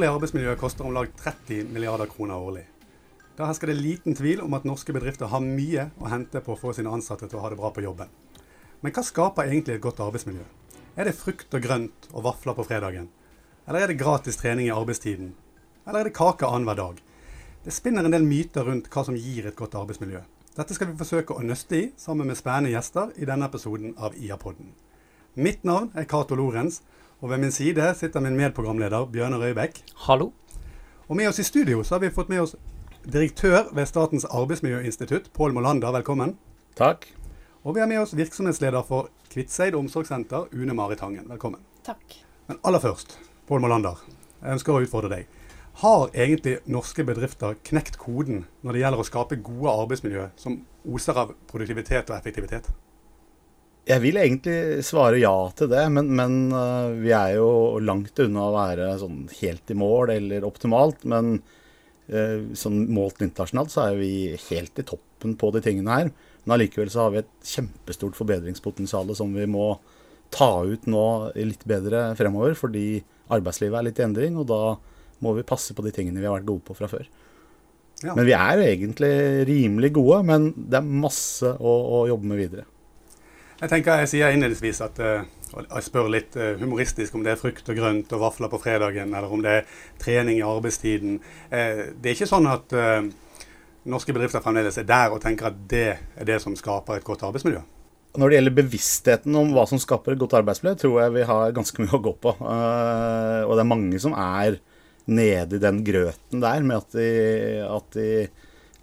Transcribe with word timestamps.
dårlig 0.00 0.14
arbeidsmiljø 0.16 0.52
koster 0.56 0.86
om 0.88 0.94
lag 0.96 1.10
30 1.12 1.66
milliarder 1.74 2.08
kroner 2.08 2.40
årlig. 2.40 2.62
Da 3.36 3.44
hersker 3.44 3.68
det 3.68 3.82
liten 3.82 4.14
tvil 4.16 4.40
om 4.40 4.54
at 4.56 4.64
norske 4.64 4.94
bedrifter 4.96 5.28
har 5.28 5.42
mye 5.44 5.90
å 6.00 6.08
hente 6.08 6.40
på 6.40 6.54
å 6.54 6.56
få 6.56 6.72
sine 6.72 6.88
ansatte 6.88 7.26
til 7.28 7.36
å 7.36 7.42
ha 7.42 7.50
det 7.52 7.58
bra 7.58 7.68
på 7.68 7.84
jobben. 7.84 8.08
Men 8.80 8.94
hva 8.96 9.04
skaper 9.04 9.50
egentlig 9.50 9.74
et 9.76 9.82
godt 9.84 10.00
arbeidsmiljø? 10.00 10.46
Er 10.96 11.04
det 11.04 11.18
frukt 11.18 11.52
og 11.52 11.60
grønt 11.66 12.08
og 12.14 12.24
vafler 12.24 12.56
på 12.56 12.64
fredagen? 12.70 13.10
Eller 13.68 13.84
er 13.84 13.92
det 13.92 13.98
gratis 14.00 14.40
trening 14.40 14.70
i 14.70 14.72
arbeidstiden? 14.72 15.34
Eller 15.84 16.00
er 16.00 16.08
det 16.08 16.16
kake 16.16 16.48
annenhver 16.48 16.80
dag? 16.80 17.02
Det 17.66 17.76
spinner 17.76 18.08
en 18.08 18.16
del 18.16 18.24
myter 18.24 18.64
rundt 18.64 18.88
hva 18.88 19.04
som 19.04 19.20
gir 19.20 19.50
et 19.50 19.58
godt 19.58 19.76
arbeidsmiljø. 19.82 20.22
Dette 20.56 20.78
skal 20.78 20.94
vi 20.94 21.00
forsøke 21.02 21.36
å 21.36 21.44
nøste 21.44 21.76
i 21.76 21.90
sammen 22.00 22.32
med 22.32 22.40
spennende 22.40 22.72
gjester 22.72 23.12
i 23.20 23.28
denne 23.28 23.52
episoden 23.52 23.92
av 24.00 24.16
IA-podden. 24.16 24.72
Mitt 25.36 25.60
navn 25.68 25.92
er 25.92 26.08
Cato 26.08 26.40
Lorentz, 26.40 26.80
og 27.20 27.30
ved 27.30 27.38
min 27.38 27.52
side 27.52 27.94
sitter 27.94 28.20
min 28.24 28.36
medprogramleder 28.36 29.04
Bjørne 29.12 29.36
Røybekk. 29.40 29.82
Hallo. 30.06 30.30
Og 31.08 31.16
med 31.16 31.28
oss 31.28 31.38
i 31.38 31.44
studio 31.44 31.82
så 31.84 31.94
har 31.94 32.00
vi 32.04 32.12
fått 32.14 32.30
med 32.32 32.40
oss 32.40 32.54
direktør 33.04 33.68
ved 33.76 33.88
Statens 33.88 34.24
arbeidsmiljøinstitutt, 34.24 35.28
Pål 35.36 35.52
Molander. 35.52 35.92
Velkommen. 35.92 36.36
Takk. 36.76 37.04
Og 37.64 37.74
vi 37.76 37.82
har 37.82 37.88
med 37.90 38.00
oss 38.00 38.16
virksomhetsleder 38.16 38.86
for 38.88 39.10
Kvitseid 39.32 39.76
omsorgssenter, 39.76 40.48
Une 40.52 40.74
Marit 40.74 41.04
Hangen. 41.04 41.28
Velkommen. 41.28 41.60
Takk. 41.84 42.16
Men 42.48 42.58
aller 42.64 42.80
først, 42.80 43.18
Pål 43.48 43.60
Molander. 43.66 44.00
Jeg 44.40 44.56
ønsker 44.56 44.72
å 44.72 44.84
utfordre 44.86 45.12
deg. 45.12 45.40
Har 45.84 46.08
egentlig 46.16 46.58
norske 46.64 47.04
bedrifter 47.04 47.58
knekt 47.68 48.00
koden 48.00 48.46
når 48.64 48.72
det 48.72 48.80
gjelder 48.86 49.02
å 49.02 49.10
skape 49.10 49.42
gode 49.44 49.76
arbeidsmiljø 49.84 50.30
som 50.40 50.62
oser 50.88 51.20
av 51.20 51.34
produktivitet 51.52 52.08
og 52.08 52.16
effektivitet? 52.16 52.72
Jeg 53.88 54.02
vil 54.04 54.18
egentlig 54.20 54.84
svare 54.86 55.18
ja 55.18 55.34
til 55.56 55.70
det, 55.72 55.86
men, 55.94 56.10
men 56.16 56.34
uh, 56.52 56.92
vi 57.00 57.14
er 57.16 57.38
jo 57.38 57.78
langt 57.82 58.18
unna 58.22 58.48
å 58.48 58.54
være 58.54 58.90
sånn 59.00 59.22
helt 59.40 59.72
i 59.72 59.76
mål 59.78 60.12
eller 60.14 60.46
optimalt. 60.46 61.06
Men 61.08 61.38
uh, 62.12 62.50
sånn 62.58 62.84
målt 62.92 63.24
internasjonalt 63.24 63.72
så 63.72 63.86
er 63.88 63.96
vi 64.02 64.12
helt 64.50 64.82
i 64.82 64.86
toppen 64.86 65.36
på 65.40 65.52
de 65.56 65.64
tingene 65.64 65.96
her. 65.96 66.12
Men 66.44 66.56
allikevel 66.56 66.92
så 66.92 67.06
har 67.06 67.14
vi 67.14 67.22
et 67.22 67.32
kjempestort 67.54 68.18
forbedringspotensial 68.18 69.10
som 69.16 69.32
vi 69.36 69.48
må 69.50 69.72
ta 70.30 70.52
ut 70.62 70.86
nå 70.86 71.06
litt 71.40 71.64
bedre 71.68 72.12
fremover, 72.18 72.54
fordi 72.58 73.00
arbeidslivet 73.34 73.80
er 73.80 73.88
litt 73.88 73.98
i 73.98 74.06
endring. 74.06 74.38
og 74.38 74.46
da 74.50 74.62
må 75.20 75.34
vi 75.36 75.46
passe 75.46 75.74
på 75.76 75.84
de 75.84 75.92
tingene 75.94 76.20
vi 76.20 76.28
har 76.28 76.38
vært 76.38 76.48
gode 76.48 76.64
på 76.68 76.76
fra 76.78 76.88
før. 76.90 77.08
Ja. 78.00 78.14
Men 78.14 78.24
vi 78.24 78.32
er 78.32 78.62
egentlig 78.64 79.12
rimelig 79.48 79.92
gode, 79.98 80.22
men 80.24 80.52
det 80.56 80.78
er 80.78 80.92
masse 81.04 81.50
å, 81.58 81.72
å 82.00 82.04
jobbe 82.08 82.30
med 82.30 82.40
videre. 82.40 82.64
Jeg 83.60 83.68
tenker 83.68 84.00
jeg 84.00 84.08
sier 84.08 84.32
innledningsvis 84.32 84.78
at 84.86 84.98
uh, 85.04 85.26
jeg 85.52 85.84
spør 85.84 86.06
litt 86.08 86.36
uh, 86.40 86.54
humoristisk 86.62 87.16
om 87.16 87.24
det 87.24 87.34
er 87.34 87.40
frukt 87.40 87.66
og 87.68 87.76
grønt 87.76 88.12
og 88.16 88.22
vafler 88.22 88.48
på 88.48 88.60
fredagen, 88.62 89.12
eller 89.12 89.32
om 89.36 89.42
det 89.44 89.58
er 89.58 89.74
trening 90.00 90.38
i 90.38 90.46
arbeidstiden. 90.46 91.18
Uh, 91.52 91.90
det 91.92 92.08
er 92.08 92.16
ikke 92.16 92.30
sånn 92.30 92.48
at 92.48 92.72
norske 93.90 94.14
bedrifter 94.16 94.42
fremdeles 94.44 94.78
er 94.80 94.86
der 94.88 95.12
og 95.12 95.20
tenker 95.20 95.50
at 95.50 95.58
det 95.68 95.90
er 95.92 96.28
det 96.28 96.38
som 96.40 96.56
skaper 96.56 97.00
et 97.00 97.04
godt 97.04 97.26
arbeidsmiljø. 97.28 97.60
Når 98.20 98.32
det 98.32 98.38
gjelder 98.38 98.56
bevisstheten 98.56 99.36
om 99.38 99.52
hva 99.54 99.66
som 99.68 99.80
skaper 99.80 100.16
et 100.16 100.22
godt 100.22 100.38
arbeidsmiljø, 100.40 100.78
tror 100.80 100.96
jeg 101.02 101.14
vi 101.18 101.26
har 101.28 101.54
ganske 101.56 101.84
mye 101.84 101.94
å 101.98 102.02
gå 102.04 102.14
på. 102.24 102.32
og 102.40 103.52
det 103.54 103.62
er 103.62 103.68
mange 103.68 104.00
som 104.02 104.16
er 104.16 104.56
nede 105.10 105.60
i 105.60 105.62
den 105.62 105.84
grøten 105.84 106.42
der 106.42 106.64
med 106.64 106.80
at 106.80 106.96
de, 106.96 107.12
at 107.66 107.94
de 107.94 108.10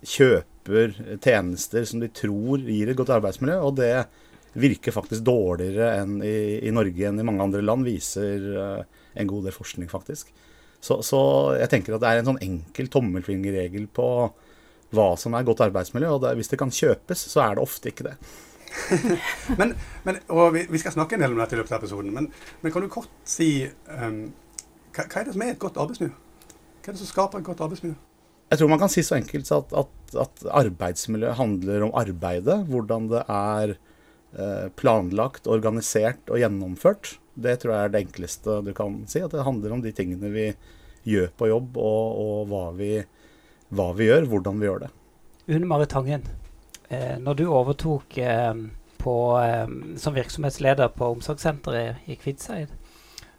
kjøper 0.05 0.95
tjenester 1.23 1.85
som 1.89 2.01
de 2.03 2.09
tror 2.13 2.61
gir 2.61 2.93
et 2.93 2.97
godt 2.99 3.13
arbeidsmiljø. 3.17 3.59
Og 3.67 3.77
det 3.81 3.91
virker 4.57 4.95
faktisk 4.95 5.25
dårligere 5.27 5.91
enn 6.01 6.19
i, 6.25 6.37
i 6.65 6.73
Norge 6.73 7.09
enn 7.09 7.21
i 7.21 7.25
mange 7.25 7.45
andre 7.45 7.63
land, 7.63 7.85
viser 7.87 8.47
uh, 8.57 9.05
en 9.17 9.29
god 9.29 9.47
del 9.47 9.55
forskning, 9.55 9.89
faktisk. 9.91 10.33
Så, 10.79 10.99
så, 11.05 11.19
jeg 11.57 11.69
tenker 11.71 11.95
at 11.95 12.03
det 12.03 12.09
er 12.09 12.21
en 12.21 12.29
sånn 12.31 12.43
enkel 12.43 12.89
tommelfingerregel 12.93 13.87
på 13.93 14.09
hva 14.95 15.07
som 15.19 15.35
er 15.35 15.45
godt 15.47 15.65
arbeidsmiljø. 15.65 16.11
Og 16.15 16.21
det, 16.23 16.35
hvis 16.39 16.51
det 16.51 16.59
kan 16.61 16.73
kjøpes, 16.73 17.25
så 17.31 17.43
er 17.43 17.57
det 17.57 17.65
ofte 17.65 17.91
ikke 17.91 18.09
det. 18.11 18.17
men, 19.59 19.73
men, 20.05 20.19
og 20.33 20.51
vi, 20.55 20.65
vi, 20.69 20.81
skal 20.81 20.93
snakke 20.95 21.17
en 21.17 21.23
del 21.25 21.33
om 21.33 21.41
dette 21.41 21.57
i 21.57 21.59
løpet 21.59 21.73
av 21.73 21.81
episoden, 21.81 22.11
men, 22.13 22.27
men 22.61 22.73
kan 22.73 22.83
du 22.83 22.91
kort 22.91 23.11
si 23.27 23.65
um, 23.65 24.27
hva, 24.93 25.05
hva, 25.05 25.21
er 25.21 25.27
det 25.27 25.35
som 25.35 25.45
er 25.45 25.53
et 25.53 25.61
godt 25.61 25.79
arbeidsmiljø? 25.81 26.13
Hva 26.13 26.91
er 26.91 26.95
det 26.95 27.01
som 27.01 27.09
skaper 27.09 27.41
et 27.41 27.47
godt 27.47 27.63
arbeidsmiljø? 27.65 27.97
Jeg 28.47 28.61
tror 28.61 28.69
man 28.71 28.79
kan 28.79 28.91
si 28.91 29.03
så 29.03 29.17
enkelt 29.17 29.49
at, 29.51 29.73
at, 29.75 30.17
at 30.23 30.45
arbeidsmiljø 30.61 31.33
handler 31.35 31.87
om 31.87 31.95
arbeidet. 31.99 32.61
Hvordan 32.69 33.09
det 33.11 33.23
er 33.27 33.73
eh, 33.75 33.86
planlagt, 34.77 35.47
organisert 35.49 36.29
og 36.29 36.37
gjennomført. 36.37 37.15
Det 37.33 37.55
tror 37.61 37.73
jeg 37.73 37.87
er 37.87 37.93
det 37.93 38.01
enkleste 38.05 38.57
du 38.65 38.69
kan 38.77 38.99
si. 39.09 39.21
At 39.25 39.33
det 39.33 39.45
handler 39.45 39.73
om 39.73 39.81
de 39.81 39.93
tingene 39.95 40.29
vi 40.33 40.47
gjør 41.07 41.29
på 41.37 41.49
jobb, 41.51 41.77
og, 41.79 42.19
og 42.21 42.49
hva, 42.51 42.63
vi, 42.77 42.91
hva, 43.71 43.91
vi, 43.97 44.09
gjør, 44.09 44.27
hvordan 44.31 44.59
vi 44.59 44.67
gjør 44.69 44.83
det. 44.85 44.91
Une 45.47 45.69
Marit 45.69 45.89
Tangen, 45.93 46.25
eh, 46.89 47.15
når 47.23 47.39
du 47.39 47.45
overtok 47.47 48.17
eh, 48.19 48.53
på, 48.99 49.15
eh, 49.39 49.97
som 50.01 50.17
virksomhetsleder 50.17 50.91
på 50.97 51.13
omsorgssenteret 51.15 52.09
i 52.11 52.17
Kvitseid, 52.19 52.73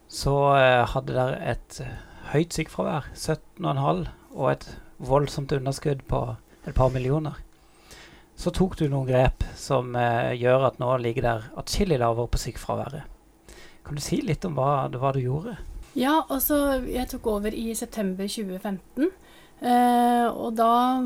så 0.09 0.36
eh, 0.56 0.84
hadde 0.88 1.16
dere 1.16 1.41
et 1.53 1.80
eh, 1.84 1.98
høyt 2.32 2.56
sykefravær, 2.56 3.10
17,5, 3.12 4.06
og 4.38 4.47
et 4.54 4.69
voldsomt 4.98 5.53
underskudd 5.53 6.06
på 6.09 6.22
et 6.65 6.75
par 6.76 6.92
millioner. 6.94 7.36
Så 8.38 8.53
tok 8.54 8.76
du 8.78 8.87
noen 8.87 9.09
grep 9.09 9.43
som 9.59 9.97
eh, 9.99 10.34
gjør 10.38 10.69
at 10.69 10.78
nå 10.78 10.93
ligger 11.03 11.26
der 11.26 11.47
atskillig 11.59 11.99
lavere 11.99 12.31
på 12.31 12.38
sykefraværet. 12.38 13.09
Kan 13.82 13.99
du 13.99 14.03
si 14.04 14.21
litt 14.22 14.44
om 14.47 14.54
hva 14.54 14.87
hva 14.94 15.10
du 15.16 15.19
gjorde? 15.25 15.56
Ja, 15.99 16.21
altså 16.28 16.78
jeg 16.87 17.09
tok 17.10 17.27
over 17.32 17.54
i 17.54 17.72
september 17.75 18.28
2015. 18.31 19.10
Eh, 19.59 20.27
og 20.31 20.54
da 20.54 21.03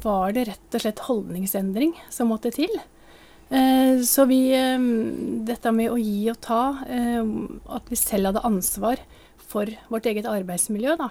var 0.00 0.32
det 0.32 0.46
rett 0.48 0.78
og 0.78 0.84
slett 0.86 1.04
holdningsendring 1.04 1.92
som 2.08 2.32
måtte 2.32 2.54
til. 2.54 2.72
Eh, 3.50 4.00
så 4.06 4.24
vi 4.30 4.44
eh, 4.54 4.78
Dette 5.46 5.72
med 5.74 5.90
å 5.90 5.98
gi 5.98 6.30
og 6.30 6.38
ta, 6.44 6.62
eh, 6.86 7.32
at 7.74 7.90
vi 7.90 7.98
selv 7.98 8.30
hadde 8.30 8.46
ansvar 8.46 9.02
for 9.50 9.68
vårt 9.90 10.06
eget 10.06 10.28
arbeidsmiljø, 10.30 10.94
da. 11.00 11.10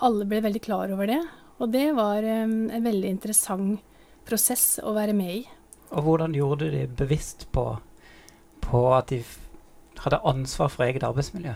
Alle 0.00 0.24
ble 0.24 0.38
veldig 0.40 0.60
klar 0.64 0.90
over 0.90 1.06
det. 1.06 1.20
Og 1.60 1.68
det 1.70 1.90
var 1.92 2.24
en 2.24 2.72
veldig 2.72 3.10
interessant 3.12 3.89
prosess 4.28 4.80
å 4.82 4.94
være 4.96 5.14
med 5.16 5.34
i. 5.34 5.44
Og 5.90 6.06
hvordan 6.06 6.34
gjorde 6.36 6.68
du 6.68 6.74
de 6.74 6.86
bevisst 6.98 7.48
på, 7.54 7.66
på 8.64 8.82
at 8.94 9.10
de 9.12 9.22
hadde 10.00 10.22
ansvar 10.28 10.70
for 10.72 10.86
eget 10.86 11.06
arbeidsmiljø? 11.06 11.54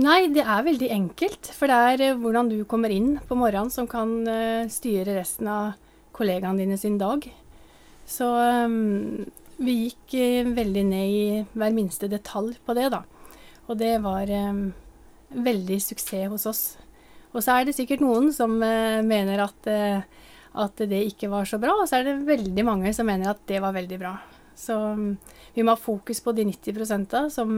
Nei, 0.00 0.30
det 0.32 0.44
er 0.46 0.64
veldig 0.64 0.90
enkelt. 0.94 1.52
For 1.56 1.70
det 1.70 1.78
er 2.08 2.18
hvordan 2.20 2.50
du 2.52 2.58
kommer 2.68 2.92
inn 2.92 3.16
på 3.28 3.36
morgenen 3.36 3.72
som 3.72 3.88
kan 3.90 4.12
styre 4.72 5.16
resten 5.18 5.48
av 5.50 5.72
kollegaene 6.16 6.60
dine 6.62 6.78
sin 6.80 6.98
dag. 7.00 7.24
Så 8.10 8.26
um, 8.26 9.24
vi 9.62 9.76
gikk 9.84 10.16
uh, 10.18 10.52
veldig 10.56 10.84
ned 10.88 11.14
i 11.14 11.24
hver 11.54 11.74
minste 11.76 12.10
detalj 12.10 12.56
på 12.66 12.76
det, 12.78 12.90
da. 12.94 13.04
Og 13.70 13.78
det 13.78 13.96
var 14.02 14.30
um, 14.50 14.70
veldig 15.30 15.78
suksess 15.84 16.30
hos 16.32 16.48
oss. 16.50 16.64
Og 17.30 17.44
så 17.44 17.54
er 17.54 17.68
det 17.68 17.76
sikkert 17.76 18.02
noen 18.02 18.32
som 18.34 18.58
uh, 18.58 18.98
mener 19.06 19.44
at, 19.46 19.70
uh, 19.70 20.02
at, 20.54 20.82
det 20.90 21.04
ikke 21.12 21.30
var 21.30 21.48
så 21.48 21.60
bra, 21.62 21.76
og 21.78 21.88
så 21.88 22.00
er 22.00 22.08
det 22.08 22.16
veldig 22.28 22.64
mange 22.66 22.94
som 22.96 23.06
mener 23.06 23.32
at 23.32 23.42
det 23.48 23.60
var 23.62 23.76
veldig 23.76 24.00
bra. 24.00 24.16
Så 24.58 24.76
um, 24.76 25.14
vi 25.54 25.64
må 25.64 25.76
ha 25.76 25.80
fokus 25.80 26.20
på 26.24 26.34
de 26.36 26.44
90% 26.50 27.30
som, 27.32 27.54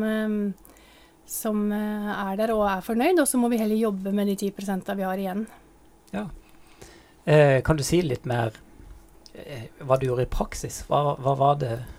som 1.27 1.63
er 1.73 2.37
der 2.39 2.53
og 2.55 2.67
er 2.69 2.85
fornøyd, 2.85 3.23
og 3.23 3.29
så 3.29 3.41
må 3.41 3.51
vi 3.53 3.59
heller 3.63 3.81
jobbe 3.81 4.13
med 4.15 4.31
de 4.31 4.37
10% 4.51 4.93
vi 4.99 5.09
har 5.09 5.23
igjen. 5.25 5.47
Ja. 6.13 6.27
Eh, 7.25 7.59
kan 7.65 7.79
du 7.79 7.83
si 7.87 8.03
litt 8.05 8.29
mer 8.29 8.55
Eh, 9.33 9.69
hva 9.81 9.97
du 9.97 10.07
gjorde 10.07 10.27
i 10.27 10.31
praksis. 10.31 10.83
Hva, 10.89 11.17
hva 11.17 11.35
var 11.39 11.59
det 11.63 11.73
eh, 11.79 11.91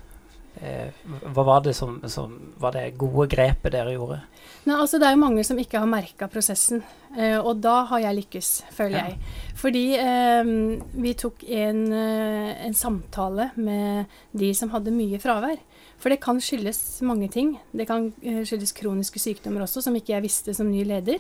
hva 1.33 1.43
var 1.43 1.63
det 1.65 1.73
som, 1.75 1.97
som, 2.11 2.33
var 2.61 2.75
det 2.75 2.93
gode 3.01 3.25
grepet 3.31 3.73
dere 3.73 3.95
gjorde? 3.95 4.19
Nei, 4.63 4.77
altså 4.77 4.99
Det 5.01 5.07
er 5.07 5.15
jo 5.15 5.23
mange 5.23 5.43
som 5.43 5.59
ikke 5.59 5.81
har 5.81 5.89
merka 5.89 6.29
prosessen, 6.31 6.83
eh, 7.17 7.35
og 7.35 7.59
da 7.63 7.81
har 7.89 8.03
jeg 8.05 8.19
lykkes, 8.21 8.51
føler 8.71 8.99
ja. 8.99 9.03
jeg. 9.09 9.33
Fordi 9.59 9.83
eh, 9.99 10.53
vi 11.03 11.15
tok 11.19 11.43
en, 11.49 11.83
eh, 11.97 12.53
en, 12.67 12.77
samtale 12.77 13.49
med 13.57 14.13
de 14.31 14.53
som 14.55 14.71
hadde 14.75 14.95
mye 14.95 15.19
fravær. 15.23 15.59
For 15.99 16.11
det 16.11 16.21
kan 16.23 16.39
skyldes 16.43 17.01
mange 17.07 17.29
ting. 17.31 17.57
Det 17.71 17.87
kan 17.89 18.11
eh, 18.21 18.43
skyldes 18.47 18.75
kroniske 18.77 19.19
sykdommer 19.23 19.65
også, 19.65 19.83
som 19.83 19.95
ikke 19.99 20.15
jeg 20.15 20.27
visste 20.27 20.55
som 20.55 20.71
ny 20.71 20.85
leder. 20.87 21.19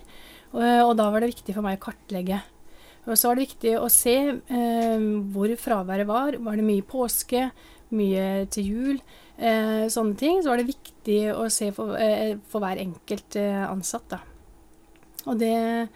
Og, 0.53 0.63
og 0.63 0.97
da 0.99 1.09
var 1.09 1.23
det 1.23 1.33
viktig 1.33 1.55
for 1.55 1.65
meg 1.65 1.79
å 1.79 1.85
kartlegge 1.89 2.43
og 3.03 3.19
så 3.19 3.29
var 3.29 3.37
det 3.37 3.47
viktig 3.49 3.73
å 3.79 3.89
se 3.91 4.15
eh, 4.31 5.07
hvor 5.33 5.51
fraværet 5.59 6.07
var. 6.07 6.37
Var 6.39 6.59
det 6.59 6.67
mye 6.67 6.85
påske, 6.87 7.49
mye 7.95 8.27
til 8.53 8.69
jul? 8.69 9.01
Eh, 9.37 9.87
sånne 9.89 10.17
ting. 10.17 10.41
Så 10.43 10.51
var 10.51 10.61
det 10.61 10.69
viktig 10.69 11.19
å 11.33 11.49
se 11.51 11.71
for, 11.73 11.95
eh, 11.97 12.37
for 12.47 12.61
hver 12.61 12.81
enkelt 12.81 13.35
eh, 13.35 13.63
ansatt, 13.65 14.07
da. 14.09 14.19
Og 15.25 15.39
det, 15.39 15.89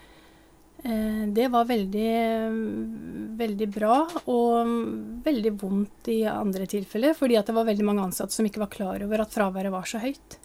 eh, 0.82 1.26
det 1.26 1.50
var 1.50 1.68
veldig, 1.68 3.36
veldig 3.38 3.68
bra, 3.70 4.08
og 4.26 5.22
veldig 5.24 5.52
vondt 5.60 6.08
i 6.08 6.22
andre 6.24 6.66
tilfeller. 6.66 7.14
Fordi 7.14 7.38
det 7.38 7.54
var 7.54 7.68
veldig 7.68 7.84
mange 7.84 8.02
ansatte 8.08 8.32
som 8.32 8.46
ikke 8.46 8.64
var 8.64 8.74
klar 8.74 9.04
over 9.04 9.20
at 9.20 9.34
fraværet 9.34 9.70
var 9.70 9.84
så 9.84 10.00
høyt. 10.02 10.38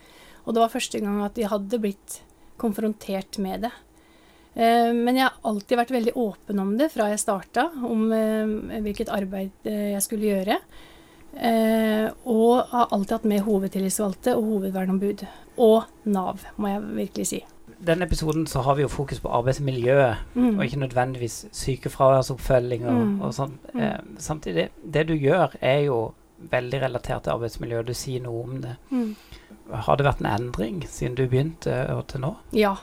Og 0.45 0.53
det 0.53 0.61
var 0.61 0.69
første 0.69 0.99
gang 0.99 1.23
at 1.23 1.33
de 1.35 1.47
hadde 1.47 1.79
blitt 1.79 2.21
konfrontert 2.57 3.39
med 3.39 3.61
det. 3.61 3.73
Eh, 4.53 4.93
men 4.93 5.15
jeg 5.15 5.25
har 5.25 5.39
alltid 5.43 5.77
vært 5.79 5.95
veldig 5.97 6.13
åpen 6.13 6.59
om 6.59 6.77
det 6.77 6.91
fra 6.91 7.09
jeg 7.09 7.23
starta, 7.23 7.71
om 7.81 8.11
hvilket 8.83 9.09
arbeid 9.09 9.51
jeg 9.65 10.01
skulle 10.03 10.29
gjøre. 10.29 10.59
Eh, 11.35 12.11
og 12.29 12.67
har 12.69 12.87
alltid 12.91 13.11
hatt 13.17 13.25
med 13.25 13.41
hovedtillitsvalgte 13.41 14.35
og 14.37 14.43
hovedverneombud. 14.43 15.25
Og 15.57 15.83
Nav, 16.05 16.39
må 16.57 16.67
jeg 16.67 16.81
virkelig 16.95 17.27
si. 17.27 17.43
denne 17.83 18.05
episoden 18.05 18.45
så 18.47 18.61
har 18.63 18.75
vi 18.75 18.81
jo 18.83 18.87
fokus 18.87 19.19
på 19.19 19.27
arbeidsmiljøet, 19.29 20.15
Mm. 20.35 20.57
og 20.57 20.63
ikke 20.65 20.79
nødvendigvis 20.87 21.45
sykefraværsoppfølging 21.51 22.85
og, 22.87 22.93
Mm. 23.07 23.21
og 23.21 23.33
sånn. 23.33 23.57
Mm. 23.73 23.81
Eh, 23.81 23.99
samtidig, 24.17 24.69
det 24.91 25.07
du 25.07 25.13
gjør, 25.15 25.51
er 25.61 25.79
jo 25.85 26.13
veldig 26.49 26.81
relatert 26.81 27.23
til 27.23 27.33
arbeidsmiljø. 27.33 27.83
Du 27.85 27.93
sier 27.93 28.21
noe 28.21 28.43
om 28.43 28.61
det. 28.61 28.75
Mm. 28.91 29.15
Har 29.73 29.95
det 29.97 30.05
vært 30.05 30.21
en 30.21 30.31
endring 30.41 30.81
siden 30.87 31.15
du 31.15 31.27
begynte 31.27 31.89
og 31.89 32.07
til 32.07 32.21
nå? 32.21 32.35
Ja, 32.53 32.75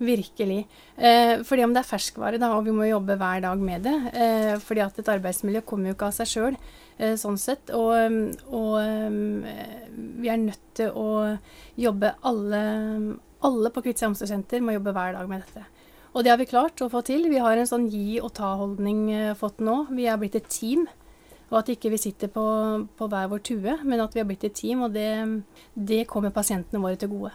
virkelig. 0.00 0.66
Eh, 0.96 1.42
fordi 1.42 1.64
om 1.64 1.74
det 1.74 1.84
er 1.84 1.96
ferskvare, 1.98 2.38
da, 2.38 2.52
og 2.56 2.64
vi 2.64 2.70
må 2.70 2.88
jobbe 2.88 3.16
hver 3.18 3.40
dag 3.42 3.58
med 3.58 3.82
det. 3.82 4.14
Eh, 4.14 4.56
fordi 4.58 4.80
at 4.80 4.98
et 4.98 5.08
arbeidsmiljø 5.08 5.60
kommer 5.66 5.88
jo 5.88 5.94
ikke 5.94 6.06
av 6.06 6.12
seg 6.12 6.26
sjøl, 6.26 6.56
sånn 7.18 7.38
sett. 7.38 7.70
Og, 7.74 7.92
um, 7.94 8.20
og 8.50 8.76
um, 8.82 9.44
eh, 9.46 9.88
vi 10.18 10.30
er 10.30 10.40
nødt 10.42 10.64
til 10.78 10.94
å 10.94 11.08
jobbe 11.78 12.16
alle 12.26 12.62
Alle 13.38 13.70
på 13.70 13.84
Kvitsøy 13.84 14.08
omsorgssenter 14.08 14.62
må 14.66 14.72
jobbe 14.74 14.90
hver 14.96 15.12
dag 15.14 15.28
med 15.30 15.44
dette. 15.44 15.60
Og 16.10 16.24
det 16.24 16.32
har 16.32 16.40
vi 16.40 16.48
klart 16.50 16.80
å 16.82 16.88
få 16.90 17.04
til. 17.06 17.28
Vi 17.30 17.38
har 17.38 17.54
en 17.54 17.68
sånn 17.70 17.84
gi 17.86 18.18
og 18.18 18.32
ta-holdning 18.34 19.04
eh, 19.14 19.36
fått 19.38 19.60
nå. 19.62 19.84
Vi 19.94 20.08
er 20.10 20.18
blitt 20.18 20.34
et 20.34 20.48
team. 20.50 20.88
Og 21.52 21.60
at 21.60 21.70
ikke 21.70 21.92
vi 21.92 22.00
sitter 22.02 22.32
på, 22.34 22.42
på 22.98 23.08
hver 23.08 23.30
vår 23.30 23.44
tue, 23.46 23.76
men 23.86 24.02
at 24.02 24.16
vi 24.16 24.24
har 24.24 24.26
blitt 24.26 24.48
et 24.48 24.56
team. 24.58 24.82
Og 24.88 24.96
det, 24.96 25.06
det 25.74 26.02
kommer 26.10 26.34
pasientene 26.34 26.82
våre 26.82 26.98
til 26.98 27.12
gode. 27.12 27.30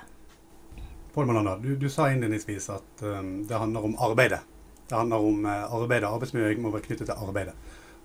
Pål 1.15 1.29
Melander, 1.29 1.63
du, 1.63 1.77
du 1.79 1.87
sa 1.93 2.09
innledningsvis 2.11 2.67
at 2.73 3.05
um, 3.05 3.35
det 3.47 3.63
handler 3.63 3.87
om 3.87 3.95
arbeidet. 4.01 4.41
Det 4.89 4.97
handler 4.97 5.23
om 5.31 5.47
uh, 5.47 5.71
arbeidet. 5.79 6.09
Arbeidsmiljøet 6.09 6.59
må 6.59 6.73
være 6.73 6.89
knyttet 6.89 7.07
til 7.07 7.27
arbeidet. 7.29 7.55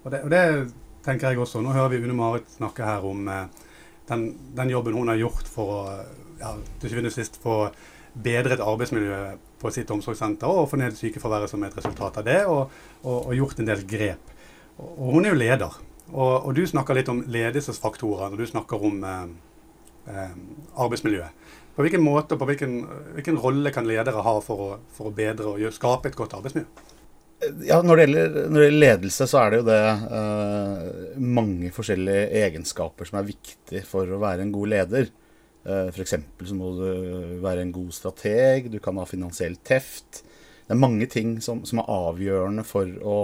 Og 0.05 0.13
det, 0.15 0.23
og 0.23 0.31
det 0.31 0.43
tenker 1.09 1.33
jeg 1.33 1.43
også. 1.43 1.63
Nå 1.65 1.75
hører 1.75 1.95
vi 1.95 2.03
Une 2.05 2.17
Marit 2.17 2.49
snakke 2.59 2.87
her 2.87 3.05
om 3.09 3.27
uh, 3.27 3.47
den, 4.11 4.31
den 4.57 4.73
jobben 4.73 4.97
hun 4.97 5.11
har 5.11 5.21
gjort 5.21 5.49
for 5.51 5.75
å 5.75 5.83
ja, 6.39 6.55
til 6.81 6.93
syvende 6.93 7.11
og 7.11 7.17
sist 7.17 7.39
få 7.43 7.59
bedret 8.19 8.63
arbeidsmiljøet 8.63 9.45
på 9.59 9.71
sitt 9.75 9.91
omsorgssenter 9.91 10.49
og 10.49 10.69
få 10.71 10.79
ned 10.81 10.97
sykefraværet 10.97 11.51
som 11.51 11.63
et 11.67 11.77
resultat 11.77 12.21
av 12.21 12.27
det, 12.27 12.41
og, 12.47 12.73
og, 13.03 13.29
og 13.29 13.37
gjort 13.37 13.61
en 13.61 13.69
del 13.69 13.85
grep. 13.89 14.33
Og, 14.79 14.91
og 14.91 15.13
hun 15.17 15.27
er 15.27 15.35
jo 15.35 15.41
leder. 15.43 15.79
Og 16.09 16.55
du 16.57 16.63
snakker 16.65 16.97
litt 16.97 17.11
om 17.13 17.21
ledelsesfaktorer 17.29 18.31
når 18.33 18.41
du 18.41 18.49
snakker 18.49 18.85
om 18.89 19.03
eh, 19.05 19.25
eh, 20.09 20.37
arbeidsmiljøet. 20.81 21.51
På 21.77 21.85
hvilken 21.85 22.03
måte 22.03 22.35
og 22.35 22.41
på 22.41 22.49
hvilken, 22.49 22.79
hvilken 23.19 23.37
rolle 23.39 23.71
kan 23.75 23.87
ledere 23.87 24.25
ha 24.25 24.39
for 24.43 24.65
å, 24.65 24.71
for 24.95 25.11
å 25.11 25.15
bedre 25.15 25.53
og 25.53 25.61
gjøre, 25.63 25.77
skape 25.77 26.11
et 26.11 26.17
godt 26.19 26.39
arbeidsmiljø? 26.39 26.97
Ja, 27.39 27.79
når 27.87 28.01
det, 28.01 28.05
gjelder, 28.05 28.37
når 28.51 28.59
det 28.59 28.67
gjelder 28.67 28.83
ledelse, 28.83 29.27
så 29.31 29.39
er 29.41 29.53
det 29.53 29.59
jo 29.61 29.67
det 29.69 29.83
eh, 30.19 31.19
mange 31.23 31.69
forskjellige 31.75 32.25
egenskaper 32.41 33.07
som 33.07 33.21
er 33.21 33.29
viktig 33.29 33.83
for 33.87 34.11
å 34.11 34.19
være 34.19 34.43
en 34.43 34.51
god 34.55 34.73
leder. 34.73 35.13
Eh, 35.63 35.93
F.eks. 35.93 36.17
så 36.49 36.57
må 36.59 36.73
du 36.75 36.89
være 37.45 37.63
en 37.63 37.71
god 37.75 37.95
strateg, 37.95 38.67
du 38.73 38.81
kan 38.83 38.99
ha 38.99 39.07
finansiell 39.07 39.55
teft. 39.63 40.25
Det 40.67 40.75
er 40.75 40.83
mange 40.83 41.07
ting 41.11 41.37
som, 41.45 41.63
som 41.69 41.79
er 41.81 41.93
avgjørende 41.95 42.67
for 42.67 42.91
å, 43.07 43.19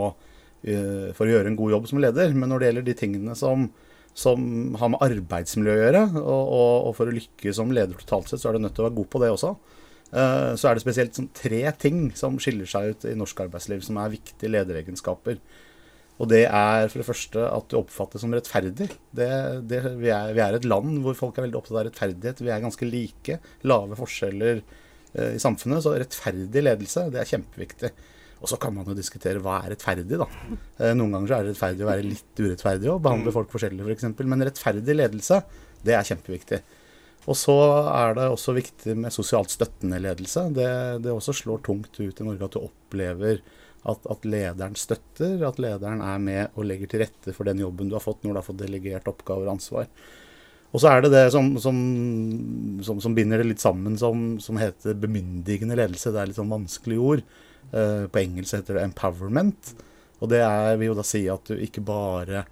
eh, 0.63 1.11
for 1.17 1.27
å 1.27 1.35
gjøre 1.35 1.51
en 1.51 1.59
god 1.59 1.75
jobb 1.75 1.91
som 1.91 2.03
leder. 2.05 2.39
Men 2.39 2.55
når 2.55 2.63
det 2.63 2.71
gjelder 2.71 2.87
de 2.87 2.99
tingene 3.03 3.35
som, 3.39 3.67
som 4.15 4.79
har 4.79 4.95
med 4.95 5.03
arbeidsmiljø 5.09 5.75
å 5.75 5.83
gjøre, 5.83 6.05
og, 6.23 6.43
og, 6.45 6.75
og 6.87 6.99
for 7.01 7.11
å 7.11 7.19
lykkes 7.19 7.59
som 7.59 7.75
leder 7.75 7.99
totalt 7.99 8.31
sett, 8.31 8.45
så 8.45 8.53
er 8.53 8.57
du 8.61 8.69
nødt 8.69 8.79
til 8.79 8.87
å 8.87 8.93
være 8.93 9.01
god 9.03 9.11
på 9.11 9.25
det 9.27 9.35
også. 9.35 9.57
Eh, 10.15 10.53
så 10.55 10.71
er 10.71 10.77
det 10.77 10.85
spesielt 10.85 11.19
sånn, 11.19 11.31
tre 11.35 11.63
ting 11.81 12.09
som 12.19 12.39
skiller 12.43 12.69
seg 12.71 12.95
ut 12.95 13.07
i 13.11 13.17
norsk 13.19 13.45
arbeidsliv, 13.47 13.83
som 13.87 13.99
er 13.99 14.13
viktige 14.15 14.53
lederegenskaper. 14.53 15.41
Og 16.23 16.31
det 16.31 16.45
er 16.47 16.87
for 16.87 17.01
det 17.01 17.09
første 17.09 17.43
at 17.43 17.67
du 17.71 17.81
oppfattes 17.81 18.23
som 18.23 18.35
rettferdig. 18.35 18.87
Det, 19.11 19.29
det, 19.67 19.81
vi, 19.99 20.13
er, 20.15 20.31
vi 20.37 20.43
er 20.45 20.55
et 20.55 20.69
land 20.69 21.01
hvor 21.03 21.17
folk 21.19 21.39
er 21.39 21.49
veldig 21.49 21.59
opptatt 21.59 21.81
av 21.81 21.87
rettferdighet. 21.89 22.43
Vi 22.45 22.53
er 22.55 22.63
ganske 22.63 22.87
like. 22.87 23.41
Lave 23.67 23.99
forskjeller 23.99 24.61
eh, 24.61 25.33
i 25.35 25.43
samfunnet. 25.43 25.83
Så 25.83 25.97
rettferdig 25.99 26.63
ledelse, 26.63 27.09
det 27.11 27.23
er 27.23 27.33
kjempeviktig. 27.33 27.91
Og 28.45 28.51
så 28.53 28.61
kan 28.61 28.77
man 28.77 28.87
jo 28.87 28.95
diskutere 28.95 29.43
hva 29.43 29.59
er 29.65 29.75
rettferdig, 29.75 30.21
da. 30.21 30.29
Eh, 30.79 30.95
noen 30.95 31.17
ganger 31.17 31.33
så 31.33 31.37
er 31.41 31.49
det 31.49 31.57
rettferdig 31.57 31.87
å 31.87 31.91
være 31.91 32.07
litt 32.07 32.45
urettferdig 32.45 32.93
og 32.93 33.03
behandle 33.09 33.35
folk 33.35 33.51
forskjellig, 33.51 33.81
f.eks. 33.83 33.89
For 33.89 33.99
eksempel. 33.99 34.31
Men 34.31 34.47
rettferdig 34.47 34.99
ledelse, 35.01 35.43
det 35.83 35.99
er 35.99 36.11
kjempeviktig. 36.13 36.63
Og 37.25 37.37
så 37.41 37.55
er 37.89 38.17
det 38.19 38.27
også 38.29 38.53
viktig 38.57 38.97
med 39.01 39.15
sosialt 39.15 39.53
støttende 39.53 40.01
ledelse. 40.03 40.49
Det, 40.57 40.71
det 41.05 41.13
også 41.13 41.33
slår 41.37 41.63
tungt 41.65 41.97
ut 41.97 42.21
i 42.21 42.27
Norge 42.27 42.49
at 42.49 42.57
du 42.57 42.61
opplever 42.61 43.41
at, 43.85 44.05
at, 44.09 44.27
lederen 44.29 44.77
støtter, 44.77 45.39
at 45.45 45.61
lederen 45.61 46.03
er 46.05 46.21
med 46.21 46.59
og 46.59 46.69
legger 46.69 46.91
til 46.91 47.05
rette 47.05 47.33
for 47.37 47.49
den 47.49 47.61
jobben 47.61 47.91
du 47.91 47.97
har 47.97 48.05
fått 48.05 48.23
når 48.25 48.33
du 48.33 48.41
har 48.41 48.47
fått 48.47 48.61
delegert 48.61 49.09
oppgaver 49.09 49.49
og 49.49 49.57
ansvar. 49.57 49.89
Og 50.75 50.83
så 50.83 50.91
er 50.91 51.05
det 51.05 51.13
det 51.15 51.25
som, 51.31 51.53
som, 51.63 51.77
som, 52.83 53.01
som 53.01 53.15
binder 53.15 53.41
det 53.41 53.53
litt 53.53 53.63
sammen, 53.63 53.97
som, 54.01 54.59
heter 54.59 54.97
bemyndigende 54.99 55.77
ledelse. 55.79 56.11
Det 56.11 56.21
er 56.21 56.31
litt 56.33 56.41
sånn 56.41 56.51
vanskelig 56.51 56.99
ord. 56.99 57.23
Uh, 57.71 58.11
på 58.11 58.21
engelsk 58.21 58.59
heter 58.59 58.81
det 58.81 58.89
'empowerment'. 58.89 59.75
Og 60.23 60.31
det 60.33 60.41
er, 60.43 60.75
vil 60.81 60.91
jo 60.91 60.99
da 60.99 61.05
si 61.07 61.23
at 61.31 61.47
du 61.47 61.55
ikke 61.61 61.85
bare 61.85 62.45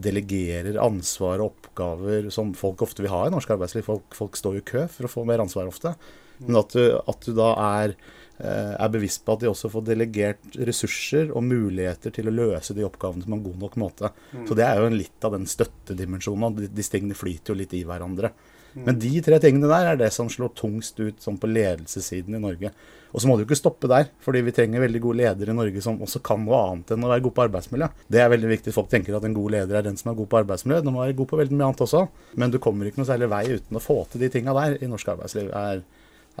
delegerer 0.00 0.80
ansvar 0.82 1.42
og 1.42 1.52
oppgaver 1.52 2.30
som 2.34 2.52
folk 2.58 2.82
ofte 2.86 3.04
vil 3.04 3.12
ha 3.12 3.24
i 3.26 3.32
norsk 3.34 3.54
arbeidsliv. 3.54 3.86
Folk, 3.86 4.14
folk 4.16 4.38
står 4.38 4.60
i 4.60 4.66
kø 4.66 4.86
for 4.90 5.06
å 5.06 5.12
få 5.12 5.24
mer 5.28 5.42
ansvar 5.44 5.70
ofte. 5.70 5.94
Men 6.42 6.60
at 6.60 6.74
du, 6.74 6.82
at 6.98 7.26
du 7.26 7.34
da 7.36 7.50
er, 7.62 7.94
er, 8.42 8.88
bevisst 8.92 9.22
på 9.24 9.36
at 9.36 9.44
de 9.44 9.50
også 9.50 9.70
får 9.72 9.86
delegert 9.86 10.58
ressurser 10.68 11.30
og 11.30 11.46
muligheter 11.46 12.14
til 12.14 12.30
å 12.30 12.34
løse 12.34 12.74
de 12.76 12.86
oppgavene 12.86 13.26
på 13.26 13.36
en 13.36 13.44
god 13.44 13.62
nok 13.66 13.78
måte. 13.80 14.10
Mm. 14.32 14.48
Så 14.48 14.58
det 14.58 14.66
er 14.66 14.82
jo 14.82 14.90
litt 14.96 15.28
av 15.28 15.36
den 15.36 15.46
støttedimensjonen. 15.50 16.58
De, 16.66 16.88
tingene 16.90 17.18
flyter 17.18 17.54
jo 17.54 17.60
litt 17.62 17.76
i 17.76 17.84
hverandre. 17.86 18.32
Mm. 18.74 18.82
Men 18.88 19.00
de 19.06 19.14
tre 19.24 19.38
tingene 19.42 19.70
der 19.70 19.92
er 19.92 20.02
det 20.02 20.10
som 20.14 20.30
slår 20.32 20.54
tungst 20.58 20.98
ut 20.98 21.22
sånn 21.22 21.38
på 21.38 21.50
ledelsessiden 21.50 22.34
i 22.34 22.42
Norge. 22.42 22.74
Og 23.14 23.22
så 23.22 23.28
må 23.30 23.36
det 23.36 23.44
jo 23.44 23.48
ikke 23.48 23.60
stoppe 23.60 23.88
der, 23.90 24.08
fordi 24.24 24.40
vi 24.42 24.52
trenger 24.54 24.82
veldig 24.82 25.00
gode 25.04 25.20
ledere 25.20 25.52
i 25.52 25.56
Norge 25.56 25.82
som 25.84 26.00
også 26.02 26.18
kan 26.26 26.40
noe 26.42 26.58
annet 26.58 26.88
enn 26.96 27.04
å 27.06 27.10
være 27.12 27.22
god 27.22 27.34
på 27.36 27.44
arbeidsmiljø. 27.44 27.88
Det 28.10 28.18
er 28.18 28.32
veldig 28.32 28.48
viktig. 28.50 28.74
Folk 28.74 28.88
tenker 28.90 29.14
at 29.14 29.26
en 29.28 29.36
god 29.36 29.54
leder 29.54 29.78
er 29.78 29.86
den 29.86 29.98
som 30.00 30.10
er 30.10 30.16
god 30.18 30.30
på 30.32 30.40
arbeidsmiljø. 30.40 30.80
Den 30.82 30.96
må 30.96 31.04
være 31.04 31.14
god 31.20 31.28
på 31.30 31.38
veldig 31.38 31.54
mye 31.54 31.68
annet 31.68 31.84
også. 31.86 32.00
Men 32.42 32.50
du 32.50 32.58
kommer 32.62 32.90
ikke 32.90 32.98
noe 32.98 33.10
særlig 33.12 33.30
vei 33.30 33.44
uten 33.52 33.78
å 33.78 33.84
få 33.84 34.00
til 34.10 34.24
de 34.24 34.32
tinga 34.34 34.56
der 34.58 34.80
i 34.82 34.90
norsk 34.90 35.12
arbeidsliv, 35.14 35.52
er, 35.54 35.84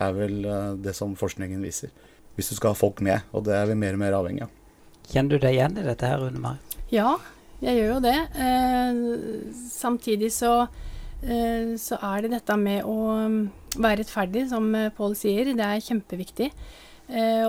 er 0.02 0.18
vel 0.18 0.40
det 0.82 0.96
som 0.98 1.14
forskningen 1.20 1.62
viser. 1.62 1.94
Hvis 2.34 2.50
du 2.50 2.56
skal 2.58 2.74
ha 2.74 2.80
folk 2.80 2.98
med, 3.06 3.22
og 3.30 3.46
det 3.46 3.54
er 3.54 3.70
vi 3.70 3.78
mer 3.78 3.94
og 3.94 4.02
mer 4.02 4.18
avhengig 4.18 4.48
av. 4.48 4.58
Kjenner 5.12 5.36
du 5.36 5.46
deg 5.46 5.54
igjen 5.54 5.78
i 5.78 5.86
dette 5.86 6.10
her, 6.10 6.18
Rune 6.24 6.42
Mari? 6.42 6.80
Ja, 6.90 7.14
jeg 7.62 7.78
gjør 7.78 7.94
jo 7.94 8.00
det. 8.04 8.18
Eh, 8.34 8.98
samtidig 9.70 10.32
så 10.34 10.56
så 11.80 11.96
er 12.04 12.24
det 12.24 12.34
dette 12.34 12.56
med 12.60 12.84
å 12.84 12.98
være 13.80 14.02
rettferdig, 14.02 14.46
som 14.50 14.68
Pål 14.96 15.16
sier. 15.16 15.52
Det 15.56 15.64
er 15.66 15.84
kjempeviktig. 15.84 16.50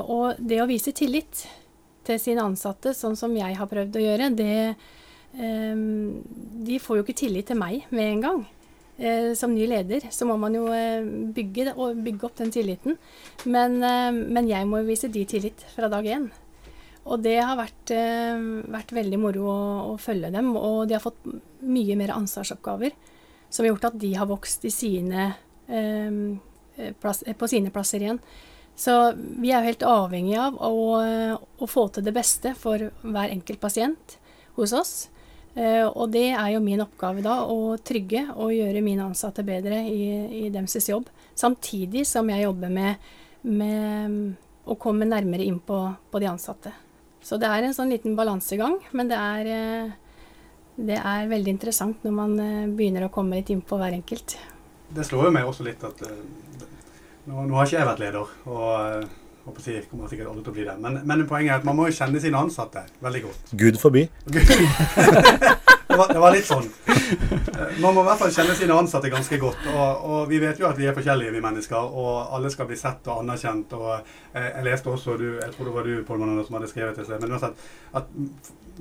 Og 0.05 0.39
det 0.39 0.61
å 0.63 0.67
vise 0.69 0.93
tillit 0.95 1.45
til 2.05 2.19
sine 2.21 2.43
ansatte, 2.45 2.93
sånn 2.95 3.17
som 3.19 3.33
jeg 3.35 3.57
har 3.57 3.69
prøvd 3.71 3.99
å 3.99 4.03
gjøre, 4.03 4.29
det 4.35 4.75
De 5.35 6.77
får 6.79 6.97
jo 6.97 7.03
ikke 7.03 7.17
tillit 7.25 7.49
til 7.51 7.59
meg 7.59 7.87
med 7.91 8.11
en 8.13 8.21
gang. 8.23 8.43
Som 9.35 9.51
ny 9.51 9.65
leder 9.67 10.05
så 10.15 10.27
må 10.27 10.37
man 10.39 10.55
jo 10.55 10.69
bygge, 11.35 11.73
bygge 11.75 12.27
opp 12.29 12.37
den 12.39 12.53
tilliten. 12.55 12.95
Men, 13.43 13.75
men 14.31 14.47
jeg 14.47 14.67
må 14.69 14.79
jo 14.79 14.87
vise 14.87 15.11
de 15.11 15.25
tillit 15.27 15.65
fra 15.73 15.91
dag 15.91 16.07
én. 16.07 16.29
Og 17.05 17.19
det 17.21 17.35
har 17.37 17.57
vært, 17.59 17.91
vært 18.71 18.95
veldig 18.95 19.19
moro 19.21 19.49
å, 19.51 19.59
å 19.91 19.97
følge 20.01 20.31
dem. 20.33 20.55
Og 20.55 20.87
de 20.87 20.95
har 20.95 21.03
fått 21.03 21.27
mye 21.67 21.99
mer 21.99 22.15
ansvarsoppgaver 22.15 22.95
som 23.49 23.63
har 23.63 23.73
gjort 23.73 23.89
at 23.91 23.99
de 24.01 24.11
har 24.17 24.29
vokst 24.29 24.65
sine, 24.73 25.31
eh, 25.67 26.91
plass, 27.01 27.23
på 27.37 27.49
sine 27.51 27.71
plasser 27.73 28.03
igjen. 28.03 28.21
Så 28.75 28.91
vi 29.15 29.53
er 29.53 29.63
jo 29.63 29.71
helt 29.71 29.83
avhengig 29.87 30.35
av 30.39 30.57
å, 30.59 30.99
å, 30.99 31.67
få 31.69 31.87
til 31.95 32.03
det 32.03 32.13
beste 32.15 32.51
for 32.59 32.89
hver 33.01 33.31
enkelt 33.31 33.61
pasient 33.61 34.17
hos 34.57 34.73
oss. 34.75 34.95
Eh, 35.55 35.85
og 35.87 36.11
det 36.11 36.33
er 36.35 36.49
jo 36.51 36.63
min 36.63 36.83
oppgave 36.83 37.23
da, 37.23 37.37
å 37.47 37.77
trygge 37.79 38.25
og 38.35 38.51
gjøre 38.51 38.83
mine 38.83 39.05
ansatte 39.07 39.45
bedre 39.47 39.79
i, 39.87 40.01
i 40.43 40.49
deres 40.51 40.89
jobb. 40.91 41.07
Samtidig 41.35 42.03
som 42.09 42.27
jeg 42.31 42.43
jobber 42.43 42.73
med, 42.75 43.07
med 43.47 44.35
å 44.67 44.75
komme 44.75 45.07
nærmere 45.07 45.47
inn 45.47 45.61
på, 45.63 45.79
på, 46.11 46.19
de 46.19 46.27
ansatte. 46.27 46.73
Så 47.23 47.39
det 47.39 47.47
er 47.47 47.63
en 47.63 47.75
sånn 47.77 47.93
liten 47.93 48.17
balansegang, 48.19 48.75
men 48.91 49.07
det 49.09 49.21
er 49.21 49.51
eh, 49.55 49.95
det 50.75 50.97
er 50.99 51.29
veldig 51.31 51.53
interessant 51.55 52.03
når 52.05 52.15
man 52.15 52.33
begynner 52.75 53.07
å 53.07 53.11
komme 53.13 53.39
litt 53.39 53.51
innpå 53.53 53.77
hver 53.79 53.95
enkelt. 53.95 54.37
Det 54.95 55.05
slår 55.07 55.29
jo 55.29 55.35
meg 55.35 55.47
også 55.47 55.65
litt 55.65 55.83
at 55.87 56.01
uh, 56.05 56.17
nå, 57.25 57.45
nå, 57.47 57.55
har 57.55 57.67
ikke 57.67 57.79
jeg 57.79 57.89
vært 57.89 58.03
leder, 58.03 58.33
og 58.49 59.07
håper 59.45 59.69
jeg 59.71 59.85
kommer 59.89 60.11
sikkert 60.11 60.31
aldri 60.31 60.43
til 60.43 60.53
å 60.53 60.57
bli 60.57 60.67
det. 60.67 60.75
Men, 60.81 60.99
men, 61.07 61.25
poenget 61.29 61.53
er 61.53 61.61
at 61.61 61.67
man 61.67 61.77
må 61.79 61.87
jo 61.89 61.97
kjenne 61.97 62.21
sine 62.21 62.41
ansatte 62.41 62.85
veldig 63.05 63.23
godt. 63.27 63.55
Gud 63.57 63.79
forby. 63.81 64.07
det, 65.95 65.99
var, 65.99 66.13
det, 66.13 66.19
var, 66.19 66.33
litt 66.35 66.47
sånn. 66.47 66.65
Eh, 67.55 67.77
Man 67.79 67.95
må 67.95 68.01
i 68.03 68.07
hvert 68.09 68.19
fall 68.19 68.33
kjenne 68.35 68.55
sine 68.57 68.75
ansatte 68.75 69.11
ganske 69.11 69.37
godt. 69.39 69.67
Og, 69.71 70.01
og 70.11 70.17
vi 70.27 70.41
vet 70.43 70.59
jo 70.59 70.67
at 70.67 70.79
vi 70.79 70.89
er 70.89 70.95
forskjellige, 70.97 71.31
vi 71.31 71.43
mennesker. 71.43 71.95
Og 72.01 72.33
alle 72.35 72.51
skal 72.51 72.67
bli 72.67 72.75
sett 72.79 73.07
og 73.07 73.21
anerkjent. 73.21 73.75
Og 73.77 73.93
eh, 73.95 74.49
jeg 74.49 74.65
leste 74.67 74.91
også, 74.91 75.15
du, 75.21 75.27
jeg 75.39 75.53
tror 75.53 75.69
det 75.69 75.75
var 75.77 75.87
du 75.87 75.93
Paul 76.07 76.19
Manon, 76.19 76.43
som 76.43 76.57
hadde 76.59 76.71
skrevet 76.71 76.99
det, 76.99 77.21
men 77.21 77.37
uansett, 77.37 77.63
at 77.95 78.11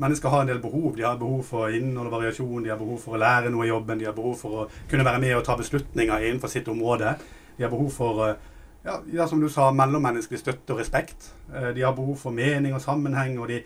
mennesker 0.03 0.35
har 0.35 0.43
en 0.43 0.51
del 0.51 0.63
behov. 0.65 0.91
De 0.99 1.07
har 1.07 1.21
behov 1.21 1.45
for 1.47 1.79
innhold 1.79 2.11
og 2.11 2.17
variasjon, 2.17 2.67
de 2.67 2.75
har 2.75 2.83
behov 2.83 2.99
for 3.05 3.15
å 3.15 3.23
lære 3.23 3.55
noe 3.55 3.69
i 3.69 3.71
jobben, 3.71 4.03
de 4.03 4.11
har 4.11 4.19
behov 4.19 4.35
for 4.43 4.65
å 4.65 4.67
kunne 4.91 5.07
være 5.07 5.23
med 5.23 5.39
og 5.39 5.47
ta 5.47 5.55
beslutninger 5.61 6.27
innenfor 6.27 6.51
sitt 6.51 6.71
område. 6.73 7.15
De 7.55 7.69
har 7.69 7.71
behov 7.71 7.95
for 7.95 8.27
eh, 8.27 8.53
ja, 9.15 9.31
som 9.31 9.39
du 9.41 9.47
sa, 9.49 9.71
mellommenneskelig 9.73 10.43
støtte 10.43 10.75
og 10.75 10.83
respekt. 10.83 11.31
De 11.49 11.81
har 11.81 11.95
behov 11.97 12.19
for 12.21 12.35
mening 12.35 12.75
og 12.77 12.83
sammenheng. 12.85 13.39
og 13.39 13.49
de 13.49 13.63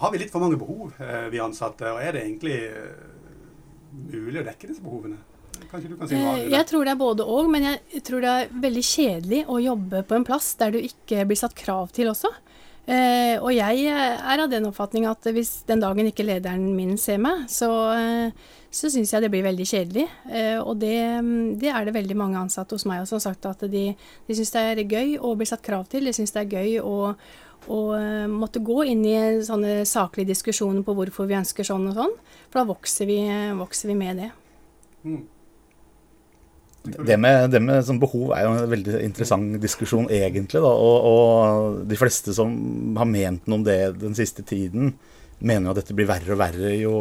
Har 0.00 0.12
vi 0.12 0.20
litt 0.22 0.32
for 0.32 0.42
mange 0.42 0.58
behov, 0.60 0.94
eh, 1.00 1.28
vi 1.32 1.42
ansatte? 1.42 1.90
Og 1.92 2.02
er 2.02 2.16
det 2.16 2.24
egentlig 2.24 2.56
eh, 2.68 3.08
mulig 4.12 4.42
å 4.42 4.46
dekke 4.46 4.70
disse 4.70 4.84
behovene? 4.84 5.18
Kanskje 5.70 5.90
du 5.90 5.96
kan 5.98 6.08
si 6.08 6.16
noe 6.16 6.36
Eh, 6.36 6.44
det? 6.44 6.52
Jeg 6.54 6.68
tror 6.70 6.86
det 6.86 6.94
er 6.94 7.00
både 7.00 7.26
og, 7.26 7.50
men 7.52 7.66
jeg 7.68 8.04
tror 8.06 8.24
det 8.24 8.36
er 8.36 8.54
veldig 8.68 8.84
kjedelig 8.86 9.42
å 9.48 9.58
jobbe 9.62 10.04
på 10.06 10.16
en 10.16 10.26
plass 10.26 10.54
der 10.60 10.74
du 10.74 10.80
ikke 10.80 11.26
blir 11.28 11.40
satt 11.40 11.56
krav 11.58 11.92
til 11.96 12.12
også. 12.12 12.30
Eh, 12.90 13.36
og 13.38 13.52
jeg 13.54 13.84
er 13.92 14.40
av 14.40 14.48
den 14.50 14.64
oppfatning 14.66 15.04
at 15.06 15.28
hvis 15.30 15.60
den 15.68 15.82
dagen 15.82 16.08
ikke 16.08 16.24
lederen 16.26 16.72
min 16.74 16.96
ser 16.98 17.20
meg, 17.22 17.44
så, 17.52 17.68
eh, 17.94 18.56
så 18.72 18.90
syns 18.90 19.12
jeg 19.12 19.22
det 19.22 19.30
blir 19.30 19.44
veldig 19.46 19.66
kjedelig. 19.68 20.06
Eh, 20.30 20.58
og 20.58 20.80
det, 20.80 20.96
det 21.60 21.70
er 21.70 21.86
det 21.86 21.94
veldig 21.94 22.16
mange 22.18 22.40
ansatte 22.40 22.74
hos 22.74 22.86
meg 22.88 23.04
også 23.04 23.18
som 23.18 23.20
har 23.20 23.26
sagt 23.28 23.46
at 23.52 23.70
de, 23.70 23.84
de 24.26 24.38
syns 24.38 24.54
det 24.56 24.64
er 24.64 24.82
gøy 24.86 25.14
å 25.20 25.36
bli 25.38 25.46
satt 25.46 25.62
krav 25.66 25.86
til. 25.92 26.08
De 26.08 26.16
syns 26.16 26.34
det 26.34 26.46
er 26.46 26.56
gøy 26.56 26.80
å, 26.82 27.12
å 27.70 27.80
eh, 27.96 28.26
måtte 28.30 28.62
gå 28.66 28.82
inn 28.90 29.04
i 29.06 29.16
sånne 29.46 29.84
saklige 29.88 30.32
diskusjoner 30.32 30.82
på 30.86 30.94
hvorfor 30.98 31.28
vi 31.30 31.38
ønsker 31.38 31.66
sånn 31.66 31.88
og 31.92 31.98
sånn. 31.98 32.16
For 32.50 32.60
da 32.62 32.66
vokser 32.72 33.06
vi, 33.06 33.20
vokser 33.58 33.92
vi 33.92 33.98
med 34.00 34.24
det. 34.24 34.30
Mm. 35.04 35.20
Det 36.80 37.16
med, 37.20 37.50
det 37.52 37.60
med 37.60 37.84
sånn 37.84 38.00
behov 38.00 38.30
er 38.32 38.46
jo 38.46 38.52
en 38.56 38.70
veldig 38.72 39.02
interessant 39.04 39.58
diskusjon, 39.60 40.06
egentlig. 40.16 40.62
Da. 40.64 40.70
Og, 40.72 41.08
og 41.10 41.80
de 41.90 41.98
fleste 42.00 42.32
som 42.32 42.54
har 42.96 43.08
ment 43.08 43.44
noe 43.46 43.60
om 43.60 43.66
det 43.66 43.80
den 44.00 44.16
siste 44.16 44.42
tiden, 44.48 44.94
mener 45.40 45.68
jo 45.68 45.74
at 45.74 45.80
dette 45.82 45.94
blir 45.96 46.08
verre 46.08 46.34
og 46.34 46.40
verre 46.40 46.70
jo, 46.76 46.94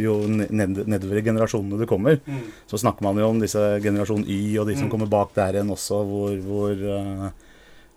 jo 0.00 0.18
ned, 0.28 0.82
nedover 0.88 1.18
i 1.20 1.24
generasjonene 1.24 1.80
du 1.80 1.86
kommer. 1.88 2.20
Mm. 2.24 2.44
Så 2.68 2.80
snakker 2.80 3.04
man 3.04 3.20
jo 3.20 3.30
om 3.32 3.40
disse 3.40 3.60
generasjon 3.84 4.24
Y 4.28 4.58
og 4.60 4.68
de 4.68 4.76
som 4.76 4.86
Mm. 4.88 4.92
kommer 4.92 5.10
bak 5.12 5.32
der 5.36 5.58
igjen 5.58 5.72
også, 5.72 6.02
hvor, 6.08 6.36
hvor, 6.44 6.72
eh, 6.72 7.30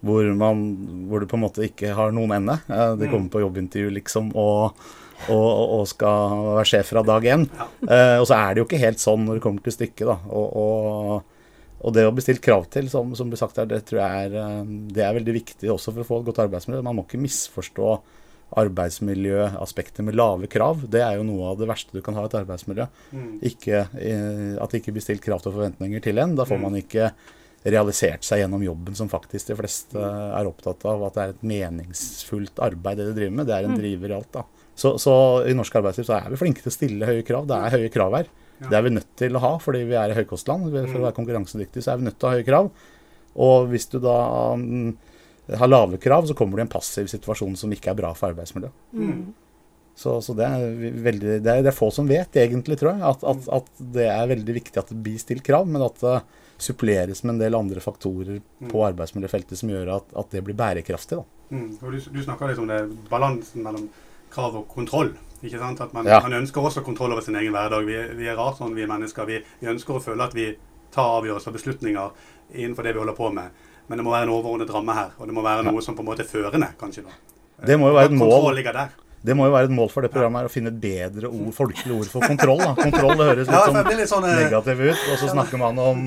hvor, 0.05 0.27
man, 0.37 0.59
hvor 1.09 1.19
du 1.19 1.25
på 1.31 1.35
en 1.39 1.43
måte 1.47 1.65
ikke 1.65 1.95
har 1.97 2.11
noen 2.13 2.31
ende. 2.37 2.59
De 2.69 3.07
Mm. 3.07 3.11
kommer 3.11 3.29
på 3.33 3.41
jobbintervju, 3.41 3.89
liksom, 3.97 4.31
og, 4.37 4.75
og, 5.33 5.79
og 5.79 5.87
skal 5.89 6.35
være 6.59 6.65
sjef 6.69 6.91
fra 6.93 7.01
dag 7.07 7.23
én. 7.33 7.47
Ja. 7.57 7.67
Eh, 7.89 8.17
og 8.21 8.27
så 8.29 8.37
er 8.37 8.53
det 8.53 8.61
jo 8.61 8.67
ikke 8.69 8.81
helt 8.85 9.01
sånn 9.01 9.25
når 9.25 9.39
det 9.39 9.43
kommer 9.47 9.65
til 9.65 9.73
stykket, 9.73 10.05
da. 10.11 10.17
Og, 10.29 10.47
og, 10.55 11.23
og 11.85 11.93
det 11.93 12.05
å 12.07 12.13
bli 12.15 12.23
stilt 12.23 12.41
krav 12.45 12.67
til, 12.73 12.87
som, 12.89 13.11
som 13.17 13.29
blir 13.29 13.37
sagt 13.41 13.57
her, 13.57 13.65
det 13.69 13.83
tror 13.89 13.99
jeg 14.03 14.27
er, 14.29 14.37
eh, 14.41 14.61
det 14.93 15.03
er 15.05 15.17
veldig 15.17 15.33
viktig 15.41 15.69
også 15.73 15.91
for 15.95 16.01
å 16.05 16.09
få 16.11 16.19
et 16.21 16.29
godt 16.31 16.43
arbeidsmiljø. 16.47 16.83
Man 16.85 16.95
må 17.01 17.05
ikke 17.07 17.21
misforstå 17.25 17.89
arbeidsmiljøaspektet 18.55 20.05
med 20.05 20.15
lave 20.15 20.47
krav. 20.51 20.83
Det 20.91 21.01
er 21.03 21.17
jo 21.17 21.25
noe 21.27 21.49
av 21.51 21.57
det 21.59 21.67
verste 21.69 21.95
du 21.95 22.01
kan 22.05 22.15
ha 22.17 22.25
i 22.25 22.29
et 22.29 22.37
arbeidsmiljø. 22.39 22.85
Mm. 23.15 23.31
Ikke, 23.49 23.81
eh, 23.99 24.53
at 24.61 24.71
det 24.71 24.81
ikke 24.81 24.93
blir 24.95 25.03
stilt 25.05 25.23
krav 25.25 25.41
til 25.43 25.51
forventninger 25.55 26.01
til 26.03 26.19
en. 26.21 26.35
Da 26.37 26.45
får 26.45 26.57
Mm. 26.57 26.61
man 26.61 26.75
ikke 26.81 27.11
realisert 27.65 28.25
seg 28.25 28.43
gjennom 28.43 28.61
jobben 28.63 28.95
som 28.97 29.09
faktisk 29.09 29.49
de 29.49 29.57
fleste 29.57 29.99
er 29.99 30.49
opptatt 30.49 30.85
av. 30.85 31.03
At 31.07 31.15
det 31.17 31.23
er 31.23 31.33
et 31.33 31.45
meningsfullt 31.49 32.61
arbeid 32.63 32.99
det 33.01 33.07
de 33.09 33.15
driver 33.19 33.37
med. 33.39 33.47
Det 33.49 33.55
er 33.57 33.67
en 33.67 33.73
Mm. 33.75 33.79
driver 33.81 34.11
i 34.11 34.17
alt. 34.19 34.31
da. 34.31 34.43
Så, 34.75 34.97
så 34.99 35.13
i 35.47 35.53
norsk 35.55 35.75
arbeidsliv 35.79 36.05
så 36.05 36.17
er 36.19 36.29
vi 36.29 36.37
flinke 36.41 36.61
til 36.61 36.71
å 36.71 36.75
stille 36.75 37.07
høye 37.07 37.23
krav. 37.25 37.47
Det 37.47 37.55
er 37.55 37.77
høye 37.77 37.91
krav 37.93 38.17
her. 38.19 38.27
Det 38.55 38.75
er 38.77 38.83
vi 38.85 38.89
nødt 38.95 39.15
til 39.19 39.35
å 39.35 39.41
ha 39.43 39.57
fordi 39.59 39.83
vi 39.89 39.95
er 39.99 40.11
i 40.11 40.17
høykostland. 40.19 40.69
For 40.71 40.99
å 40.99 41.05
være 41.07 41.17
konkurransedyktige 41.17 41.83
så 41.83 41.93
er 41.93 41.97
vi 42.01 42.07
nødt 42.09 42.19
til 42.19 42.27
å 42.27 42.31
ha 42.31 42.37
høye 42.37 42.47
krav. 42.47 42.69
Og 43.35 43.67
hvis 43.71 43.89
du 43.91 43.97
da 43.99 44.17
um, 44.53 44.93
har 45.51 45.67
lave 45.67 45.97
krav, 45.99 46.27
så 46.27 46.35
kommer 46.37 46.55
du 46.55 46.63
i 46.63 46.65
en 46.67 46.71
passiv 46.71 47.09
situasjon 47.11 47.57
som 47.59 47.73
ikke 47.75 47.91
er 47.91 47.99
bra 47.99 48.13
for 48.15 48.31
arbeidsmiljøet. 48.31 48.71
Mm. 48.93 49.33
Så, 49.95 50.17
så 50.23 50.33
det, 50.35 50.47
er 50.47 50.95
veldig, 51.03 51.35
det, 51.43 51.51
er, 51.51 51.61
det 51.63 51.71
er 51.71 51.75
få 51.75 51.89
som 51.95 52.07
vet, 52.07 52.35
egentlig, 52.35 52.75
tror 52.79 52.93
jeg, 52.93 53.03
at, 53.07 53.21
at, 53.23 53.45
at 53.59 53.85
det 53.95 54.07
er 54.11 54.31
veldig 54.31 54.55
viktig 54.57 54.79
at 54.81 54.89
det 54.91 54.97
blir 55.03 55.19
stilt 55.21 55.43
krav, 55.43 55.67
men 55.71 55.83
at 55.85 56.03
suppleres 56.57 57.23
med 57.23 57.35
en 57.35 57.39
del 57.39 57.55
andre 57.55 57.79
faktorer 57.83 58.41
Mm. 58.61 58.69
på 58.71 58.85
arbeidsmiljøfeltet 58.87 59.57
som 59.57 59.69
gjør 59.69 59.95
at, 59.97 60.03
at 60.15 60.29
det 60.31 60.43
blir 60.43 60.55
bærekraftig. 60.55 61.23
Mm. 61.51 61.77
Du, 61.81 61.99
du 61.99 62.21
snakka 62.23 62.47
litt 62.47 62.57
om 62.59 62.67
det, 62.67 62.79
balansen 63.09 63.63
mellom 63.63 63.89
krav 64.31 64.55
og 64.55 64.67
kontroll. 64.67 65.13
Ikke 65.43 65.59
sant? 65.59 65.81
At 65.81 65.93
man, 65.93 66.05
Ja. 66.05 66.19
man 66.21 66.33
ønsker 66.33 66.61
også 66.63 66.81
kontroll 66.83 67.11
over 67.11 67.21
sin 67.21 67.35
egen 67.35 67.51
hverdag. 67.53 67.85
Vi, 67.85 67.97
vi 68.17 68.27
er 68.27 68.35
rart 68.35 68.57
sånn, 68.57 68.73
vi 68.75 68.81
er 68.83 68.87
mennesker. 68.87 69.25
Vi, 69.27 69.41
vi 69.61 69.67
ønsker 69.67 69.95
å 69.95 70.01
føle 70.01 70.23
at 70.23 70.33
vi 70.33 70.55
tar 70.91 71.21
avgjørelser 71.21 71.47
og 71.51 71.53
beslutninger 71.59 72.11
innenfor 72.55 72.83
det 72.83 72.93
vi 72.95 72.99
holder 72.99 73.15
på 73.15 73.29
med. 73.33 73.49
Men 73.87 73.97
det 73.99 74.05
må 74.05 74.11
være 74.15 74.23
en 74.23 74.33
overordnet 74.33 74.71
ramme 74.73 74.93
her, 74.95 75.11
og 75.19 75.27
det 75.27 75.35
må 75.35 75.43
være 75.45 75.63
noe 75.67 75.81
som 75.81 75.93
på 75.95 76.01
en 76.01 76.07
måte 76.07 76.23
er 76.23 76.29
førende, 76.31 76.71
kanskje. 76.79 77.03
da. 77.03 77.65
Det 77.65 77.77
må 77.79 77.87
jo 77.91 77.93
være 77.99 78.05
et 78.05 78.11
mål. 78.17 78.29
Kontroll 78.31 78.55
ligger 78.55 78.73
der. 78.73 78.89
Det 79.25 79.35
må 79.37 79.47
jo 79.47 79.53
være 79.55 79.69
et 79.69 79.73
mål 79.73 79.89
for 79.89 80.05
det 80.05 80.11
programmet 80.13 80.43
her, 80.43 80.49
å 80.49 80.53
finne 80.53 80.71
et 80.73 80.77
bedre 80.81 81.29
ord, 81.31 81.51
folkelig 81.57 81.95
ord 81.95 82.09
for 82.11 82.25
kontroll. 82.29 82.61
Da. 82.61 82.73
Kontroll 82.77 83.15
det 83.17 83.29
høres 83.31 83.49
litt 83.49 83.69
sånn 83.69 83.89
litt 83.99 84.11
sånn 84.11 84.27
eh, 84.29 84.41
negativ 84.43 84.83
ut. 84.83 85.05
Og 85.11 85.21
så 85.21 85.29
snakker 85.31 85.61
man 85.61 85.79
om, 85.81 86.03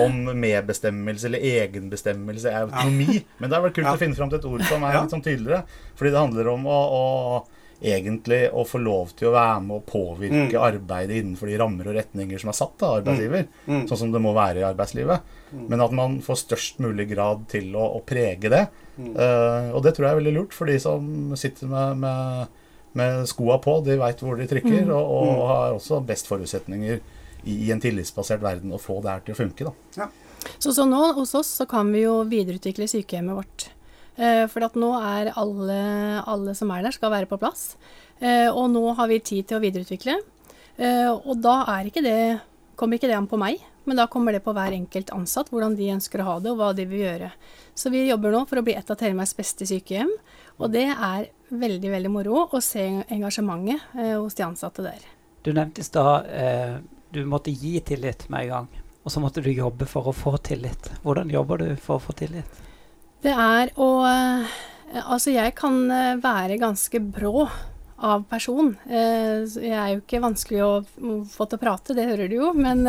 om 0.00 0.20
medbestemmelse 0.32 1.28
eller 1.28 1.44
egenbestemmelse, 1.64 2.54
autonomi. 2.64 3.20
Men 3.38 3.50
det 3.50 3.58
hadde 3.58 3.66
vært 3.68 3.76
kult 3.80 3.92
å 3.92 3.98
finne 4.00 4.18
fram 4.18 4.32
til 4.32 4.40
et 4.40 4.48
ord 4.48 4.64
som 4.70 4.86
er 4.88 4.96
litt 5.00 5.12
sånn 5.16 5.26
tydeligere. 5.26 5.64
Fordi 5.98 6.14
det 6.14 6.22
handler 6.22 6.50
om 6.54 6.64
å, 6.70 6.80
å 7.00 7.53
egentlig 7.84 8.40
å 8.56 8.64
få 8.66 8.80
lov 8.82 9.12
til 9.18 9.28
å 9.28 9.34
være 9.34 9.60
med 9.66 9.76
og 9.76 9.86
påvirke 9.90 10.50
Mm. 10.56 10.62
arbeidet 10.64 11.18
innenfor 11.20 11.46
de 11.50 11.58
rammer 11.60 11.88
og 11.90 11.94
retninger 11.98 12.40
som 12.40 12.48
er 12.50 12.56
satt 12.58 12.82
av 12.82 12.96
arbeidsgiver. 13.02 13.46
mm. 13.68 13.86
Sånn 13.90 13.98
som 13.98 14.12
det 14.12 14.22
må 14.24 14.32
være 14.34 14.60
i 14.62 14.66
arbeidslivet. 14.66 15.20
Mm. 15.52 15.68
Men 15.68 15.80
at 15.84 15.92
man 15.92 16.18
får 16.24 16.40
størst 16.46 16.78
mulig 16.80 17.08
grad 17.10 17.46
til 17.48 17.72
å, 17.76 17.84
å 17.98 18.02
prege 18.04 18.48
det. 18.50 18.68
Mm. 18.98 19.14
Eh, 19.16 19.70
og 19.74 19.82
det 19.84 19.94
tror 19.94 20.06
jeg 20.08 20.12
er 20.16 20.20
veldig 20.22 20.34
lurt 20.38 20.52
for 20.56 20.66
de 20.66 20.78
som 20.82 21.36
sitter 21.36 21.66
med, 21.70 21.96
med, 21.98 22.48
med 22.94 23.26
skoa 23.28 23.58
på. 23.62 23.84
De 23.84 23.96
veit 24.00 24.18
hvor 24.20 24.36
de 24.38 24.46
trykker, 24.46 24.84
Mm. 24.86 24.90
og, 24.90 25.04
og 25.10 25.28
Mm. 25.28 25.46
har 25.48 25.72
også 25.74 26.00
best 26.06 26.26
forutsetninger 26.26 27.00
i, 27.46 27.66
i 27.68 27.70
en 27.70 27.80
tillitsbasert 27.80 28.40
verden 28.40 28.72
å 28.72 28.80
få 28.80 29.00
det 29.02 29.10
her 29.10 29.20
til 29.26 29.34
å 29.34 29.42
funke. 29.44 29.72
Da. 29.96 30.08
Så, 30.58 30.72
så 30.76 30.84
nå 30.88 31.12
hos 31.14 31.34
oss 31.34 31.48
så 31.60 31.66
kan 31.68 31.90
vi 31.92 32.02
jo 32.04 32.22
videreutvikle 32.24 32.84
sykehjemmet 32.88 33.34
vårt. 33.36 33.68
Eh, 34.16 34.44
for 34.50 34.66
at 34.66 34.76
nå 34.78 34.92
er 35.00 35.32
alle, 35.40 35.78
alle 36.22 36.54
som 36.54 36.70
er 36.70 36.84
der, 36.86 36.94
skal 36.94 37.12
være 37.14 37.30
på 37.30 37.38
plass. 37.42 37.74
Eh, 38.20 38.48
og 38.48 38.68
nå 38.72 38.84
har 38.98 39.10
vi 39.10 39.22
tid 39.24 39.48
til 39.48 39.58
å 39.58 39.62
videreutvikle. 39.64 40.18
Eh, 40.78 41.10
og 41.10 41.38
da 41.42 41.62
er 41.76 41.90
ikke 41.90 42.04
det, 42.04 42.18
kommer 42.78 42.98
ikke 42.98 43.10
det 43.10 43.18
an 43.18 43.30
på 43.30 43.40
meg, 43.40 43.62
men 43.84 43.98
da 43.98 44.06
kommer 44.10 44.34
det 44.34 44.44
på 44.44 44.54
hver 44.56 44.74
enkelt 44.74 45.12
ansatt, 45.14 45.50
hvordan 45.52 45.76
de 45.78 45.92
ønsker 45.96 46.22
å 46.22 46.28
ha 46.28 46.36
det, 46.40 46.54
og 46.54 46.60
hva 46.62 46.70
de 46.76 46.86
vil 46.88 47.04
gjøre. 47.04 47.32
Så 47.76 47.92
vi 47.92 48.06
jobber 48.06 48.32
nå 48.32 48.44
for 48.48 48.60
å 48.60 48.64
bli 48.66 48.76
et 48.78 48.90
av 48.90 48.98
Telemarks 48.98 49.36
beste 49.36 49.66
sykehjem. 49.68 50.12
Og 50.62 50.70
det 50.72 50.86
er 50.94 51.28
veldig, 51.50 51.90
veldig 51.90 52.10
moro 52.14 52.46
å 52.46 52.62
se 52.62 52.86
engasjementet 53.12 53.90
hos 54.14 54.38
de 54.38 54.46
ansatte 54.46 54.86
der. 54.86 55.02
Du 55.44 55.50
nevnte 55.52 55.82
i 55.82 55.86
stad 55.86 56.30
du 57.14 57.24
måtte 57.26 57.50
gi 57.50 57.78
tillit 57.80 58.28
med 58.28 58.46
en 58.46 58.48
gang. 58.48 58.68
Og 59.04 59.12
så 59.12 59.20
måtte 59.20 59.42
du 59.44 59.50
jobbe 59.52 59.86
for 59.86 60.08
å 60.08 60.14
få 60.16 60.36
tillit. 60.42 60.88
Hvordan 61.04 61.30
jobber 61.30 61.60
du 61.60 61.68
for 61.76 61.98
å 61.98 62.02
få 62.02 62.14
tillit? 62.16 62.62
Det 63.24 63.32
er 63.32 63.72
å 63.80 63.90
eh, 64.08 64.58
Altså, 64.94 65.32
jeg 65.34 65.56
kan 65.58 65.78
eh, 65.90 66.16
være 66.22 66.60
ganske 66.60 67.00
brå 67.02 67.48
av 68.04 68.26
person. 68.30 68.74
Eh, 68.86 69.42
Jeg 69.42 69.72
er 69.74 69.88
jo 69.94 70.02
ikke 70.02 70.20
vanskelig 70.22 70.60
å 70.62 70.68
få 71.32 71.46
til 71.48 71.58
å 71.58 71.62
prate, 71.62 71.96
det 71.96 72.04
hører 72.12 72.30
du 72.30 72.36
jo. 72.36 72.52
Men 72.54 72.84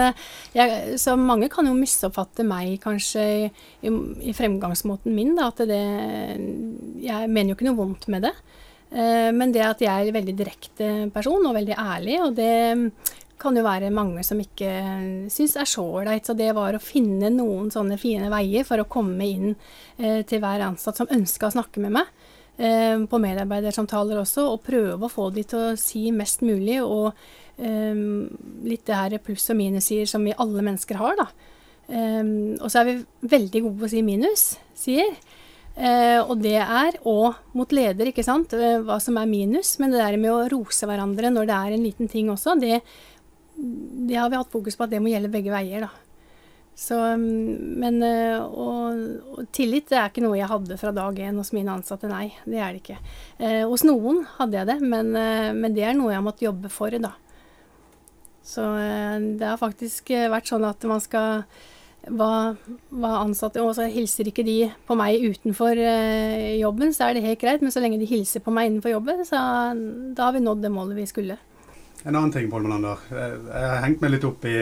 jeg, 0.53 0.99
så 1.01 1.15
mange 1.17 1.49
kan 1.49 1.65
jo 1.65 1.73
misoppfatte 1.77 2.45
meg 2.45 2.75
kanskje 2.83 3.23
i, 3.25 3.49
i, 3.89 4.35
fremgangsmåten 4.37 5.15
min. 5.17 5.33
Da, 5.39 5.49
at 5.49 5.63
det 5.65 5.81
Jeg 7.01 7.31
mener 7.31 7.53
jo 7.53 7.57
ikke 7.57 7.69
noe 7.71 7.79
vondt 7.79 8.05
med 8.13 8.27
det. 8.27 8.35
Men 8.95 9.49
det 9.51 9.63
at 9.65 9.81
jeg 9.81 9.89
er 9.89 10.11
en 10.11 10.19
veldig 10.19 10.35
direkte 10.37 10.89
person 11.15 11.49
og 11.49 11.57
veldig 11.57 11.73
ærlig, 11.73 12.19
og 12.21 12.35
det 12.37 12.51
kan 13.41 13.57
jo 13.57 13.63
være 13.65 13.91
mange 13.93 14.23
som 14.25 14.39
ikke 14.41 14.69
syns 15.31 15.55
er 15.59 15.69
så 15.69 15.83
ålreit. 15.83 16.25
Så 16.27 16.35
det 16.37 16.51
var 16.57 16.75
å 16.75 16.83
finne 16.83 17.31
noen 17.33 17.71
sånne 17.73 17.97
fine 18.01 18.29
veier 18.33 18.67
for 18.67 18.81
å 18.81 18.87
komme 18.89 19.27
inn 19.27 19.53
eh, 19.97 20.21
til 20.27 20.41
hver 20.43 20.63
ansatt 20.67 21.01
som 21.01 21.11
ønska 21.11 21.49
å 21.49 21.55
snakke 21.57 21.83
med 21.83 21.97
meg. 21.97 22.11
Eh, 22.55 22.97
på 23.11 23.19
medarbeidersamtaler 23.19 24.21
også, 24.21 24.47
og 24.53 24.63
prøve 24.65 25.07
å 25.07 25.11
få 25.11 25.29
de 25.35 25.43
til 25.43 25.71
å 25.71 25.79
si 25.79 26.07
mest 26.15 26.45
mulig. 26.47 26.79
Og 26.83 27.11
eh, 27.59 28.03
litt 28.67 28.85
det 28.87 29.01
her 29.01 29.17
pluss 29.23 29.49
og 29.53 29.59
minussider 29.59 30.09
som 30.09 30.25
vi 30.25 30.35
alle 30.35 30.65
mennesker 30.65 31.01
har, 31.01 31.19
da. 31.23 31.29
Eh, 31.91 32.21
og 32.59 32.69
så 32.69 32.81
er 32.81 32.91
vi 32.91 32.99
veldig 33.35 33.65
gode 33.67 33.81
på 33.83 33.89
å 33.89 33.95
si 33.95 34.05
minus, 34.05 34.53
sier. 34.77 35.15
Uh, 35.75 36.23
og 36.31 36.39
det 36.39 36.55
er 36.55 36.95
òg 37.03 37.35
mot 37.59 37.73
leder, 37.75 38.07
ikke 38.07 38.23
sant, 38.23 38.53
eh, 38.55 38.77
hva 38.79 38.95
som 39.03 39.17
er 39.19 39.27
minus. 39.27 39.73
Men 39.81 39.91
det 39.91 39.99
der 39.99 40.15
med 40.21 40.31
å 40.31 40.45
rose 40.53 40.87
hverandre 40.87 41.31
når 41.33 41.49
det 41.49 41.57
er 41.57 41.75
en 41.75 41.83
liten 41.83 42.11
ting 42.11 42.29
også, 42.31 42.55
det, 42.61 42.79
det 43.55 44.17
har 44.19 44.29
vi 44.29 44.39
hatt 44.39 44.51
fokus 44.51 44.75
på 44.75 44.85
at 44.85 44.91
det 44.91 45.01
må 45.03 45.11
gjelde 45.11 45.31
begge 45.31 45.53
veier, 45.53 45.87
da. 45.87 46.05
Så, 46.75 46.97
mm, 46.99 47.75
men 47.79 48.01
eh, 48.03 48.35
og, 48.35 49.03
og 49.31 49.45
tillit 49.55 49.87
det 49.87 49.99
er 49.99 50.09
ikke 50.11 50.25
noe 50.25 50.35
jeg 50.35 50.51
hadde 50.51 50.77
fra 50.79 50.91
dag 50.95 51.21
én 51.23 51.37
hos 51.39 51.53
mine 51.55 51.71
ansatte, 51.71 52.09
nei. 52.11 52.33
Det 52.43 52.59
er 52.59 52.75
det 52.75 52.81
ikke. 52.83 52.97
Eh, 53.39 53.61
hos 53.63 53.85
noen 53.87 54.25
hadde 54.35 54.59
jeg 54.59 54.69
det, 54.73 54.81
men, 54.83 55.13
eh, 55.15 55.53
men 55.55 55.77
det 55.77 55.85
er 55.87 55.95
noe 55.95 56.11
jeg 56.11 56.19
har 56.19 56.25
måttet 56.25 56.49
jobbe 56.49 56.71
for, 56.73 56.97
da. 56.99 57.13
Så 58.45 58.65
eh, 58.81 59.15
det 59.39 59.47
har 59.47 59.61
faktisk 59.61 60.11
vært 60.11 60.51
sånn 60.51 60.67
at 60.67 60.83
man 60.89 60.99
skal 61.03 61.47
hva, 62.05 62.53
hva 62.93 63.11
ansatte 63.23 63.63
Og 63.65 63.71
så 63.73 63.87
hilser 63.89 64.27
ikke 64.29 64.43
de 64.45 64.67
på 64.85 64.93
meg 64.99 65.23
utenfor 65.23 65.79
jobben, 66.59 66.91
så 66.93 67.07
er 67.07 67.15
det 67.15 67.23
helt 67.25 67.41
greit. 67.41 67.63
Men 67.63 67.73
så 67.73 67.81
lenge 67.81 67.97
de 67.97 68.05
hilser 68.11 68.43
på 68.45 68.53
meg 68.53 68.69
innenfor 68.69 68.93
jobben, 68.93 69.23
så 69.25 69.39
da 70.13 70.27
har 70.27 70.35
vi 70.35 70.43
nådd 70.43 70.61
det 70.67 70.75
målet 70.75 70.99
vi 70.99 71.07
skulle. 71.09 71.39
En 72.05 72.15
annen 72.15 72.31
ting, 72.31 72.51
Pål 72.51 72.61
Melander. 72.61 72.99
Jeg 73.09 73.61
har 73.65 73.79
hengt 73.81 74.03
meg 74.03 74.11
litt 74.13 74.25
opp 74.27 74.43
i 74.45 74.53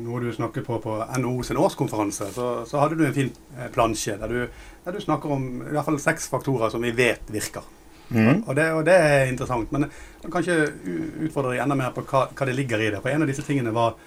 noe 0.00 0.20
du 0.22 0.30
snakket 0.32 0.64
på 0.64 0.78
på 0.80 0.94
NHO 1.20 1.42
sin 1.44 1.58
årskonferanse. 1.60 2.30
Så, 2.32 2.46
så 2.64 2.80
hadde 2.80 2.96
du 2.96 3.02
en 3.04 3.12
fin 3.12 3.28
plansje 3.74 4.14
der 4.16 4.32
du, 4.32 4.62
der 4.86 4.96
du 4.96 5.02
snakker 5.04 5.34
om 5.34 5.44
i 5.60 5.74
hvert 5.74 5.84
fall 5.90 5.98
seks 6.00 6.30
faktorer 6.32 6.72
som 6.72 6.86
vi 6.86 6.94
vet 6.96 7.28
virker. 7.28 7.66
Mm. 8.08 8.46
Og, 8.46 8.54
det, 8.56 8.64
og, 8.72 8.80
det, 8.88 8.94
er 8.96 9.28
interessant. 9.28 9.74
Men 9.76 9.90
jeg 9.90 10.32
kan 10.32 10.46
ikke 10.46 10.96
utfordre 11.26 11.52
deg 11.52 11.66
enda 11.66 11.76
mer 11.76 11.92
på 11.92 12.06
hva, 12.06 12.30
hva, 12.30 12.48
det 12.48 12.56
ligger 12.56 12.80
i 12.80 12.88
det. 12.94 13.02
For 13.04 13.12
en 13.12 13.26
av 13.26 13.28
disse 13.28 13.44
tingene 13.44 13.76
var 13.76 13.98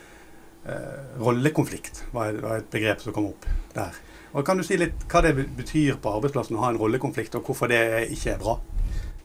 eh, 0.66 1.14
rollekonflikt. 1.22 2.08
var 2.16 2.42
var 2.42 2.58
et 2.58 2.74
begrep 2.74 3.06
som 3.06 3.14
kom 3.14 3.30
opp 3.36 3.46
der. 3.76 4.02
Og 4.34 4.46
Kan 4.46 4.58
du 4.58 4.66
si 4.66 4.82
litt 4.82 5.06
hva 5.10 5.22
det 5.26 5.36
betyr 5.38 6.02
på 6.02 6.18
arbeidsplassen 6.18 6.58
å 6.58 6.66
ha 6.66 6.74
en 6.74 6.82
rollekonflikt, 6.82 7.38
og 7.38 7.46
hvorfor 7.46 7.70
det 7.70 7.84
ikke 8.18 8.34
er 8.34 8.42
bra? 8.42 8.58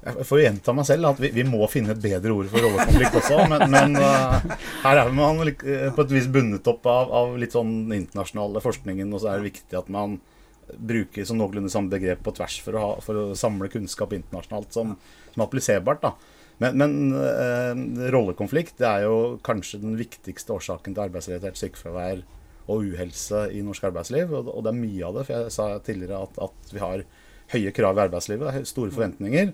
Jeg 0.05 0.27
får 0.29 0.41
gjenta 0.43 0.75
meg 0.77 0.85
selv 0.85 1.09
at 1.09 1.21
vi, 1.23 1.31
vi, 1.33 1.47
må 1.49 1.65
finne 1.73 1.95
et 1.95 2.03
bedre 2.03 2.35
ord 2.35 2.51
for 2.53 2.61
rollekonflikt 2.61 3.17
også. 3.23 3.39
Men, 3.49 3.65
men 3.73 3.97
uh, 3.97 4.37
her 4.85 5.01
er 5.01 5.13
man 5.17 5.41
eh, 5.49 5.89
på 5.95 6.05
et 6.05 6.13
vis 6.13 6.29
bundet 6.29 6.69
opp 6.69 6.85
av, 6.91 7.13
av 7.23 7.35
litt 7.41 7.57
sånn 7.57 7.89
internasjonale 7.89 8.61
forskningen, 8.65 9.15
og 9.15 9.23
så 9.23 9.33
er 9.33 9.41
det 9.41 9.49
viktig 9.49 9.79
at 9.81 9.89
man 9.93 10.19
bruker 10.65 11.25
sånn 11.29 11.41
noenlunde 11.41 11.73
samme 11.73 11.93
begrep 11.93 12.23
på 12.25 12.33
tvers 12.37 12.59
for 12.65 12.77
å, 12.77 12.85
ha, 12.85 12.93
for 13.05 13.21
å 13.21 13.25
samle 13.39 13.69
kunnskap 13.73 14.13
internasjonalt 14.17 14.77
som, 14.77 14.95
som 15.33 15.43
er 15.43 15.47
appliserbart. 15.49 16.05
da. 16.05 16.15
Men, 16.63 16.79
men 16.79 16.95
uh, 17.17 18.11
rollekonflikt 18.15 18.79
det 18.81 18.89
er 18.91 19.07
jo 19.09 19.19
kanskje 19.45 19.83
den 19.83 19.97
viktigste 19.99 20.55
årsaken 20.55 20.95
til 20.95 21.09
arbeidsrelatert 21.09 21.59
sykefravær 21.59 22.23
og 22.71 22.91
uhelse 22.91 23.47
i 23.53 23.63
norsk 23.65 23.89
arbeidsliv. 23.89 24.33
Og, 24.33 24.51
og, 24.53 24.61
det 24.65 24.73
er 24.73 24.83
mye 24.83 25.07
av 25.09 25.17
det. 25.19 25.25
For 25.29 25.37
jeg 25.37 25.55
sa 25.57 25.71
tidligere 25.85 26.27
at, 26.29 26.43
at 26.45 26.75
vi 26.75 26.83
har 26.83 27.07
høye 27.55 27.73
krav 27.77 27.99
i 27.99 28.05
arbeidslivet, 28.07 28.69
store 28.69 28.95
forventninger. 28.95 29.53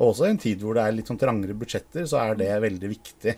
Og 0.00 0.08
også 0.08 0.26
i 0.26 0.32
en 0.32 0.40
tid 0.40 0.62
hvor 0.64 0.76
det 0.76 0.84
er 0.86 0.94
litt 0.96 1.10
sånn 1.10 1.20
trangere 1.20 1.56
budsjetter, 1.58 2.06
så 2.08 2.20
er 2.22 2.38
det 2.40 2.50
veldig 2.64 2.88
viktig. 2.94 3.34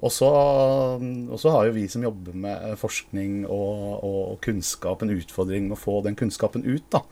Og 0.00 0.12
så 0.12 1.52
har 1.52 1.66
jo 1.66 1.74
vi 1.74 1.86
som 1.90 2.04
jobber 2.06 2.36
med 2.46 2.76
forskning 2.80 3.42
og, 3.44 4.04
og, 4.06 4.36
kunnskap 4.44 5.02
en 5.02 5.14
utfordring 5.16 5.66
med 5.68 5.76
å 5.76 5.80
få 5.80 5.98
den 6.06 6.18
kunnskapen 6.18 6.64
ut. 6.66 6.86
da. 6.94 7.02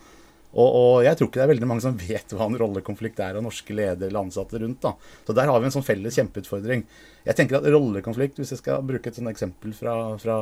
Og, 0.55 0.69
og, 0.69 0.97
jeg 1.03 1.19
tror 1.19 1.29
ikke 1.29 1.41
det 1.41 1.45
er 1.49 1.51
veldig 1.51 1.69
mange 1.69 1.83
som 1.83 1.99
vet 1.99 2.33
hva 2.37 2.47
en 2.47 2.59
rollekonflikt 2.61 3.19
er 3.27 3.41
av 3.41 3.43
norske 3.43 3.75
ledere 3.75 4.07
eller 4.07 4.23
ansatte 4.23 4.63
rundt. 4.63 4.81
da. 4.87 4.95
Så 5.27 5.35
der 5.35 5.51
har 5.51 5.61
vi 5.61 5.69
en 5.69 5.75
sånn 5.75 5.87
felles 5.87 6.15
kjempeutfordring. 6.21 6.87
Jeg 7.27 7.39
tenker 7.41 7.59
at 7.59 7.67
rollekonflikt, 7.75 8.39
hvis 8.39 8.55
jeg 8.55 8.63
skal 8.63 8.87
bruke 8.87 9.11
et 9.11 9.19
sånt 9.19 9.33
eksempel 9.33 9.75
fra, 9.75 9.97
fra, 10.23 10.39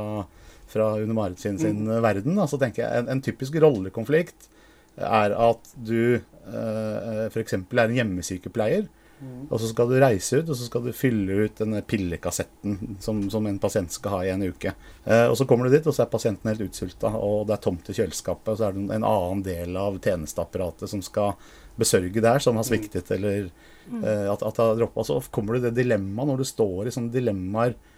fra 0.69 0.95
Une 1.01 1.17
Marit 1.17 1.41
sin, 1.41 1.57
sin 1.63 1.87
mm. 1.89 1.97
verden, 2.05 2.37
da, 2.37 2.45
så 2.51 2.61
tenker 2.61 2.85
jeg 2.85 3.03
en, 3.03 3.15
en 3.17 3.25
typisk 3.25 3.57
rollekonflikt 3.65 4.53
er 4.97 5.37
at 5.37 5.71
du 5.77 6.19
uh, 6.19 7.29
f.eks. 7.31 7.57
er 7.57 7.85
en 7.87 7.97
hjemmesykepleier. 7.97 8.89
Mm. 9.23 9.47
Og 9.53 9.61
så 9.63 9.69
skal 9.71 9.87
du 9.87 10.01
reise 10.03 10.41
ut 10.41 10.49
og 10.51 10.57
så 10.59 10.65
skal 10.67 10.83
du 10.83 10.97
fylle 10.97 11.45
ut 11.45 11.61
denne 11.61 11.79
pillekassetten 11.87 12.97
som, 13.05 13.21
som 13.31 13.47
en 13.47 13.61
pasient 13.63 13.95
skal 13.95 14.17
ha 14.17 14.23
i 14.27 14.33
en 14.33 14.43
uke. 14.43 14.73
Uh, 15.07 15.29
og 15.29 15.37
Så 15.39 15.47
kommer 15.47 15.69
du 15.69 15.77
dit, 15.77 15.87
og 15.87 15.95
så 15.95 16.05
er 16.05 16.11
pasienten 16.13 16.51
helt 16.51 16.65
utsulta, 16.67 17.13
og 17.15 17.47
det 17.47 17.57
er 17.57 17.63
tomt 17.69 17.93
i 17.93 17.97
kjøleskapet. 17.97 18.55
Og 18.55 18.59
så 18.59 18.69
er 18.69 18.77
det 18.77 18.89
en 18.89 19.07
annen 19.07 19.45
del 19.47 19.79
av 19.79 20.01
tjenesteapparatet 20.03 20.91
som 20.91 21.05
skal 21.05 21.37
besørge 21.79 22.21
der, 22.21 22.43
som 22.43 22.59
har 22.59 22.67
sviktet, 22.69 23.15
eller 23.15 23.49
uh, 23.93 24.29
at, 24.33 24.43
at 24.43 24.59
det 24.59 24.67
har 24.67 24.83
droppa. 24.83 25.07
Så 25.07 25.23
kommer 25.31 25.55
du 25.55 25.63
i 25.63 25.67
det 25.69 25.77
dilemmaet 25.79 26.33
når 26.33 26.43
du 26.43 26.49
står 26.49 26.91
i 26.91 26.95
sånne 26.95 27.15
dilemmaer 27.15 27.77
eh, 27.77 27.92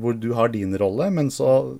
hvor 0.00 0.14
du 0.16 0.30
har 0.36 0.52
din 0.52 0.72
rolle, 0.78 1.10
men 1.12 1.28
så 1.34 1.76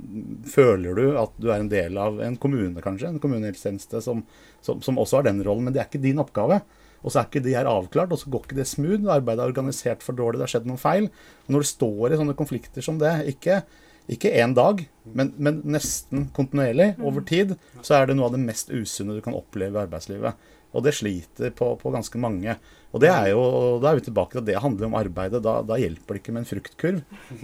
føler 0.48 0.98
du 0.98 1.04
at 1.20 1.32
du 1.40 1.48
er 1.48 1.62
en 1.62 1.70
del 1.72 1.98
av 2.00 2.20
en 2.24 2.36
kommune, 2.40 2.82
kanskje. 2.84 3.08
En 3.12 3.22
kommunehelsetjeneste 3.22 4.02
som, 4.04 4.24
som, 4.60 4.82
som, 4.84 5.00
også 5.00 5.20
har 5.20 5.28
den 5.30 5.42
rollen, 5.46 5.66
men 5.66 5.76
det 5.76 5.82
er 5.82 5.88
ikke 5.88 6.02
din 6.02 6.20
oppgave. 6.20 6.60
Og 7.00 7.12
så 7.12 7.22
er 7.22 7.30
ikke 7.30 7.44
de 7.46 7.54
her 7.56 7.68
avklart, 7.70 8.12
og 8.12 8.20
så 8.20 8.32
går 8.32 8.44
ikke 8.44 8.58
det 8.58 8.68
smooth. 8.68 9.06
Arbeidet 9.08 9.44
er 9.44 9.54
organisert 9.54 10.04
for 10.04 10.18
dårlig, 10.18 10.40
det 10.40 10.48
har 10.48 10.54
skjedd 10.56 10.68
noen 10.68 10.82
feil. 10.82 11.08
Og 11.46 11.54
når 11.54 11.64
du 11.64 11.70
står 11.70 12.12
i 12.12 12.20
sånne 12.20 12.36
konflikter 12.36 12.84
som 12.84 13.00
det, 13.00 13.14
ikke 13.32 13.62
ikke 14.10 14.32
én 14.42 14.54
dag, 14.56 14.80
men, 15.14 15.28
men, 15.38 15.60
nesten 15.70 16.26
kontinuerlig 16.34 16.96
over 16.98 17.22
tid, 17.26 17.54
så 17.78 18.00
er 18.00 18.08
det 18.08 18.16
noe 18.18 18.26
av 18.26 18.34
det 18.34 18.42
mest 18.42 18.72
usunne 18.72 19.14
du 19.14 19.22
kan 19.22 19.36
oppleve 19.38 19.78
i 19.78 19.84
arbeidslivet. 19.84 20.48
Og 20.70 20.84
det 20.86 20.94
sliter 20.94 21.50
på, 21.56 21.72
på 21.80 21.92
ganske 21.94 22.20
mange. 22.22 22.54
Og 22.90 23.02
det 23.02 23.10
er 23.10 23.30
jo, 23.32 23.42
Da 23.82 23.90
er 23.90 23.98
vi 23.98 24.06
tilbake 24.06 24.34
til 24.34 24.42
at 24.42 24.48
det 24.48 24.62
handler 24.62 24.88
om 24.88 24.98
arbeidet. 24.98 25.42
Da, 25.44 25.60
da 25.66 25.78
hjelper 25.80 26.16
det 26.16 26.22
ikke 26.22 26.34
med 26.34 26.44
en 26.44 26.50
fruktkurv. 26.50 27.00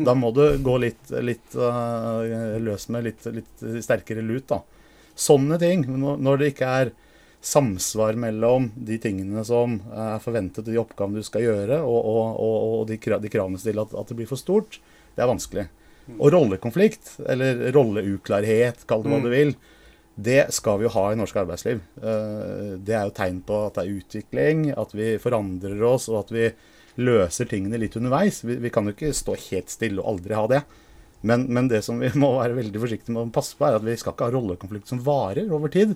Da 0.06 0.14
må 0.18 0.32
du 0.34 0.44
gå 0.62 0.76
litt, 0.82 1.10
litt 1.22 1.58
uh, 1.58 2.22
løs 2.62 2.88
med 2.94 3.10
litt, 3.10 3.26
litt, 3.34 3.66
sterkere 3.84 4.24
lut. 4.26 4.48
da. 4.50 4.62
Sånne 5.16 5.58
ting. 5.62 5.86
Når 5.86 6.42
det 6.42 6.52
ikke 6.54 6.70
er 6.82 6.94
samsvar 7.46 8.18
mellom 8.18 8.70
de 8.74 8.98
tingene 8.98 9.44
som 9.46 9.78
er 9.94 10.18
forventet, 10.22 10.64
og 10.64 10.72
de 10.72 10.80
oppgavene 10.82 11.22
du 11.22 11.26
skal 11.26 11.44
gjøre, 11.44 11.78
og, 11.84 11.98
og, 11.98 12.22
og, 12.42 12.56
og 12.80 12.86
de, 12.90 12.98
krav, 13.02 13.22
de, 13.22 13.30
kravene 13.30 13.60
til 13.62 13.78
at, 13.82 13.94
at 13.94 14.10
det 14.10 14.18
blir 14.18 14.30
for 14.30 14.40
stort, 14.40 14.80
det 15.14 15.22
er 15.22 15.30
vanskelig. 15.30 15.66
Og 16.16 16.30
rollekonflikt, 16.34 17.16
eller 17.26 17.68
rolleuklarhet, 17.74 18.84
kall 18.86 19.02
det 19.02 19.10
hva 19.10 19.22
du 19.22 19.30
mm. 19.30 19.34
vil, 19.34 19.54
det 20.16 20.46
skal 20.56 20.78
vi 20.80 20.86
jo 20.86 20.94
ha 20.94 21.10
i 21.12 21.18
norsk 21.20 21.36
arbeidsliv. 21.42 21.82
Eh, 22.00 22.72
det 22.80 22.96
er 22.96 23.04
jo 23.04 23.14
tegn 23.18 23.42
på 23.44 23.58
at 23.66 23.76
det 23.76 23.84
er 23.84 23.98
utvikling, 23.98 24.64
at 24.72 24.96
vi 24.96 25.12
forandrer 25.20 25.82
oss, 25.84 26.08
og 26.08 26.22
at 26.24 26.32
vi 26.32 26.48
løser 27.04 27.48
tingene 27.50 27.76
litt 27.82 27.98
underveis. 28.00 28.40
Vi, 28.48 28.56
vi 28.62 28.72
kan 28.72 28.88
jo 28.88 28.94
ikke 28.96 29.12
stå 29.16 29.36
helt 29.50 29.72
stille 29.72 30.00
og 30.00 30.14
aldri 30.14 30.38
ha 30.38 30.46
det. 30.54 30.62
Men, 31.20 31.44
men, 31.52 31.68
det 31.68 31.82
som 31.84 32.00
vi 32.00 32.08
må 32.22 32.32
være 32.38 32.56
veldig 32.56 32.80
forsiktige 32.80 33.12
med 33.12 33.26
å 33.26 33.34
passe 33.34 33.58
på, 33.58 33.68
er 33.68 33.76
at 33.76 33.84
vi 33.84 33.96
skal 34.00 34.16
ikke 34.16 34.30
ha 34.30 34.36
rollekonflikt 34.38 34.92
som 34.92 35.02
varer 35.04 35.52
over 35.52 35.72
tid. 35.74 35.92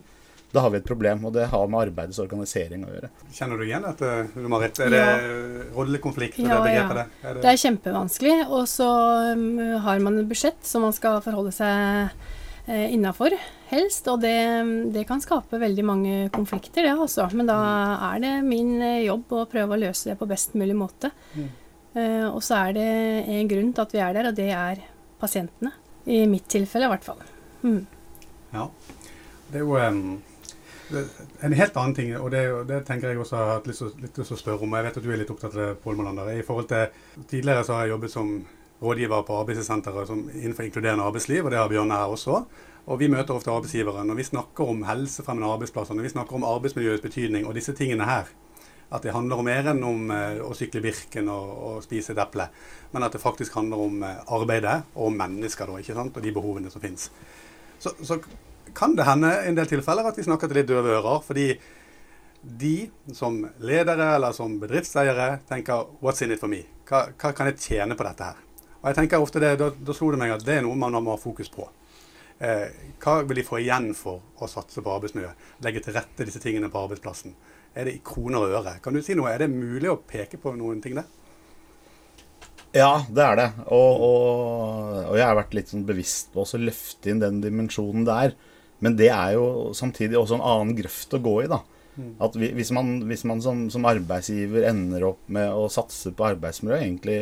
Da 0.51 0.65
har 0.65 0.73
vi 0.75 0.81
et 0.81 0.87
problem, 0.87 1.23
og 1.25 1.33
det 1.33 1.47
har 1.53 1.69
med 1.71 1.87
arbeidets 1.87 2.19
organisering 2.21 2.83
å 2.85 2.91
gjøre. 2.91 3.09
Kjenner 3.33 3.61
du 3.61 3.65
igjen 3.65 3.87
dette, 3.87 4.11
Marit? 4.51 4.81
Er 4.83 4.93
det 4.93 5.01
ja. 5.01 5.15
rollekonflikt? 5.77 6.41
Ja, 6.43 6.59
det, 6.67 6.75
ja. 6.75 6.85
Er 6.91 6.99
det... 7.39 7.39
det 7.45 7.53
er 7.53 7.61
kjempevanskelig. 7.63 8.37
Og 8.51 8.67
så 8.69 8.91
um, 9.33 9.47
har 9.87 10.03
man 10.05 10.19
et 10.21 10.29
budsjett 10.29 10.61
som 10.67 10.85
man 10.85 10.97
skal 10.97 11.23
forholde 11.25 11.55
seg 11.55 12.11
eh, 12.71 12.93
innafor, 12.95 13.35
helst. 13.71 14.09
Og 14.13 14.23
det, 14.23 14.37
det, 14.95 15.05
kan 15.09 15.23
skape 15.23 15.61
veldig 15.61 15.87
mange 15.87 16.15
konflikter, 16.35 16.87
det 16.87 16.95
altså. 16.95 17.29
Men 17.37 17.51
da 17.51 17.59
er 18.13 18.23
det 18.23 18.35
min 18.47 18.77
eh, 18.79 19.03
jobb 19.09 19.35
å 19.37 19.47
prøve 19.51 19.77
å 19.77 19.83
løse 19.83 20.13
det 20.13 20.19
på 20.21 20.29
best 20.31 20.57
mulig 20.59 20.79
måte. 20.79 21.13
Mm. 21.35 21.51
Eh, 21.91 22.27
og 22.31 22.41
så 22.47 22.63
er 22.69 22.79
det 22.79 22.89
en 23.35 23.51
grunn 23.51 23.75
til 23.75 23.87
at 23.87 23.95
vi 23.97 24.03
er 24.07 24.17
der, 24.17 24.31
og 24.31 24.39
det 24.39 24.51
er 24.55 24.83
pasientene. 25.21 25.75
I 26.11 26.25
mitt 26.31 26.49
tilfelle, 26.51 26.89
i 26.89 26.95
hvert 26.95 27.07
fall. 27.07 27.23
Mm. 27.63 27.85
Ja. 28.55 28.67
Det 29.51 29.59
er 29.59 29.67
jo 29.67 29.75
um, 29.77 30.21
en 31.43 31.55
helt 31.59 31.77
annen 31.77 31.95
ting, 31.95 32.13
og 32.19 32.31
det, 32.33 32.45
det, 32.71 32.81
tenker 32.87 33.11
jeg 33.11 33.21
også 33.21 33.37
har 33.37 33.53
hatt 33.57 33.69
litt, 33.69 34.15
til 34.15 34.25
å 34.25 34.39
spørre 34.39 34.65
om. 34.65 34.79
Jeg 34.79 34.87
vet 34.87 34.99
at 35.01 35.05
du 35.05 35.11
er 35.11 35.21
litt 35.21 35.33
opptatt 35.35 35.55
av 35.55 35.61
det, 35.61 35.69
Pål 35.83 35.99
Molander. 35.99 36.31
I 36.35 36.47
forhold 36.47 36.71
til 36.71 37.27
Tidligere 37.31 37.67
så 37.67 37.77
har 37.77 37.87
jeg 37.87 37.95
jobbet 37.97 38.15
som 38.15 38.33
rådgiver 38.83 39.23
på 39.29 39.39
arbeidssenteret 39.43 40.11
innenfor 40.11 40.65
inkluderende 40.65 41.05
arbeidsliv, 41.05 41.45
og 41.45 41.51
det 41.53 41.59
har 41.59 41.69
Bjørne 41.69 41.97
her 41.97 42.13
også. 42.15 42.45
Og 42.91 43.01
vi 43.01 43.11
møter 43.13 43.37
ofte 43.37 43.53
arbeidsgivere 43.53 44.05
når 44.09 44.19
vi 44.19 44.29
snakker 44.31 44.71
om 44.73 44.85
helsefremmende 44.89 45.51
arbeidsplasser, 45.53 45.95
når 45.95 46.09
vi 46.09 46.15
snakker 46.15 46.39
om 46.39 46.47
arbeidsmiljøets 46.49 47.05
betydning 47.05 47.47
og 47.47 47.55
disse 47.55 47.75
tingene 47.77 48.09
her. 48.09 48.31
At 48.91 49.05
det 49.07 49.13
handler 49.15 49.39
om 49.39 49.47
mer 49.47 49.69
enn 49.71 49.85
om 49.87 50.09
uh, 50.11 50.41
å 50.49 50.55
sykle 50.59 50.83
Birken 50.83 51.29
og, 51.31 51.51
og, 51.69 51.77
spise 51.85 52.11
et 52.11 52.23
eple. 52.25 52.49
Men 52.91 53.07
at 53.07 53.15
det 53.15 53.23
faktisk 53.23 53.55
handler 53.55 53.85
om 53.85 54.01
uh, 54.03 54.17
arbeidet 54.35 54.81
og 54.99 55.15
mennesker 55.15 55.71
da, 55.71 55.79
ikke 55.79 55.95
sant? 55.95 56.17
og 56.17 56.27
de 56.27 56.33
behovene 56.35 56.73
som 56.73 56.83
finnes. 56.83 57.07
Så, 57.79 57.95
så, 58.03 58.19
kan 58.75 58.93
det 58.95 59.03
hende 59.03 59.31
en 59.47 59.57
del 59.59 59.67
tilfeller 59.67 60.07
at 60.07 60.19
vi 60.19 60.23
snakker 60.23 60.51
til 60.51 60.61
litt 60.61 60.69
døve 60.71 60.93
ører. 60.99 61.23
Fordi 61.27 61.47
de 62.41 62.75
som 63.15 63.41
ledere 63.63 64.13
eller 64.17 64.35
som 64.35 64.59
bedriftseiere 64.61 65.41
tenker 65.49 65.87
'what's 66.01 66.23
in 66.23 66.33
it 66.33 66.41
for 66.41 66.49
me'? 66.49 66.67
Hva, 66.87 67.11
hva 67.19 67.33
kan 67.35 67.47
jeg 67.47 67.59
tjene 67.59 67.95
på 67.99 68.07
dette 68.07 68.25
her? 68.25 68.39
Og 68.81 68.89
jeg 68.89 68.97
tenker 68.97 69.21
ofte 69.21 69.43
det, 69.43 69.57
Da, 69.61 69.71
da 69.71 69.97
slo 69.97 70.11
det 70.15 70.21
meg 70.21 70.35
at 70.35 70.45
det 70.47 70.59
er 70.59 70.67
noe 70.67 70.79
man 70.79 70.97
må 71.01 71.15
ha 71.15 71.21
fokus 71.21 71.53
på. 71.53 71.69
Eh, 72.41 72.69
hva 73.03 73.19
vil 73.29 73.43
de 73.43 73.45
få 73.45 73.59
igjen 73.61 73.91
for 73.97 74.23
å 74.41 74.49
satse 74.49 74.81
på 74.81 74.93
arbeidsmiljø? 74.95 75.31
Legge 75.67 75.83
til 75.85 75.97
rette 75.97 76.25
disse 76.25 76.41
tingene 76.41 76.71
på 76.73 76.81
arbeidsplassen? 76.81 77.35
Er 77.77 77.87
det 77.87 77.99
i 77.99 78.05
kroner 78.05 78.47
og 78.47 78.55
øre? 78.63 78.79
Kan 78.83 78.97
du 78.97 79.03
si 79.05 79.17
noe? 79.19 79.29
Er 79.29 79.45
det 79.45 79.51
mulig 79.53 79.91
å 79.93 79.99
peke 80.01 80.41
på 80.41 80.55
noen 80.57 80.81
ting 80.83 80.97
der? 80.97 81.09
Ja, 82.73 83.03
det 83.11 83.25
er 83.27 83.37
det. 83.37 83.49
Og, 83.67 84.03
og, 84.07 84.97
og 85.11 85.19
jeg 85.19 85.27
har 85.27 85.37
vært 85.37 85.57
litt 85.59 85.73
sånn 85.73 85.85
bevisst 85.89 86.31
på 86.33 86.47
å 86.47 86.63
løfte 86.63 87.11
inn 87.11 87.21
den 87.23 87.43
dimensjonen 87.45 88.07
der. 88.09 88.37
Men 88.81 88.97
det 88.97 89.11
er 89.13 89.35
jo 89.37 89.75
samtidig 89.77 90.17
også 90.17 90.39
en 90.39 90.47
annen 90.47 90.77
grøft 90.79 91.13
å 91.13 91.21
gå 91.21 91.35
i, 91.45 91.51
da. 91.51 91.61
Mm. 92.01 92.11
At 92.25 92.37
hvis 92.41 92.73
man, 92.73 92.93
hvis 93.11 93.25
man 93.29 93.43
som, 93.45 93.63
som, 93.73 93.87
arbeidsgiver 93.89 94.65
ender 94.71 95.05
opp 95.11 95.23
med 95.33 95.53
å 95.53 95.67
satse 95.73 96.13
på 96.17 96.27
arbeidsmiljø, 96.31 96.79
egentlig 96.81 97.19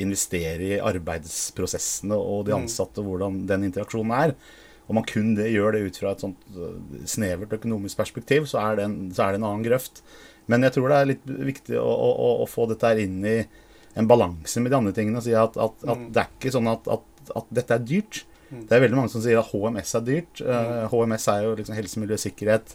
investere 0.00 0.68
i 0.70 0.80
arbeidsprosessene 0.80 2.16
og 2.16 2.46
de 2.48 2.54
mm. 2.54 2.62
ansatte, 2.62 3.04
hvordan 3.04 3.42
den 3.50 3.68
interaksjonen 3.68 4.14
er, 4.16 4.36
og 4.88 4.98
man 4.98 5.06
kun 5.08 5.34
det, 5.38 5.50
gjør 5.52 5.76
det 5.76 5.84
ut 5.86 6.00
fra 6.00 6.12
et 6.12 6.24
sånt 6.24 6.42
øh, 6.56 6.78
snevert 7.08 7.54
økonomisk 7.54 8.00
perspektiv, 8.00 8.48
så 8.50 8.64
er, 8.64 8.80
det 8.80 8.88
en, 8.88 8.96
så 9.14 9.26
er 9.26 9.34
det 9.34 9.42
en 9.42 9.48
annen 9.50 9.66
grøft. 9.66 10.02
Men 10.50 10.66
jeg 10.66 10.74
tror 10.74 10.90
det 10.90 10.96
er 10.98 11.10
litt 11.12 11.30
viktig 11.52 11.78
å, 11.78 11.86
å, 11.86 12.32
å 12.42 12.48
få 12.50 12.66
dette 12.70 12.90
her 12.90 13.00
inn 13.04 13.20
i 13.22 13.38
en 13.94 14.08
balanse 14.08 14.60
med 14.60 14.72
de 14.72 14.78
andre 14.80 14.94
tingene. 14.96 15.20
Og 15.20 15.26
si 15.26 15.36
at, 15.38 15.56
at, 15.60 15.78
at 15.86 16.02
Mm. 16.02 16.10
det 16.12 16.22
er 16.24 16.34
ikke 16.34 16.54
sånn 16.54 16.70
at, 16.72 16.88
at, 16.90 17.32
at 17.38 17.54
dette 17.54 17.76
er 17.78 17.86
dyrt. 17.86 18.24
Det 18.52 18.76
er 18.76 18.82
veldig 18.84 18.98
mange 18.98 19.12
som 19.12 19.22
sier 19.24 19.38
at 19.40 19.48
HMS 19.48 19.94
er 19.96 20.04
dyrt. 20.04 20.42
Eh, 20.44 20.82
HMS 20.92 21.28
er 21.32 21.46
jo 21.46 21.54
liksom 21.56 21.76
helse, 21.76 22.00
miljø, 22.02 22.18
sikkerhet. 22.20 22.74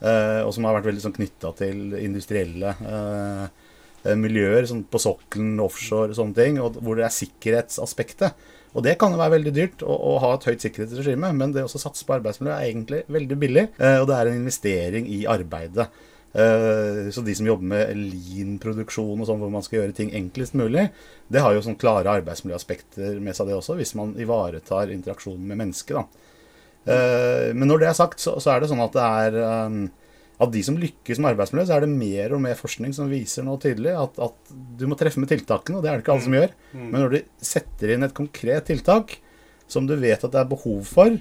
Eh, 0.00 0.40
og 0.44 0.52
som 0.54 0.66
har 0.66 0.78
vært 0.78 0.88
veldig 0.90 1.04
sånn 1.04 1.16
knytta 1.16 1.52
til 1.58 1.94
industrielle 2.00 2.74
eh, 2.80 3.44
eh, 4.04 4.16
miljøer, 4.18 4.66
sånn 4.70 4.84
på 4.90 5.00
sokkelen, 5.02 5.58
offshore 5.64 6.12
og 6.12 6.18
sånne 6.18 6.38
ting. 6.38 6.60
Og 6.62 6.80
hvor 6.80 6.98
det 6.98 7.06
er 7.08 7.14
sikkerhetsaspektet. 7.14 8.48
Og 8.74 8.82
det 8.82 8.96
kan 8.98 9.14
jo 9.14 9.20
være 9.20 9.36
veldig 9.36 9.52
dyrt 9.54 9.84
å, 9.86 9.92
å 9.94 10.16
ha 10.24 10.32
et 10.34 10.48
høyt 10.48 10.64
sikkerhetsregime, 10.64 11.30
men 11.38 11.54
det 11.54 11.62
å 11.62 11.70
satse 11.70 12.02
på 12.06 12.16
arbeidsmiljø 12.16 12.56
er 12.56 12.72
egentlig 12.72 13.04
veldig 13.14 13.38
billig. 13.38 13.68
og 13.78 14.08
det 14.10 14.16
er 14.16 14.30
en 14.30 14.40
investering 14.40 15.06
i 15.06 15.20
arbeidet. 15.30 15.86
Så 16.34 17.22
de 17.22 17.36
som 17.38 17.46
jobber 17.46 17.68
med 17.70 17.92
lean-produksjon 17.94 19.22
og 19.22 19.28
sånn, 19.28 19.38
hvor 19.38 19.52
man 19.54 19.62
skal 19.62 19.78
gjøre 19.78 19.94
ting 19.94 20.10
enklest 20.18 20.56
mulig, 20.58 20.88
det 21.30 21.44
har 21.44 21.54
jo 21.54 21.62
sånn 21.62 21.78
klare 21.78 22.16
arbeidsmiljøaspekter 22.18 23.22
med 23.22 23.38
seg, 23.38 23.46
det 23.46 23.60
også, 23.60 23.78
hvis 23.78 23.94
man 23.94 24.16
ivaretar 24.18 24.90
interaksjonen 24.90 25.46
med 25.52 25.62
mennesket. 25.62 25.94
da. 25.94 26.23
Eh, 26.84 27.50
men 27.56 27.70
når 27.70 27.82
det 27.82 27.90
er 27.90 27.96
sagt, 27.96 28.20
så, 28.20 28.36
så 28.42 28.54
er 28.54 28.62
det 28.62 28.70
sånn 28.70 28.82
at 28.84 28.96
det 28.96 29.04
er 29.04 29.38
eh, 29.40 29.76
Av 30.44 30.50
de 30.52 30.60
som 30.66 30.76
lykkes 30.76 31.20
med 31.22 31.30
arbeidsmiljø, 31.30 31.64
så 31.68 31.76
er 31.76 31.84
det 31.84 31.92
mer 31.94 32.32
og 32.34 32.40
mer 32.42 32.56
forskning 32.58 32.92
som 32.96 33.06
viser 33.08 33.46
nå 33.46 33.54
tydelig 33.62 33.92
at, 33.94 34.16
at 34.18 34.54
du 34.80 34.88
må 34.90 34.98
treffe 34.98 35.22
med 35.22 35.30
tiltakene, 35.30 35.78
og 35.78 35.84
det 35.84 35.92
er 35.92 36.00
det 36.00 36.02
ikke 36.02 36.16
alle 36.16 36.24
som 36.24 36.34
gjør. 36.34 36.56
Mm. 36.72 36.88
Men 36.88 36.96
når 36.98 37.12
du 37.12 37.18
setter 37.52 37.92
inn 37.94 38.06
et 38.06 38.16
konkret 38.16 38.66
tiltak 38.66 39.14
som 39.70 39.86
du 39.86 39.94
vet 39.94 40.26
at 40.26 40.34
det 40.34 40.40
er 40.42 40.50
behov 40.50 40.82
for, 40.90 41.14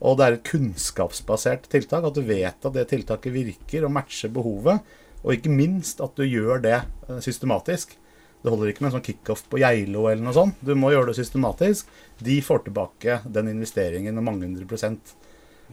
og 0.00 0.16
det 0.16 0.24
er 0.24 0.38
et 0.38 0.48
kunnskapsbasert 0.48 1.68
tiltak, 1.72 2.08
at 2.08 2.16
du 2.16 2.24
vet 2.26 2.68
at 2.68 2.74
det 2.74 2.86
tiltaket 2.90 3.36
virker 3.36 3.86
og 3.86 3.94
matcher 3.96 4.32
behovet, 4.32 4.80
og 5.20 5.36
ikke 5.36 5.52
minst 5.52 6.02
at 6.04 6.16
du 6.16 6.24
gjør 6.24 6.60
det 6.64 6.78
eh, 6.80 7.20
systematisk. 7.24 7.96
Det 8.46 8.52
holder 8.52 8.68
ikke 8.70 8.84
med 8.84 8.92
en 8.92 8.94
sånn 9.00 9.06
kickoff 9.08 9.40
på 9.50 9.58
Geilo 9.58 10.04
eller 10.06 10.22
noe 10.22 10.34
sånt. 10.36 10.60
Du 10.62 10.76
må 10.78 10.92
gjøre 10.92 11.10
det 11.10 11.16
systematisk. 11.18 11.88
De 12.22 12.36
får 12.46 12.60
tilbake 12.68 13.16
den 13.26 13.50
investeringen 13.50 14.14
med 14.14 14.22
mange 14.22 14.46
hundre 14.46 14.68
prosent. 14.70 15.16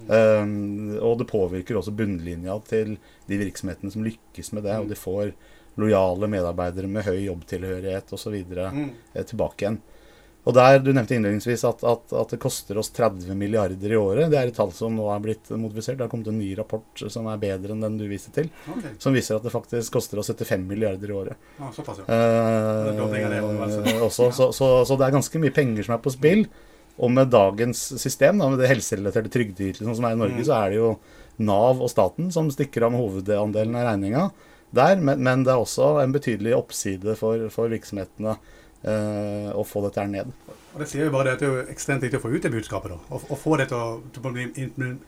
Um, 0.07 0.95
og 0.97 1.19
det 1.19 1.27
påvirker 1.29 1.77
også 1.77 1.93
bunnlinja 1.93 2.55
til 2.65 2.95
de 3.29 3.37
virksomhetene 3.37 3.93
som 3.93 4.01
lykkes 4.01 4.49
med 4.57 4.65
det, 4.65 4.79
og 4.81 4.89
de 4.89 4.97
får 4.97 5.35
lojale 5.77 6.31
medarbeidere 6.33 6.89
med 6.89 7.05
høy 7.05 7.19
jobbtilhørighet 7.27 8.09
osv. 8.17 8.39
Mm. 8.41 8.89
eh, 9.13 9.27
tilbake 9.29 9.67
igjen. 9.67 9.77
Og 10.43 10.51
der, 10.57 10.79
Du 10.83 10.89
nevnte 10.91 11.15
innledningsvis 11.15 11.61
at, 11.69 11.83
at, 11.87 12.13
at 12.19 12.33
det 12.33 12.39
koster 12.43 12.75
oss 12.81 12.89
30 12.91 13.31
milliarder 13.39 13.93
i 13.93 13.95
året. 13.95 14.27
Det 14.31 14.39
er 14.39 14.49
et 14.51 14.57
tall 14.57 14.73
som 14.75 14.91
nå 14.97 15.05
er 15.13 15.21
blitt 15.23 15.47
modifisert. 15.55 15.95
Det 15.97 16.03
har 16.03 16.11
kommet 16.11 16.27
en 16.27 16.39
ny 16.41 16.49
rapport 16.59 17.03
som 17.07 17.29
er 17.31 17.39
bedre 17.39 17.71
enn 17.71 17.85
den 17.85 17.95
du 18.01 18.03
viste 18.11 18.33
til. 18.35 18.49
Okay. 18.67 18.91
Som 18.99 19.15
viser 19.15 19.37
at 19.37 19.45
det 19.47 19.53
faktisk 19.53 19.95
koster 19.95 20.19
oss 20.19 20.33
75 20.33 20.65
milliarder 20.67 21.13
i 21.13 21.15
året. 21.15 21.47
Ja, 21.61 21.71
såpass, 21.71 22.01
ja. 22.03 22.09
Eh, 22.11 22.91
det, 23.87 23.95
også, 24.03 24.31
så, 24.35 24.49
så, 24.51 24.69
så 24.85 24.97
det 24.99 25.07
er 25.07 25.15
ganske 25.15 25.39
mye 25.41 25.55
penger 25.55 25.87
som 25.87 25.95
er 25.95 26.03
på 26.03 26.11
spill. 26.13 26.43
Og 26.99 27.09
med 27.09 27.31
dagens 27.33 27.79
system, 27.97 28.37
da, 28.43 28.49
med 28.51 28.59
det 28.61 28.69
helserelaterte 28.69 29.31
trygdeytelsene 29.33 29.95
som 29.97 30.05
er 30.09 30.17
i 30.17 30.19
Norge, 30.19 30.41
Mm. 30.43 30.45
så 30.45 30.57
er 30.59 30.73
det 30.73 30.77
jo 30.81 30.89
Nav 31.41 31.79
og 31.81 31.89
staten 31.89 32.27
som 32.35 32.51
stikker 32.53 32.83
av 32.85 32.91
med 32.93 33.01
hovedandelen 33.01 33.79
av 33.79 33.87
regninga 33.87 34.27
der. 34.75 34.99
Men, 35.01 35.23
men 35.25 35.47
det 35.47 35.55
er 35.55 35.63
også 35.63 35.95
en 36.03 36.13
betydelig 36.13 36.53
oppside 36.59 37.15
for, 37.17 37.47
for 37.53 37.71
virksomhetene 37.73 38.35
eh, 38.83 39.49
å 39.55 39.63
få 39.67 39.85
dette 39.87 40.03
her 40.03 40.11
ned. 40.11 40.33
Og 40.73 40.81
Det 40.81 40.87
sier 40.89 41.05
jo 41.05 41.13
bare 41.13 41.27
det 41.27 41.33
at 41.35 41.41
det 41.43 41.47
er 41.47 41.51
jo 41.53 41.65
ekstremt 41.69 42.01
viktig 42.01 42.17
å 42.17 42.23
få 42.23 42.31
ut 42.33 42.41
det 42.41 42.49
budskapet. 42.49 42.93
da, 42.95 42.97
Og, 43.13 43.25
og 43.29 43.37
få 43.37 43.57
det 43.61 43.67
til 43.69 43.77
å, 43.77 43.99
til 44.09 44.23
å 44.25 44.31
bli 44.33 44.47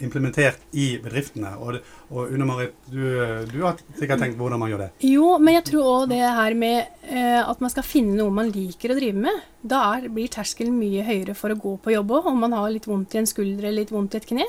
implementert 0.05 0.61
i 0.77 0.91
bedriftene. 1.01 1.55
Og, 1.57 1.79
og 2.11 2.29
Une 2.35 2.45
Marit, 2.45 2.75
du, 2.85 3.01
du 3.49 3.57
har 3.63 3.81
sikkert 3.97 4.21
tenkt 4.21 4.37
hvordan 4.37 4.61
man 4.61 4.69
gjør 4.69 4.85
det. 4.85 4.89
Jo, 5.09 5.31
men 5.41 5.57
jeg 5.57 5.65
tror 5.71 5.89
òg 5.95 6.13
det 6.13 6.21
her 6.21 6.57
med 6.59 7.09
eh, 7.09 7.41
at 7.41 7.65
man 7.65 7.73
skal 7.73 7.87
finne 7.87 8.13
noe 8.19 8.33
man 8.33 8.53
liker 8.53 8.93
å 8.93 8.99
drive 8.99 9.25
med. 9.25 9.41
Da 9.65 9.81
er, 9.95 10.09
blir 10.13 10.29
terskelen 10.37 10.77
mye 10.77 11.05
høyere 11.07 11.33
for 11.37 11.49
å 11.49 11.57
gå 11.57 11.77
på 11.81 11.97
jobb 11.97 12.13
òg, 12.19 12.29
om 12.29 12.41
man 12.45 12.53
har 12.53 12.69
litt 12.69 12.85
vondt 12.89 13.17
i 13.17 13.23
en 13.23 13.29
skulder 13.29 13.65
eller 13.65 13.81
litt 13.81 13.95
vondt 13.95 14.13
i 14.13 14.21
et 14.21 14.29
kne. 14.29 14.45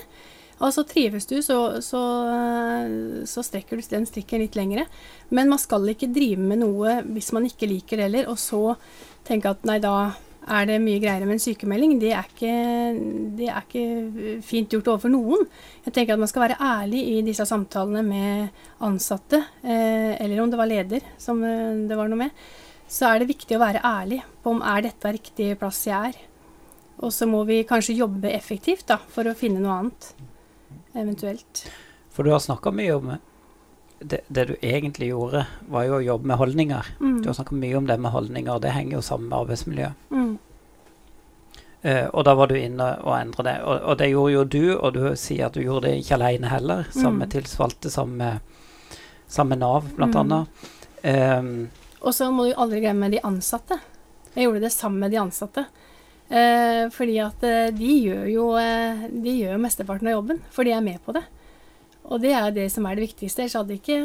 Altså 0.57 0.87
Trives 0.89 1.27
du, 1.29 1.37
så, 1.45 1.83
så, 1.85 2.03
så 3.29 3.43
strekker 3.45 3.77
du 3.77 3.89
den 3.91 4.07
strikken 4.09 4.41
litt 4.41 4.57
lengre. 4.57 4.87
Men 5.29 5.51
man 5.53 5.61
skal 5.61 5.85
ikke 5.93 6.09
drive 6.13 6.41
med 6.41 6.63
noe 6.63 7.03
hvis 7.11 7.33
man 7.37 7.49
ikke 7.49 7.69
liker 7.69 8.01
det 8.01 8.09
heller, 8.09 8.31
og 8.33 8.41
så 8.41 8.63
tenke 9.27 9.51
at 9.53 9.67
nei, 9.69 9.81
da 9.83 10.15
er 10.47 10.69
det 10.69 10.77
mye 10.83 11.01
greiere 11.03 11.27
med 11.27 11.37
en 11.37 11.43
sykemelding. 11.43 11.97
Det 12.03 12.13
er 12.15 12.29
ikke, 12.29 12.53
det 13.39 13.49
er 13.51 13.65
ikke 13.65 14.37
fint 14.47 14.71
gjort 14.73 14.93
overfor 14.93 15.13
noen. 15.13 15.43
Jeg 15.87 15.97
tenker 15.97 16.15
at 16.15 16.23
man 16.23 16.31
skal 16.31 16.45
være 16.45 16.61
ærlig 16.63 17.03
i 17.17 17.17
disse 17.27 17.47
samtalene 17.49 18.05
med 18.07 18.63
ansatte, 18.87 19.43
eh, 19.67 20.15
eller 20.23 20.43
om 20.43 20.53
det 20.53 20.61
var 20.61 20.71
leder 20.71 21.11
som 21.19 21.43
eh, 21.43 21.83
det 21.91 21.99
var 21.99 22.11
noe 22.13 22.27
med. 22.27 22.47
Så 22.87 23.09
er 23.11 23.21
det 23.21 23.33
viktig 23.33 23.59
å 23.59 23.65
være 23.65 23.83
ærlig 23.83 24.21
på 24.45 24.55
om 24.55 24.63
er 24.63 24.87
dette 24.87 25.15
riktig 25.17 25.51
plass 25.59 25.83
jeg 25.89 26.13
er. 26.13 26.21
Og 27.03 27.11
så 27.13 27.27
må 27.29 27.43
vi 27.49 27.65
kanskje 27.69 27.99
jobbe 27.99 28.31
effektivt 28.33 28.87
da, 28.89 29.01
for 29.13 29.27
å 29.27 29.37
finne 29.37 29.61
noe 29.61 29.81
annet. 29.81 30.13
Eventuelt. 30.97 31.67
For 32.15 32.25
du 32.25 32.31
har 32.33 32.41
snakka 32.41 32.71
mye 32.73 32.95
om 32.95 33.11
det, 34.01 34.21
det 34.29 34.45
du 34.49 34.55
egentlig 34.63 35.09
gjorde, 35.11 35.47
var 35.73 35.85
jo 35.89 35.95
å 35.99 36.05
jobbe 36.05 36.27
med 36.27 36.37
holdninger. 36.41 36.87
Mm. 37.01 37.23
Du 37.23 37.29
har 37.31 37.35
snakka 37.39 37.55
mye 37.57 37.77
om 37.79 37.87
det 37.89 37.97
med 38.01 38.13
holdninger, 38.13 38.59
det 38.61 38.75
henger 38.75 38.99
jo 38.99 39.05
sammen 39.07 39.29
med 39.31 39.39
arbeidsmiljø. 39.39 39.89
Mm. 40.11 40.35
Uh, 41.87 42.07
og 42.13 42.25
da 42.27 42.35
var 42.35 42.51
du 42.51 42.57
inne 42.59 42.87
og 43.05 43.13
endra 43.15 43.45
det. 43.47 43.57
Og, 43.63 43.81
og 43.93 43.99
det 44.01 44.09
gjorde 44.11 44.33
jo 44.35 44.45
du, 44.45 44.63
og 44.77 44.95
du 44.97 45.03
sier 45.21 45.47
at 45.47 45.55
du 45.55 45.63
gjorde 45.63 45.87
det 45.89 46.01
ikke 46.03 46.17
alene 46.19 46.51
heller, 46.51 46.87
sammen 46.91 47.21
med 47.23 47.29
Mm. 47.29 47.35
tilsvalgte, 47.37 47.91
sammen 47.93 48.17
med, 48.17 49.59
Nav, 49.59 49.85
blant 49.97 50.15
Mm. 50.15 50.23
annet. 50.23 50.49
Um, 51.05 51.69
Og 52.03 52.13
så 52.15 52.31
må 52.33 52.47
du 52.49 52.55
aldri 52.57 52.81
glemme 52.81 53.11
de 53.11 53.21
ansatte. 53.23 53.79
Jeg 54.35 54.45
gjorde 54.47 54.61
det 54.61 54.73
sammen 54.73 54.99
med 55.01 55.11
de 55.11 55.17
ansatte. 55.19 55.67
Eh, 56.29 56.89
fordi 56.91 57.21
at 57.23 57.43
eh, 57.47 57.71
de 57.71 57.93
gjør 58.03 58.25
jo 58.33 58.47
eh, 58.59 59.05
De 59.23 59.31
gjør 59.45 59.61
mesteparten 59.63 60.09
av 60.09 60.17
jobben, 60.17 60.41
for 60.51 60.65
de 60.67 60.73
er 60.75 60.81
med 60.83 60.99
på 61.07 61.13
det. 61.15 61.23
Og 62.07 62.21
det 62.23 62.33
er 62.39 62.51
det 62.55 62.69
som 62.73 62.87
er 62.87 62.95
det 62.99 63.09
viktigste. 63.09 63.43
Ellers 63.43 63.57
hadde 63.59 63.77
ikke 63.81 63.99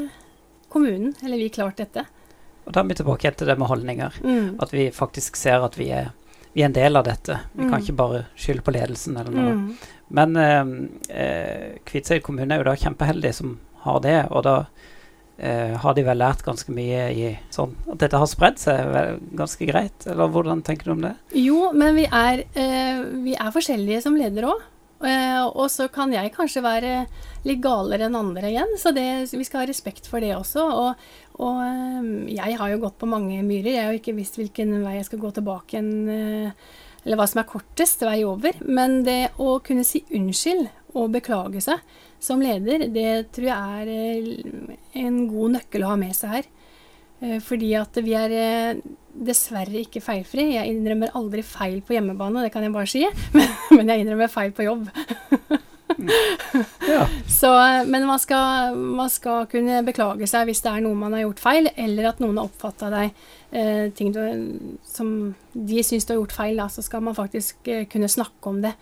kommunen 0.72 1.14
eller 1.24 1.38
vi 1.38 1.50
klart 1.54 1.78
dette. 1.82 2.06
og 2.66 2.74
da 2.74 2.80
er 2.84 2.88
vi 2.92 2.96
tilbake 2.96 3.26
igjen 3.26 3.36
til 3.38 3.48
det 3.50 3.58
med 3.60 3.68
holdninger. 3.68 4.18
Mm. 4.24 4.50
At 4.62 4.72
vi 4.74 4.90
faktisk 4.94 5.36
ser 5.36 5.64
at 5.66 5.76
vi 5.78 5.90
er, 5.92 6.12
vi 6.54 6.62
er 6.62 6.66
en 6.70 6.74
del 6.78 6.96
av 6.98 7.04
dette. 7.06 7.40
Vi 7.56 7.64
kan 7.66 7.80
Mm. 7.80 7.82
ikke 7.84 7.96
bare 7.98 8.26
skylde 8.38 8.62
på 8.62 8.72
ledelsen 8.76 9.18
eller 9.18 9.32
noe. 9.32 9.54
Mm. 9.54 9.78
Men 10.10 10.36
eh, 10.38 10.66
eh, 11.10 11.80
Kviteseid 11.86 12.22
kommune 12.24 12.54
er 12.54 12.58
jo 12.62 12.70
da 12.70 12.76
kjempeheldig 12.76 13.34
som 13.34 13.60
har 13.82 14.00
det, 14.00 14.28
og 14.32 14.44
da 14.44 14.56
eh, 15.40 15.76
har 15.78 15.94
de 15.98 16.04
vel 16.04 16.18
lært 16.22 16.44
ganske 16.46 16.70
mye 16.72 17.10
i 17.18 17.40
sånn 17.50 17.74
At 17.92 17.98
dette 18.04 18.18
har 18.22 18.28
spredd 18.30 18.60
seg 18.62 19.20
ganske 19.36 19.66
greit, 19.66 20.06
eller 20.06 20.28
hvordan 20.30 20.62
tenker 20.64 20.86
du 20.86 20.92
om 20.92 21.02
det? 21.02 21.16
Jo, 21.34 21.72
men 21.74 21.96
vi 21.96 22.06
er, 22.06 22.44
eh, 22.54 23.02
vi 23.26 23.34
er 23.34 23.52
forskjellige 23.52 24.02
som 24.04 24.16
ledere 24.16 24.52
òg. 24.54 24.62
Eh, 25.02 25.44
og 25.50 25.66
så 25.74 25.88
kan 25.90 26.12
jeg 26.14 26.34
kanskje 26.36 26.62
være 26.62 26.92
litt 27.48 27.62
galere 27.64 28.06
enn 28.06 28.18
andre 28.20 28.52
igjen, 28.52 28.76
så 28.78 28.94
det, 28.94 29.06
vi 29.34 29.46
skal 29.48 29.64
ha 29.64 29.70
respekt 29.70 30.10
for 30.10 30.22
det 30.22 30.36
også. 30.36 30.62
Og, 30.84 31.02
og 31.42 31.64
eh, 31.66 32.12
jeg 32.36 32.60
har 32.60 32.74
jo 32.74 32.84
gått 32.84 33.00
på 33.02 33.10
mange 33.10 33.42
myrer. 33.46 33.74
Jeg 33.74 33.88
har 33.88 33.96
jo 33.96 34.02
ikke 34.02 34.18
visst 34.20 34.38
hvilken 34.38 34.78
vei 34.86 35.00
jeg 35.00 35.10
skal 35.10 35.24
gå 35.24 35.34
tilbake 35.38 35.78
igjen, 35.78 35.92
eh, 36.14 36.72
eller 37.02 37.18
hva 37.18 37.28
som 37.30 37.42
er 37.42 37.50
kortest 37.50 38.06
vei 38.06 38.22
over. 38.28 38.62
Men 38.68 39.02
det 39.08 39.34
å 39.42 39.58
kunne 39.66 39.86
si 39.88 40.04
unnskyld 40.14 40.70
og 40.94 41.14
beklage 41.16 41.64
seg 41.64 41.82
som 42.22 42.44
leder, 42.44 42.86
det 42.94 43.32
tror 43.34 43.48
jeg 43.48 43.96
er 43.98 44.98
en 45.02 45.22
god 45.32 45.58
nøkkel 45.58 45.86
å 45.88 45.94
ha 45.96 45.98
med 45.98 46.14
seg 46.14 46.36
her. 46.36 46.50
Fordi 47.46 47.70
at 47.78 47.98
vi 48.02 48.14
er 48.18 48.34
dessverre 49.14 49.82
ikke 49.84 50.04
feilfri. 50.04 50.52
Jeg 50.56 50.72
innrømmer 50.72 51.16
aldri 51.18 51.44
feil 51.46 51.82
på 51.86 51.98
hjemmebane, 51.98 52.46
det 52.46 52.54
kan 52.54 52.66
jeg 52.66 52.76
bare 52.76 52.90
si. 52.90 53.04
Men, 53.36 53.52
men 53.72 53.92
jeg 53.92 54.04
innrømmer 54.04 54.32
feil 54.32 54.54
på 54.56 54.66
jobb. 54.68 54.88
Ja. 56.88 57.08
Så, 57.40 57.50
men 57.88 58.06
man 58.08 58.20
skal, 58.20 58.76
man 58.76 59.10
skal 59.12 59.46
kunne 59.52 59.82
beklage 59.86 60.28
seg 60.30 60.48
hvis 60.48 60.64
det 60.64 60.72
er 60.72 60.84
noe 60.86 60.98
man 60.98 61.14
har 61.16 61.26
gjort 61.26 61.44
feil, 61.44 61.70
eller 61.76 62.10
at 62.12 62.22
noen 62.24 62.40
har 62.40 62.48
oppfatta 62.50 62.90
deg 62.94 63.12
eh, 63.52 63.92
ting 63.96 64.14
du, 64.16 64.22
som 64.88 65.12
de 65.54 65.84
syns 65.86 66.08
du 66.08 66.14
har 66.16 66.22
gjort 66.22 66.36
feil. 66.36 66.62
Da, 66.62 66.70
så 66.72 66.84
skal 66.86 67.04
man 67.06 67.18
faktisk 67.18 67.68
eh, 67.72 67.86
kunne 67.92 68.12
snakke 68.12 68.52
om 68.52 68.62
det. 68.64 68.74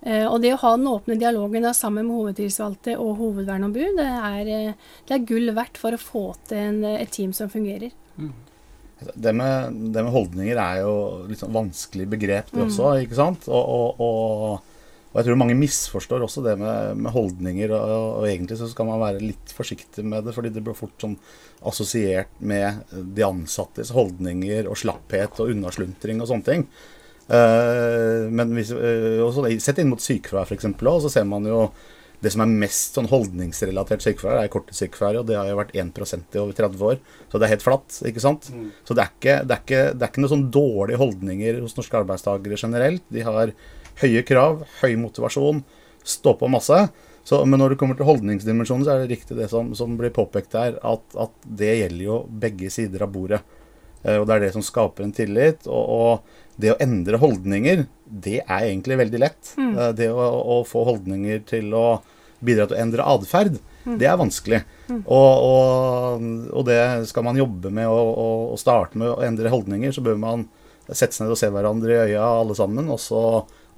Eh, 0.00 0.26
og 0.28 0.40
det 0.42 0.54
å 0.54 0.60
ha 0.62 0.74
den 0.76 0.90
åpne 0.90 1.18
dialogen 1.18 1.66
da, 1.66 1.74
sammen 1.74 2.06
med 2.06 2.16
hovedtilsvalgte 2.16 2.94
og 3.02 3.16
hovedverneombud, 3.18 3.98
det 3.98 4.08
er, 4.08 4.52
eh, 4.54 4.92
det 5.08 5.16
er 5.16 5.26
gull 5.26 5.50
verdt 5.56 5.80
for 5.80 5.94
å 5.94 6.02
få 6.02 6.26
til 6.48 6.60
en, 6.62 6.84
et 6.94 7.10
team 7.14 7.34
som 7.36 7.50
fungerer. 7.50 7.90
Mm. 8.18 8.34
Det 8.98 9.32
med, 9.36 9.76
det 9.94 10.02
med 10.02 10.10
holdninger 10.10 10.58
er 10.58 10.80
jo 10.82 10.94
litt 11.28 11.38
sånn 11.38 11.54
vanskelig 11.54 12.08
begrep, 12.10 12.50
det 12.50 12.64
Mm. 12.64 12.66
også. 12.66 12.88
ikke 13.04 13.18
sant? 13.18 13.46
Og, 13.46 13.68
og, 13.78 14.00
og, 14.02 14.78
og 15.12 15.20
jeg 15.20 15.28
tror 15.28 15.38
mange 15.38 15.54
misforstår 15.58 16.24
også 16.26 16.42
det 16.44 16.56
med, 16.58 16.96
med 16.98 17.12
holdninger. 17.14 17.70
Og, 17.78 18.18
og 18.18 18.26
egentlig 18.26 18.58
så 18.58 18.68
skal 18.68 18.88
man 18.90 19.00
være 19.00 19.22
litt 19.22 19.54
forsiktig 19.54 20.04
med 20.04 20.26
det, 20.26 20.34
fordi 20.34 20.50
det 20.54 20.64
blir 20.66 20.76
fort 20.78 20.98
sånn 20.98 21.16
assosiert 21.66 22.32
med 22.40 22.82
de 22.90 23.24
ansattes 23.26 23.90
holdninger 23.94 24.68
og 24.68 24.78
slapphet 24.78 25.38
og 25.42 25.54
unnasluntring 25.54 26.20
og 26.20 26.30
sånne 26.30 26.48
ting. 26.50 26.66
Uh, 27.28 28.24
men 28.32 28.54
hvis, 28.56 28.70
uh, 28.72 29.20
også, 29.26 29.44
sett 29.60 29.78
inn 29.82 29.90
mot 29.92 30.00
sykefravær 30.00 30.48
f.eks., 30.48 30.70
så 31.04 31.10
ser 31.12 31.26
man 31.28 31.44
jo 31.44 31.66
det 32.24 32.32
som 32.34 32.42
er 32.42 32.50
mest 32.64 32.96
sånn 32.98 33.06
holdningsrelatert 33.10 34.02
sykefravær, 34.02 34.42
er 34.42 34.50
korttidssykefravær, 34.50 35.20
og 35.20 35.26
det 35.28 35.36
har 35.38 35.50
jo 35.50 35.58
vært 35.60 35.74
1 35.78 35.92
i 36.34 36.40
over 36.40 36.56
30 36.56 36.86
år. 36.88 36.96
Så 37.30 37.38
det 37.38 37.46
er 37.46 37.52
helt 37.54 37.66
flatt. 37.66 37.98
ikke 38.10 38.22
sant? 38.24 38.48
Mm. 38.50 38.70
Så 38.88 38.96
det 38.98 39.04
er 39.04 39.12
ikke, 39.12 39.36
det, 39.44 39.54
er 39.54 39.62
ikke, 39.62 39.82
det 39.94 40.06
er 40.06 40.10
ikke 40.10 40.24
noen 40.24 40.32
sånn 40.34 40.48
dårlige 40.54 41.02
holdninger 41.02 41.60
hos 41.62 41.76
norske 41.78 42.00
arbeidstakere 42.00 42.58
generelt. 42.58 43.04
De 43.14 43.22
har 43.26 43.52
høye 44.02 44.24
krav, 44.26 44.64
høy 44.80 44.96
motivasjon, 44.98 45.62
stå 46.02 46.34
på 46.40 46.50
masse. 46.50 46.80
Så, 47.28 47.38
men 47.44 47.60
når 47.60 47.74
det 47.74 47.78
kommer 47.82 47.98
til 47.98 48.08
holdningsdimensjonen, 48.08 48.86
så 48.86 48.94
er 48.94 49.04
det 49.04 49.12
riktig 49.12 49.36
det 49.36 49.50
som, 49.52 49.70
som 49.76 49.94
blir 50.00 50.14
påpekt 50.16 50.56
her, 50.56 50.78
at, 50.80 51.02
at, 51.20 51.34
det 51.44 51.74
gjelder 51.76 52.04
jo 52.06 52.20
begge 52.44 52.70
sider 52.72 53.04
av 53.04 53.12
bordet. 53.12 53.42
Eh, 54.02 54.16
og 54.16 54.24
det 54.26 54.38
er 54.38 54.46
det 54.46 54.54
som 54.54 54.64
skaper 54.64 55.04
en 55.04 55.12
tillit. 55.14 55.68
Og, 55.68 55.92
og, 55.98 56.38
det 56.58 56.74
å 56.74 56.78
endre 56.82 57.20
holdninger, 57.22 57.86
det 58.04 58.40
er 58.42 58.68
egentlig 58.68 58.98
veldig 59.00 59.22
lett. 59.22 59.54
Mm. 59.58 59.72
Eh, 59.72 59.90
det 59.98 60.10
å, 60.12 60.28
å, 60.58 60.60
få 60.66 60.84
holdninger 60.88 61.44
til 61.48 61.74
å 61.76 61.86
bidra 62.44 62.68
til 62.68 62.78
å 62.78 62.82
endre 62.84 63.06
atferd, 63.16 63.58
Mm. 63.88 63.94
det 63.96 64.08
er 64.10 64.18
vanskelig. 64.20 64.58
Mm. 64.90 64.98
Og, 65.06 65.44
og, 65.48 66.24
og 66.52 66.64
det 66.68 66.80
skal 67.08 67.24
man 67.24 67.38
jobbe 67.40 67.70
med 67.72 67.88
å, 67.88 68.00
å 68.52 68.58
starte 68.60 68.98
med 69.00 69.14
å 69.14 69.22
endre 69.24 69.52
holdninger, 69.52 69.94
så 69.96 70.04
bør 70.04 70.18
man 70.20 70.44
sette 70.88 71.14
seg 71.14 71.24
ned 71.24 71.32
og 71.32 71.40
se 71.40 71.48
hverandre 71.52 71.94
i 71.94 72.02
øya 72.10 72.26
alle 72.42 72.56
sammen, 72.58 72.90
og 72.92 73.00
så 73.00 73.22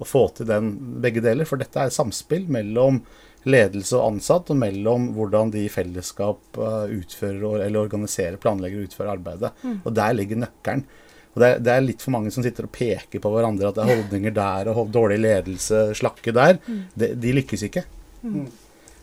og 0.01 0.07
få 0.09 0.23
til 0.33 0.47
den 0.49 0.71
begge 1.03 1.21
deler. 1.21 1.45
For 1.45 1.61
dette 1.61 1.77
er 1.77 1.91
et 1.91 1.93
samspill 1.93 2.47
mellom 2.49 3.03
ledelse 3.45 3.97
og 3.97 4.15
ansatt, 4.15 4.49
og 4.49 4.57
mellom 4.57 5.11
hvordan 5.13 5.51
de 5.53 5.65
i 5.67 5.69
fellesskap 5.69 6.57
uh, 6.57 6.89
utfører 6.89 7.67
eller 7.67 7.83
organiserer, 7.83 8.39
planlegger 8.41 8.81
og 8.81 8.89
utfører 8.89 9.13
arbeidet. 9.13 9.51
Mm. 9.61 9.75
Og 9.83 9.95
der 9.97 10.17
ligger 10.17 10.41
nøkkelen. 10.41 10.83
Og 11.31 11.39
det 11.39 11.47
er, 11.47 11.61
det 11.63 11.73
er, 11.73 11.83
litt 11.85 12.03
for 12.03 12.11
mange 12.13 12.31
som 12.33 12.43
sitter 12.43 12.67
og 12.67 12.73
peker 12.75 13.21
på 13.23 13.31
hverandre 13.31 13.69
at 13.69 13.77
det 13.77 13.83
er 13.85 13.93
holdninger 13.95 14.33
der 14.35 14.71
og 14.73 14.89
dårlig 14.91 15.21
ledelse, 15.21 15.83
slakke 15.95 16.33
der. 16.35 16.57
Mm. 16.67 16.81
De, 16.93 17.11
de 17.23 17.35
lykkes 17.37 17.63
ikke. 17.69 17.85
Mm. 18.21 18.49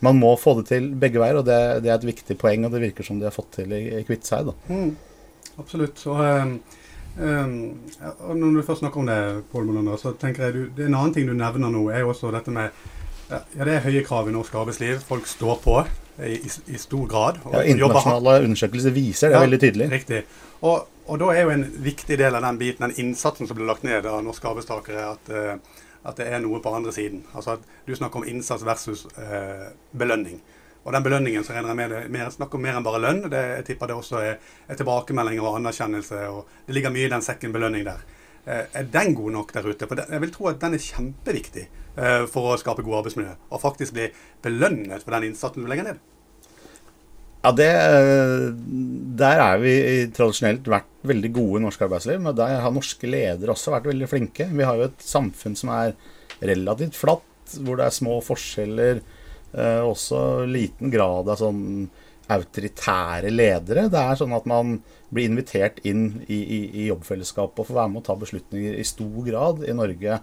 Man 0.04 0.18
må 0.20 0.34
få 0.38 0.54
det 0.60 0.68
til 0.68 0.90
begge 1.00 1.22
veier, 1.22 1.40
og 1.40 1.46
det, 1.48 1.58
det, 1.82 1.90
er 1.90 1.96
et 1.96 2.10
viktig 2.10 2.36
poeng, 2.38 2.66
og 2.66 2.74
det 2.74 2.82
virker 2.84 3.06
som 3.06 3.18
de 3.18 3.26
har 3.26 3.34
fått 3.34 3.56
til 3.60 3.72
i, 3.74 3.80
i 3.98 4.04
Kviteseid. 4.06 4.52
Mm. 4.68 4.92
Absolutt. 5.58 5.98
Så, 5.98 6.14
um, 6.14 6.52
um, 7.18 7.56
når 8.38 8.60
du 8.60 8.66
først 8.66 8.84
snakker 8.84 9.02
om 9.02 9.08
det, 9.10 9.18
Pål 9.50 9.66
Molander, 9.66 9.98
så 9.98 10.12
tenker 10.20 10.46
jeg 10.46 10.54
du, 10.54 10.60
det 10.76 10.84
er 10.84 10.92
en 10.92 11.00
annen 11.00 11.16
ting 11.16 11.26
du 11.26 11.34
nevner 11.34 11.72
nå, 11.72 11.88
er 11.90 12.04
jo 12.04 12.12
også 12.12 12.30
dette 12.34 12.54
med 12.54 12.70
ja, 13.28 13.42
det 13.52 13.72
er 13.74 13.82
høye 13.84 14.04
krav 14.06 14.28
i 14.28 14.32
norsk 14.32 14.54
arbeidsliv. 14.56 15.02
Folk 15.04 15.26
står 15.28 15.58
på 15.64 15.80
i, 16.26 16.38
i, 16.66 16.78
stor 16.78 17.07
grad. 17.11 17.42
ja, 17.52 17.62
internasjonale 17.62 18.44
undersøkelser 18.46 18.94
viser 18.94 19.31
det 19.31 19.38
ja, 19.38 19.42
veldig 19.46 19.61
tydelig. 19.62 19.90
Riktig. 19.92 20.22
Og, 20.61 20.88
og, 21.07 21.18
da 21.22 21.28
er 21.35 21.44
jo 21.46 21.52
en 21.54 21.66
viktig 21.85 22.18
del 22.18 22.35
av 22.35 22.42
den 22.42 22.59
biten, 22.59 22.88
den 22.88 23.04
innsatsen 23.04 23.46
som 23.46 23.59
blir 23.59 23.68
lagt 23.68 23.87
ned 23.87 24.07
av 24.09 24.24
norske 24.26 24.50
arbeidstakere, 24.50 25.12
at 25.12 25.31
uh, 25.31 25.85
at 26.07 26.20
det 26.20 26.28
er 26.31 26.42
noe 26.42 26.61
på 26.62 26.72
andre 26.74 26.92
siden. 26.94 27.24
Altså 27.35 27.57
at 27.57 27.66
Du 27.87 27.94
snakker 27.96 28.20
om 28.20 28.28
innsats 28.28 28.64
versus 28.64 29.07
eh, 29.18 29.72
belønning. 29.96 30.40
Og 30.85 30.92
den 30.92 31.02
belønningen 31.04 31.44
så 31.44 31.52
regner 31.52 31.72
jeg 31.72 31.76
med 31.76 31.90
det 31.90 32.02
mer, 32.12 32.31
snakker 32.31 32.59
om 32.59 32.62
mer 32.64 32.78
enn 32.78 32.87
bare 32.87 33.00
lønn. 33.02 33.24
Det, 33.31 33.40
jeg 33.57 33.64
tipper 33.66 33.90
det 33.90 33.96
også 33.98 34.20
er, 34.22 34.38
er 34.68 34.78
tilbakemeldinger 34.78 35.44
og 35.44 35.59
anerkjennelse. 35.59 36.20
og 36.28 36.46
Det 36.66 36.76
ligger 36.76 36.94
mye 36.94 37.09
i 37.09 37.12
den 37.12 37.24
sekken 37.24 37.52
belønning 37.52 37.85
der. 37.88 38.04
Eh, 38.46 38.64
er 38.81 38.88
den 38.92 39.14
god 39.16 39.35
nok 39.35 39.52
der 39.52 39.68
ute? 39.68 39.88
For 39.88 39.98
den, 39.98 40.12
jeg 40.12 40.24
vil 40.24 40.33
tro 40.33 40.48
at 40.52 40.61
den 40.62 40.78
er 40.78 40.85
kjempeviktig 40.85 41.66
eh, 41.66 41.88
for 42.30 42.52
å 42.52 42.58
skape 42.61 42.84
god 42.87 43.00
arbeidsmiljø. 43.00 43.32
Og 43.50 43.62
faktisk 43.62 43.96
bli 43.96 44.06
belønnet 44.44 45.02
for 45.02 45.16
den 45.16 45.30
innsatsen 45.30 45.64
du 45.64 45.70
legger 45.70 45.88
ned. 45.88 46.02
Ja, 47.42 47.52
det, 47.54 47.70
Der 49.18 49.40
er 49.42 49.61
vi 49.62 49.74
tradisjonelt 50.14 50.66
vært 50.66 50.90
veldig 51.06 51.30
gode 51.34 51.61
i 51.61 51.64
norsk 51.64 51.84
arbeidsliv. 51.87 52.20
Men 52.22 52.37
der 52.38 52.58
har 52.64 52.74
norske 52.74 53.11
ledere 53.11 53.54
også 53.54 53.74
vært 53.74 53.88
veldig 53.90 54.11
flinke. 54.11 54.48
Vi 54.50 54.66
har 54.66 54.78
jo 54.78 54.88
et 54.88 55.06
samfunn 55.06 55.56
som 55.58 55.72
er 55.74 55.94
relativt 56.42 56.98
flatt, 56.98 57.56
hvor 57.62 57.78
det 57.78 57.87
er 57.87 57.96
små 57.96 58.18
forskjeller. 58.26 59.02
Eh, 59.54 59.80
også 59.80 60.44
liten 60.50 60.92
grad 60.92 61.30
av 61.30 61.40
sånn 61.40 61.88
autoritære 62.28 63.30
ledere. 63.32 63.87
Det 63.88 64.00
er 64.02 64.18
sånn 64.20 64.34
at 64.37 64.48
man 64.50 64.78
blir 65.08 65.30
invitert 65.30 65.78
inn 65.88 66.20
i, 66.26 66.37
i, 66.37 66.61
i 66.82 66.88
jobbfellesskapet 66.90 67.62
og 67.62 67.70
får 67.70 67.78
være 67.78 67.92
med 67.94 68.02
å 68.02 68.08
ta 68.11 68.18
beslutninger 68.20 68.76
i 68.76 68.84
stor 68.84 69.22
grad 69.24 69.62
i 69.64 69.76
Norge 69.76 70.18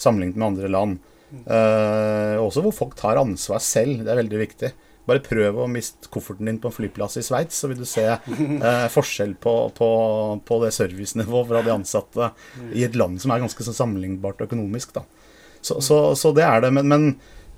sammenlignet 0.00 0.40
med 0.40 0.48
andre 0.48 0.72
land. 0.72 1.12
Eh, 1.42 2.36
også 2.40 2.62
hvor 2.64 2.74
folk 2.74 2.96
tar 2.98 3.20
ansvar 3.20 3.62
selv. 3.64 4.04
Det 4.04 4.12
er 4.12 4.20
veldig 4.22 4.40
viktig. 4.40 4.72
Bare 5.04 5.20
prøv 5.24 5.58
å 5.60 5.68
miste 5.68 6.08
kofferten 6.12 6.48
din 6.48 6.58
på 6.60 6.70
en 6.70 6.74
flyplass 6.74 7.18
i 7.20 7.24
Sveits, 7.24 7.58
så 7.60 7.68
vil 7.68 7.82
du 7.82 7.84
se 7.88 8.06
uh, 8.08 8.86
forskjell 8.92 9.34
på, 9.36 9.52
på, 9.76 9.88
på 10.48 10.60
det 10.62 10.70
servicenivået 10.72 11.50
fra 11.50 11.60
de 11.66 11.72
ansatte 11.74 12.30
i 12.72 12.86
et 12.86 12.96
land 12.96 13.20
som 13.20 13.34
er 13.34 13.42
ganske 13.42 13.66
så 13.66 13.74
sammenlignbart 13.76 14.40
økonomisk. 14.46 14.96
Så, 15.60 15.76
så, 15.84 15.98
så 16.16 16.32
det 16.36 16.46
er 16.48 16.64
det. 16.64 16.70
Men, 16.78 16.88
men 16.88 17.04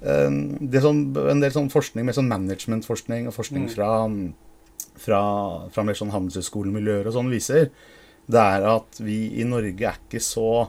uh, 0.03 0.59
det 0.59 0.81
er 0.81 0.87
sånn, 0.89 1.05
en 1.23 1.45
del 1.45 1.55
sånn 1.55 1.71
forskning 1.71 2.09
med 2.09 2.19
sånn 2.19 2.33
managementforskning 2.33 3.31
og 3.31 3.37
forskning 3.39 3.71
fra, 3.77 3.93
fra, 5.05 5.23
fra 5.71 5.87
mer 5.87 6.01
sånn 6.01 6.11
handelshøyskolemiljøer 6.17 7.07
og 7.07 7.15
sånn 7.15 7.31
viser, 7.31 7.71
det 8.27 8.43
er 8.43 8.67
at 8.73 8.99
vi 9.07 9.21
i 9.39 9.47
Norge 9.47 9.87
er 9.87 10.03
ikke 10.03 10.19
så 10.25 10.67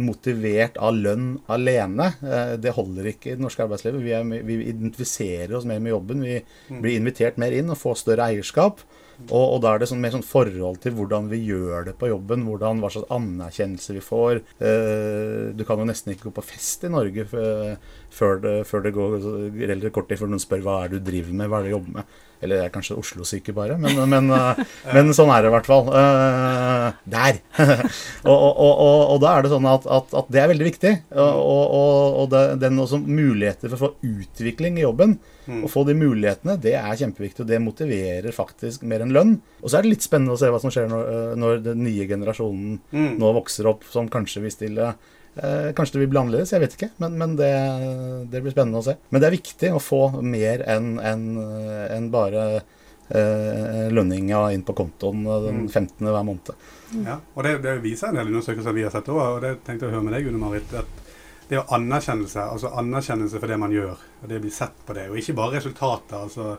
motivert 0.00 0.76
av 0.82 0.96
lønn 0.96 1.30
alene. 1.52 2.10
Det 2.60 2.74
holder 2.76 3.10
ikke 3.12 3.32
i 3.32 3.38
det 3.38 3.44
norske 3.44 3.64
arbeidslivet. 3.64 4.02
Vi, 4.04 4.12
er, 4.12 4.44
vi, 4.44 4.58
identifiserer 4.68 5.56
oss 5.56 5.66
mer 5.68 5.80
med 5.82 5.94
jobben. 5.94 6.24
Vi 6.26 6.38
blir 6.82 6.98
invitert 6.98 7.40
mer 7.40 7.56
inn 7.56 7.72
og 7.72 7.80
får 7.80 8.00
større 8.02 8.30
eierskap. 8.30 8.84
Og, 9.30 9.44
og 9.56 9.60
da 9.64 9.72
er 9.72 9.80
det 9.80 9.88
sånn, 9.88 10.02
mer 10.02 10.12
sånn 10.12 10.26
forhold 10.26 10.82
til 10.82 10.92
hvordan 10.98 11.30
vi 11.30 11.40
gjør 11.46 11.86
det 11.88 11.94
på 11.96 12.10
jobben. 12.10 12.44
Hvordan, 12.48 12.82
hva 12.82 12.90
slags 12.92 13.12
anerkjennelse 13.16 13.96
vi 13.96 14.04
får. 14.04 14.42
Du 15.56 15.64
kan 15.68 15.80
jo 15.80 15.88
nesten 15.88 16.12
ikke 16.12 16.28
gå 16.28 16.36
på 16.36 16.48
fest 16.52 16.84
i 16.84 16.92
Norge 16.92 17.24
før 18.12 18.38
det, 18.42 18.54
før 18.68 18.84
det 18.86 18.94
går 18.96 19.18
relativt 19.18 19.94
kort 19.96 20.08
tid 20.10 20.20
før 20.20 20.30
noen 20.32 20.42
spør 20.42 20.64
hva 20.64 20.78
er 20.84 20.92
det 20.92 21.02
du 21.02 21.10
driver 21.10 21.36
med, 21.36 21.50
hva 21.50 21.58
er 21.58 21.66
det 21.66 21.72
du 21.72 21.76
jobber 21.76 21.98
med. 21.98 22.16
Eller 22.44 22.60
det 22.60 22.64
er 22.66 22.72
kanskje 22.74 22.98
Oslo-syke 23.00 23.54
bare, 23.56 23.78
men, 23.80 23.96
men, 24.10 24.28
men, 24.96 25.12
sånn 25.16 25.30
er 25.32 25.44
det 25.44 25.50
i 25.50 25.54
hvert 25.54 25.68
fall. 25.68 25.88
Der! 27.08 27.38
og, 28.28 28.36
og, 28.36 28.58
og, 28.60 28.98
og, 29.14 29.16
da 29.24 29.32
er 29.32 29.46
det 29.46 29.52
sånn 29.54 29.70
at, 29.70 29.88
at, 29.98 30.12
at 30.20 30.28
det 30.32 30.42
er 30.42 30.52
veldig 30.52 30.68
viktig. 30.68 30.92
Og, 31.16 32.26
det, 32.32 32.44
den 32.60 32.82
også 32.82 33.00
muligheter 33.00 33.72
for 33.72 33.78
å 33.78 33.82
få 33.86 34.18
utvikling 34.20 34.76
i 34.80 34.84
jobben, 34.84 35.16
å 35.46 35.70
få 35.70 35.86
de 35.86 35.94
mulighetene, 35.96 36.58
det 36.60 36.74
er 36.76 37.00
kjempeviktig. 37.00 37.44
Og 37.44 37.50
det 37.50 37.62
motiverer 37.64 38.36
faktisk 38.36 38.84
mer 38.88 39.04
enn 39.04 39.14
lønn. 39.16 39.36
Og 39.62 39.70
så 39.70 39.78
er 39.78 39.86
det 39.86 39.94
litt 39.94 40.06
spennende 40.06 40.36
å 40.36 40.40
se 40.40 40.52
hva 40.52 40.60
som 40.60 40.72
skjer 40.74 40.90
når, 40.92 41.12
når 41.40 41.66
den 41.70 41.84
nye 41.86 42.08
generasjonen 42.10 42.80
nå 43.16 43.36
vokser 43.40 43.70
opp, 43.72 43.86
som 43.92 44.10
kanskje 44.12 44.44
vil 44.44 44.54
stille 44.54 44.94
Eh, 45.36 45.72
kanskje 45.76 45.98
det 45.98 46.00
vil 46.00 46.12
bli 46.14 46.20
annerledes, 46.22 46.52
jeg 46.54 46.62
vet 46.62 46.74
ikke. 46.78 46.90
Men, 47.02 47.18
men 47.20 47.36
det, 47.36 47.52
det, 48.32 48.40
blir 48.40 48.54
spennende 48.54 48.80
å 48.80 48.86
se. 48.86 48.96
Men 49.10 49.22
det 49.22 49.28
er 49.28 49.36
viktig 49.36 49.72
å 49.76 49.82
få 49.82 50.02
mer 50.24 50.64
enn 50.64 50.94
en, 50.96 51.26
en 51.92 52.08
bare 52.12 52.44
eh, 52.56 53.86
lønninga 53.92 54.46
inn 54.56 54.64
på 54.66 54.76
kontoen 54.78 55.26
den 55.44 55.66
15. 55.68 56.00
hver 56.06 56.24
måned. 56.26 56.54
Ja, 57.02 57.18
og 57.34 57.44
det, 57.44 57.58
det 57.66 57.78
viser 57.84 58.10
en 58.10 58.20
del 58.20 58.32
undersøkelser 58.32 58.76
vi 58.76 58.86
har 58.86 58.94
sett 58.94 59.12
òg, 59.12 59.20
og 59.36 59.42
det 59.44 59.58
tenkte 59.66 59.86
jeg 59.86 59.92
å 59.92 59.98
høre 59.98 60.08
med 60.08 60.16
deg, 60.16 60.28
Gunne 60.30 60.40
Marit. 60.40 60.72
at 60.72 61.04
det 61.46 61.60
å 61.60 61.68
anerkjennelse, 61.76 62.42
altså 62.42 62.72
anerkjennelse 62.80 63.38
for 63.38 63.52
det 63.52 63.58
man 63.60 63.74
gjør, 63.74 64.00
og 64.22 64.30
det 64.32 64.40
blir 64.42 64.54
sett 64.54 64.80
på 64.86 64.96
det, 64.96 65.04
og 65.10 65.20
ikke 65.20 65.36
bare 65.38 65.60
resultater. 65.60 66.16
altså 66.24 66.56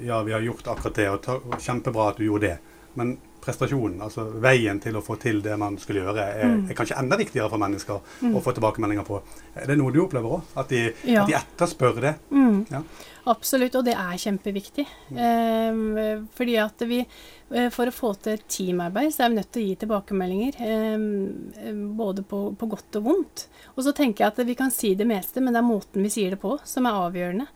Ja, 0.00 0.22
vi 0.24 0.32
har 0.32 0.40
gjort 0.40 0.70
akkurat 0.72 0.94
det, 0.96 1.08
og, 1.10 1.18
ta, 1.26 1.34
og 1.36 1.58
kjempebra 1.60 2.06
at 2.12 2.20
du 2.20 2.24
gjorde 2.24 2.46
det. 2.46 2.76
Men 2.96 3.18
prestasjonen, 3.48 3.98
altså 4.04 4.28
veien 4.44 4.78
til 4.84 5.00
å 5.00 5.02
få 5.04 5.16
til 5.20 5.40
det 5.44 5.56
man 5.58 5.78
skulle 5.80 6.04
gjøre, 6.04 6.24
er, 6.44 6.54
er 6.68 6.76
kanskje 6.78 6.98
enda 7.00 7.16
viktigere 7.18 7.48
for 7.50 7.58
mennesker 7.64 8.00
Mm. 8.22 8.34
å 8.36 8.40
få 8.44 8.52
tilbakemeldinger 8.56 9.04
på. 9.08 9.20
Er 9.56 9.66
det 9.70 9.76
noe 9.80 9.92
du 9.94 10.02
opplever 10.04 10.38
òg? 10.38 10.42
At, 10.60 10.72
Ja. 11.04 11.22
at 11.22 11.28
de 11.30 11.34
etterspør 11.38 12.00
det? 12.04 12.14
Mm. 12.30 12.66
Ja. 12.70 12.82
Absolutt, 13.28 13.74
og 13.76 13.84
det 13.84 13.92
er 13.94 14.16
kjempeviktig. 14.16 14.86
Eh, 15.12 16.22
fordi 16.36 16.54
at 16.62 16.80
vi 16.88 17.00
eh, 17.02 17.68
For 17.72 17.88
å 17.88 17.92
få 17.92 18.14
til 18.24 18.38
teamarbeid, 18.48 19.12
så 19.12 19.24
er 19.26 19.28
vi 19.32 19.36
nødt 19.38 19.50
til 19.52 19.62
å 19.62 19.66
gi 19.68 19.76
tilbakemeldinger. 19.82 20.58
Eh, 20.60 21.72
både 21.98 22.22
på, 22.28 22.42
på 22.58 22.68
godt 22.72 22.96
og 23.00 23.04
vondt. 23.08 23.46
Og 23.76 23.84
så 23.84 23.92
tenker 23.96 24.24
jeg 24.24 24.32
at 24.34 24.46
vi 24.48 24.54
kan 24.58 24.72
si 24.74 24.94
det 24.98 25.06
meste, 25.08 25.40
men 25.40 25.52
det 25.54 25.60
er 25.62 25.68
måten 25.68 26.04
vi 26.04 26.12
sier 26.12 26.30
det 26.34 26.40
på 26.42 26.56
som 26.68 26.86
er 26.88 26.98
avgjørende. 27.06 27.46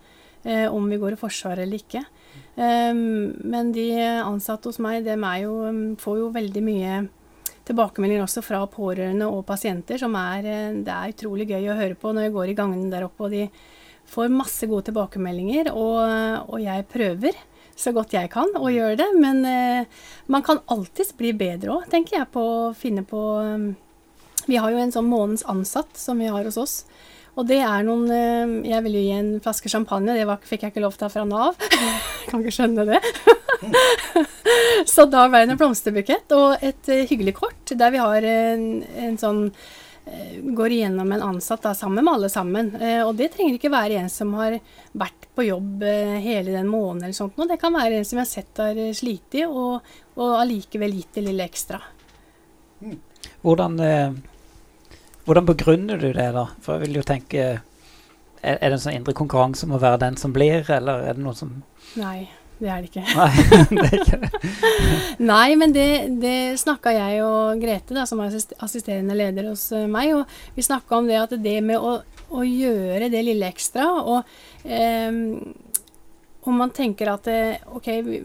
Eh, 0.45 0.67
om 0.75 0.89
vi 0.91 0.99
går 0.99 1.13
i 1.17 1.21
Forsvaret 1.21 1.63
eller 1.67 1.79
ikke. 1.81 2.05
Eh, 2.57 2.93
men 2.93 3.73
de 3.75 3.89
ansatte 4.23 4.71
hos 4.71 4.81
meg, 4.83 5.05
dem 5.07 5.27
jo, 5.43 5.59
får 6.01 6.23
jo 6.23 6.31
veldig 6.35 6.65
mye 6.67 7.03
tilbakemeldinger 7.69 8.25
også 8.25 8.43
fra 8.45 8.65
pårørende 8.71 9.29
og 9.31 9.45
pasienter, 9.47 10.01
som 10.01 10.17
er, 10.19 10.49
eh, 10.49 10.81
det 10.83 10.97
er 10.97 11.15
utrolig 11.15 11.49
gøy 11.53 11.71
å 11.71 11.79
høre 11.79 11.99
på 11.99 12.13
når 12.13 12.29
jeg 12.29 12.37
går 12.37 12.51
i 12.51 12.59
gangene 12.59 12.91
der 12.91 13.07
oppe. 13.07 13.25
og 13.25 13.31
de 13.31 13.49
får 14.13 14.35
masse 14.35 14.67
gode 14.67 14.91
tilbakemeldinger, 14.91 15.71
og, 15.73 16.51
og 16.51 16.59
jeg 16.61 16.87
prøver 16.91 17.39
så 17.79 17.93
godt 17.95 18.15
jeg 18.17 18.31
kan 18.33 18.51
å 18.59 18.71
gjøre 18.73 18.99
det. 19.01 19.09
Men 19.21 19.45
eh, 19.49 20.03
man 20.27 20.45
kan 20.47 20.63
alltids 20.73 21.15
bli 21.19 21.33
bedre 21.37 21.79
òg, 21.79 21.89
tenker 21.93 22.19
jeg, 22.19 22.31
på 22.35 22.43
å 22.43 22.75
finne 22.77 23.07
på 23.09 23.23
um, 23.41 23.73
Vi 24.49 24.59
har 24.59 24.73
jo 24.75 24.81
en 24.83 24.93
sånn 24.93 25.07
månedens 25.07 25.47
ansatt 25.47 25.97
som 25.99 26.19
vi 26.19 26.31
har 26.33 26.45
hos 26.45 26.59
oss. 26.59 26.77
Og 27.33 27.49
det 27.49 27.61
er 27.65 27.85
noen 27.87 28.09
eh, 28.13 28.57
Jeg 28.73 28.85
ville 28.85 29.05
gi 29.07 29.13
en 29.17 29.31
flaske 29.43 29.71
champagne, 29.73 30.17
det 30.17 30.27
var, 30.29 30.43
fikk 30.45 30.67
jeg 30.67 30.75
ikke 30.75 30.85
lov 30.85 30.97
til 31.01 31.13
fra 31.13 31.25
Nav. 31.29 31.57
kan 32.29 32.43
ikke 32.43 32.57
skjønne 32.59 32.89
det. 32.89 33.01
så 34.93 35.07
da 35.09 35.29
ble 35.31 35.45
det 35.47 35.55
en 35.55 35.61
blomsterbukett 35.61 36.35
og 36.37 36.65
et 36.65 36.91
eh, 36.93 37.07
hyggelig 37.09 37.37
kort 37.39 37.73
der 37.79 37.95
vi 37.95 38.03
har 38.03 38.27
en, 38.29 38.67
en 39.07 39.17
sånn 39.21 39.47
eh, 39.49 40.43
går 40.45 40.77
igjennom 40.77 41.15
en 41.17 41.25
ansatt 41.31 41.65
da, 41.65 41.73
sammen 41.79 42.05
med 42.05 42.19
alle 42.19 42.31
sammen. 42.33 42.75
Og 43.07 43.15
det 43.17 43.31
trenger 43.33 43.57
ikke 43.57 43.73
være 43.73 44.03
en 44.03 44.13
som 44.13 44.35
har 44.37 44.59
vært 44.93 45.31
på 45.33 45.47
jobb 45.47 45.87
hele 46.21 46.53
den 46.53 46.69
måneden 46.69 47.07
eller 47.07 47.17
sånt. 47.17 47.39
Det 47.49 47.57
kan 47.61 47.73
være 47.73 48.03
en 48.03 48.05
som 48.05 48.21
jeg 48.21 48.27
har 48.27 48.33
sett 48.35 48.61
har 48.61 48.83
slitt 48.93 49.39
og, 49.47 49.81
allikevel 50.21 50.93
gitt 50.99 51.17
det 51.17 51.25
lille 51.31 51.47
ekstra. 51.49 51.81
Hvordan, 53.41 53.79
hvordan 55.27 55.47
begrunner 55.47 56.01
du 56.01 56.11
det, 56.13 56.29
da? 56.35 56.49
For 56.63 56.77
jeg 56.77 56.87
vil 56.87 57.01
jo 57.01 57.07
tenke 57.07 57.43
er, 58.43 58.57
er 58.59 58.69
det 58.69 58.77
en 58.77 58.85
sånn 58.85 58.99
indre 58.99 59.15
konkurranse 59.17 59.67
om 59.69 59.77
å 59.77 59.83
være 59.83 60.03
den 60.03 60.19
som 60.21 60.35
blir, 60.35 60.67
eller 60.67 61.09
er 61.09 61.19
det 61.19 61.25
noe 61.25 61.37
som 61.39 61.61
Nei. 62.01 62.31
Det 62.63 62.71
er 62.71 62.83
det 62.85 62.91
ikke. 62.93 63.03
Nei, 63.19 63.31
det 63.75 63.87
er 63.89 63.95
ikke 63.97 64.19
det. 64.23 64.29
Nei, 65.33 65.55
men 65.59 65.73
det, 65.75 65.87
det 66.23 66.61
snakka 66.63 66.93
jeg 66.95 67.19
og 67.27 67.59
Grete, 67.63 67.97
da, 67.97 68.05
som 68.07 68.23
er 68.23 68.37
assisterende 68.37 69.17
leder 69.19 69.49
hos 69.51 69.65
eh, 69.75 69.89
meg, 69.91 70.13
og 70.15 70.55
vi 70.55 70.63
snakka 70.63 71.01
om 71.01 71.11
det 71.11 71.19
at 71.19 71.35
det 71.43 71.57
med 71.67 71.83
å, 71.83 71.97
å, 72.31 72.45
gjøre 72.47 73.11
det 73.11 73.25
lille 73.27 73.51
ekstra 73.51 73.89
og 73.99 74.31
eh, 74.63 75.11
Om 76.43 76.59
man 76.59 76.71
tenker 76.75 77.11
at 77.11 77.27
eh, 77.31 77.59
OK, 77.75 77.89
vi, 78.07 78.23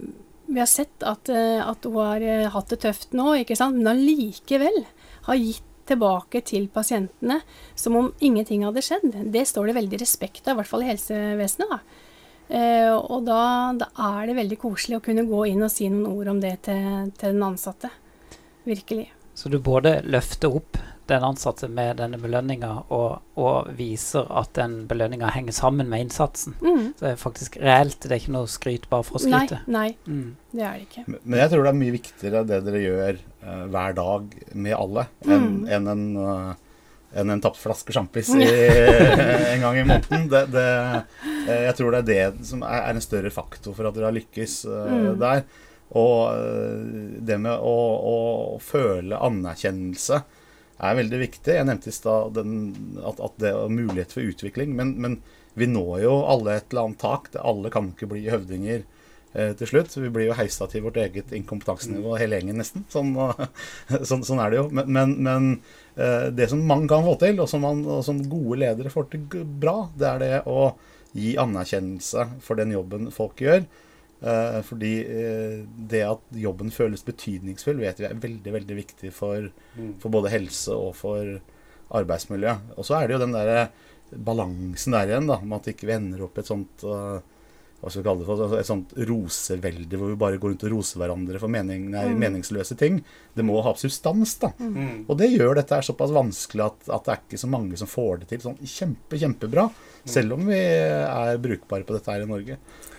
vi 0.47 0.61
har 0.61 0.69
sett 0.69 1.01
at, 1.01 1.29
eh, 1.33 1.57
at, 1.63 1.89
hun 1.89 1.97
har 1.97 2.53
hatt 2.53 2.75
det 2.75 2.81
tøft 2.85 3.17
nå, 3.17 3.31
ikke 3.41 3.57
sant, 3.57 3.79
men 3.79 3.89
allikevel 3.95 4.83
har 5.27 5.41
gitt 5.41 5.66
tilbake 5.87 6.41
til 6.47 6.67
pasientene 6.73 7.39
som 7.75 7.95
om 7.99 8.11
ingenting 8.19 8.65
hadde 8.67 8.83
skjedd. 8.85 9.15
Det 9.33 9.45
står 9.47 9.69
det 9.69 9.77
veldig 9.79 10.01
respekt 10.01 10.47
av, 10.47 10.55
i 10.55 10.61
hvert 10.61 10.71
fall 10.71 10.85
i 10.85 10.91
helsevesenet. 10.91 11.73
da. 11.73 12.03
Eh, 12.47 12.93
og 12.95 13.25
da, 13.27 13.73
da, 13.75 13.89
er 14.15 14.29
det 14.29 14.37
veldig 14.37 14.59
koselig 14.61 14.99
å 14.99 15.03
kunne 15.03 15.27
gå 15.27 15.41
inn 15.51 15.65
og 15.65 15.71
si 15.73 15.89
noen 15.91 16.07
ord 16.13 16.31
om 16.31 16.43
det 16.43 16.53
til, 16.69 17.09
til 17.19 17.33
den 17.35 17.43
ansatte. 17.43 17.91
Virkelig. 18.67 19.09
Så 19.37 19.51
du 19.51 19.59
både 19.63 19.99
løfter 20.07 20.55
opp 20.55 20.79
den 21.09 21.23
ansatte 21.23 21.69
med 21.71 21.97
denne 22.01 22.19
belønninga, 22.21 22.71
og, 22.93 23.23
og, 23.39 23.71
viser 23.77 24.27
at 24.39 24.53
den 24.57 24.79
belønninga 24.89 25.31
henger 25.35 25.55
sammen 25.55 25.89
med 25.91 26.07
innsatsen. 26.07 26.55
Mm. 26.61 26.93
Så 26.97 27.05
det 27.05 27.11
er 27.13 27.19
faktisk 27.21 27.57
reelt, 27.61 27.99
det 28.03 28.13
er 28.13 28.21
ikke 28.21 28.35
noe 28.35 28.51
skryt 28.51 28.87
bare 28.91 29.07
for 29.07 29.19
å 29.19 29.23
skryte. 29.23 29.61
Nei, 29.65 29.89
nei 30.05 30.13
mm. 30.13 30.29
det 30.53 30.63
er 30.67 30.77
det 30.77 30.87
ikke. 30.87 31.03
Men 31.17 31.41
jeg 31.41 31.53
tror 31.53 31.65
det 31.65 31.73
er 31.73 31.81
mye 31.81 31.97
viktigere 31.97 32.45
det 32.47 32.61
dere 32.67 32.85
gjør 32.85 33.19
uh, 33.19 33.65
hver 33.73 33.99
dag 33.99 34.39
med 34.53 34.77
alle, 34.77 35.05
enn 35.27 35.45
mm. 35.47 35.59
en 35.77 35.91
en 35.93 36.07
uh, 36.21 36.55
enn 37.17 37.31
en 37.31 37.41
tapt 37.41 37.57
flaske 37.57 37.93
sjampis 37.95 38.33
en 38.35 39.61
gang 39.63 39.77
i 39.79 39.85
måneden. 39.87 40.27
Det, 40.29 40.41
det, 40.51 40.65
eh, 41.47 41.61
jeg 41.69 41.77
tror 41.77 41.95
det 41.95 42.01
er 42.01 42.09
det 42.09 42.49
som 42.49 42.65
er, 42.67 42.81
en 42.91 42.99
større 43.01 43.31
faktor 43.33 43.73
for 43.77 43.87
at 43.87 43.95
dere 43.95 44.09
har 44.09 44.17
lykkes 44.17 44.57
uh, 44.67 44.91
mm. 44.91 45.07
der. 45.23 45.45
Og 45.97 46.35
det 47.23 47.37
med 47.39 47.63
å, 47.63 47.77
å, 47.95 48.17
føle 48.59 49.15
anerkjennelse 49.23 50.19
er 50.77 50.99
veldig 50.99 51.21
viktig. 51.23 51.55
Jeg 51.55 51.67
nevnte 51.69 51.89
i 51.89 51.95
stad 51.95 52.37
at, 52.37 53.17
at, 53.17 53.39
det 53.41 53.53
er 53.53 53.73
mulighet 53.73 54.13
for 54.13 54.27
utvikling. 54.27 54.75
Men, 54.77 54.93
men, 55.01 55.19
vi 55.57 55.65
når 55.65 56.03
jo 56.03 56.13
alle 56.29 56.59
et 56.59 56.67
eller 56.69 56.85
annet 56.85 57.01
tak. 57.01 57.31
Alle 57.41 57.71
kan 57.73 57.89
ikke 57.89 58.11
bli 58.11 58.27
høvdinger 58.29 58.83
eh, 59.33 59.55
til 59.57 59.71
slutt. 59.71 59.95
Vi 59.97 60.11
blir 60.13 60.29
jo 60.29 60.37
heisa 60.37 60.67
til 60.69 60.83
vårt 60.85 60.99
eget 61.01 61.33
inkompetansenivå 61.33 62.13
hele 62.21 62.37
gjengen, 62.37 62.61
nesten. 62.61 62.85
Sånn, 62.93 63.15
sånn, 64.11 64.21
sånn 64.27 64.43
er 64.43 64.53
det 64.53 64.59
jo. 64.61 64.67
Men, 64.69 64.93
men, 64.93 65.15
men 65.25 65.49
Eh, 65.97 66.27
det 66.29 66.47
som 66.47 66.61
mange 66.67 66.85
kan 66.91 67.05
få 67.05 67.15
til, 67.17 67.39
og 67.41 67.49
som, 67.49 67.63
man, 67.65 67.81
og 67.89 68.03
som, 68.05 68.21
gode 68.29 68.59
ledere 68.61 68.93
får 68.93 69.09
til 69.13 69.45
bra, 69.61 69.87
det 69.97 70.07
er 70.11 70.19
det 70.21 70.33
å 70.45 70.75
gi 71.17 71.33
anerkjennelse 71.41 72.27
for 72.45 72.59
den 72.59 72.75
jobben 72.75 73.09
folk 73.13 73.41
gjør. 73.41 73.63
Eh, 74.17 74.61
fordi 74.65 74.93
eh, 75.05 75.59
det 75.89 76.01
at 76.07 76.23
jobben 76.33 76.71
føles 76.73 77.05
betydningsfull, 77.05 77.77
vet 77.83 77.99
vi 78.01 78.07
er 78.07 78.17
veldig 78.17 78.53
veldig 78.55 78.77
viktig 78.79 79.11
for, 79.13 79.49
mm. 79.77 79.91
for 80.01 80.13
både 80.13 80.33
helse 80.33 80.73
og 80.73 80.95
for 80.97 81.37
arbeidsmiljø. 81.97 82.55
Og 82.75 82.87
så 82.87 82.97
er 82.97 83.07
det 83.07 83.17
jo 83.17 83.23
den 83.25 83.37
der 83.37 83.69
balansen 84.11 84.95
der 84.95 85.11
igjen, 85.11 85.29
da, 85.29 85.37
med 85.43 85.59
at 85.59 85.69
ikke 85.73 85.89
vi 85.89 85.97
ender 85.97 86.25
opp 86.25 86.37
i 86.37 86.41
et 86.41 86.49
sånt 86.49 86.85
uh, 86.87 87.19
hva 87.77 87.91
skal 87.91 88.01
vi 88.01 88.07
kalle 88.07 88.23
det 88.23 88.25
for, 88.25 88.41
altså 88.41 88.57
et 88.57 88.67
sånt 88.67 88.93
rosevelde 89.07 89.99
hvor 89.99 90.09
vi 90.09 90.17
bare 90.17 90.39
går 90.41 90.53
rundt 90.53 90.65
og 90.65 90.73
roser 90.73 91.01
hverandre 91.01 91.41
for 91.41 91.53
mening, 91.53 91.85
nei, 91.93 92.07
mm. 92.09 92.17
meningsløse 92.23 92.77
ting. 92.79 92.97
Det 93.37 93.45
må 93.45 93.59
ha 93.61 93.75
substans, 93.77 94.33
da. 94.41 94.49
Mm. 94.57 94.73
mm. 94.73 94.97
Og 95.05 95.19
det 95.19 95.29
gjør 95.35 95.59
dette 95.59 95.77
er 95.77 95.85
såpass 95.85 96.15
vanskelig 96.15 96.65
at, 96.65 96.79
at, 96.89 97.05
det 97.05 97.13
er 97.13 97.21
ikke 97.21 97.43
så 97.43 97.51
mange 97.53 97.77
som 97.77 97.91
får 97.91 98.23
det 98.23 98.31
til 98.31 98.43
sånn 98.47 98.57
kjempe, 98.63 99.21
kjempebra. 99.21 99.67
Mm. 99.69 100.09
Selv 100.09 100.37
om 100.39 100.49
vi 100.49 100.57
er 100.57 101.41
brukbare 101.43 101.85
på 101.85 101.97
dette 101.97 102.15
her 102.15 102.25
i 102.25 102.29
Norge. 102.29 102.57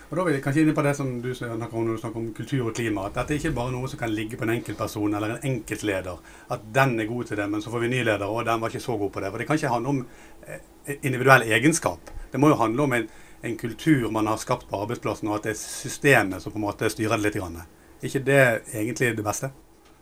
Og 0.09 0.17
da 0.17 0.25
vil 0.25 0.39
jeg 0.39 0.45
kanskje 0.47 0.63
inn 0.63 0.77
på 0.77 0.83
det 0.87 0.95
som 0.97 1.11
du 1.21 1.29
snakker 1.37 1.77
om 1.77 1.85
når 1.85 1.99
du 1.99 2.01
snakker 2.01 2.23
om 2.23 2.33
kultur 2.37 2.71
og 2.71 2.77
klima. 2.79 3.11
At 3.11 3.19
dette 3.19 3.35
er 3.35 3.43
ikke 3.43 3.57
bare 3.59 3.75
noe 3.75 3.91
som 3.91 4.01
kan 4.01 4.15
ligge 4.15 4.39
på 4.41 4.47
en 4.47 4.55
enkeltperson 4.55 5.19
eller 5.19 5.35
en 5.35 5.49
enkeltleder. 5.51 6.23
At 6.55 6.65
den 6.79 6.95
er 7.03 7.11
god 7.11 7.29
til 7.29 7.43
det, 7.43 7.49
men 7.53 7.65
så 7.65 7.75
får 7.75 7.85
vi 7.85 7.91
ny 7.93 8.05
leder, 8.07 8.25
og 8.25 8.47
den 8.49 8.63
var 8.63 8.73
ikke 8.73 8.87
så 8.87 8.97
god 9.01 9.13
på 9.13 9.25
det. 9.25 9.33
For 9.35 9.43
det 9.43 9.49
kan 9.51 9.61
ikke 9.61 9.75
handle 9.75 9.97
om 9.97 10.05
eh, 10.47 10.97
individuell 11.03 11.45
egenskap. 11.51 12.15
Det 12.33 12.41
må 12.41 12.55
jo 12.55 12.61
handle 12.63 12.87
om 12.87 12.97
en 12.97 13.11
en 13.41 13.57
kultur 13.57 14.11
man 14.11 14.27
har 14.27 14.37
skapt 14.37 14.69
på 14.69 14.83
arbeidsplassen, 14.83 15.31
og 15.31 15.39
at 15.39 15.49
det 15.49 15.55
er 15.55 15.61
systemet 15.61 16.43
som 16.43 16.55
på 16.55 16.61
en 16.61 16.67
måte 16.67 16.91
styrer 16.91 17.17
det 17.17 17.29
litt. 17.29 17.39
Grann. 17.39 17.61
Ikke 18.03 18.23
det 18.25 18.43
egentlig 18.73 19.15
det 19.19 19.27
beste? 19.27 19.51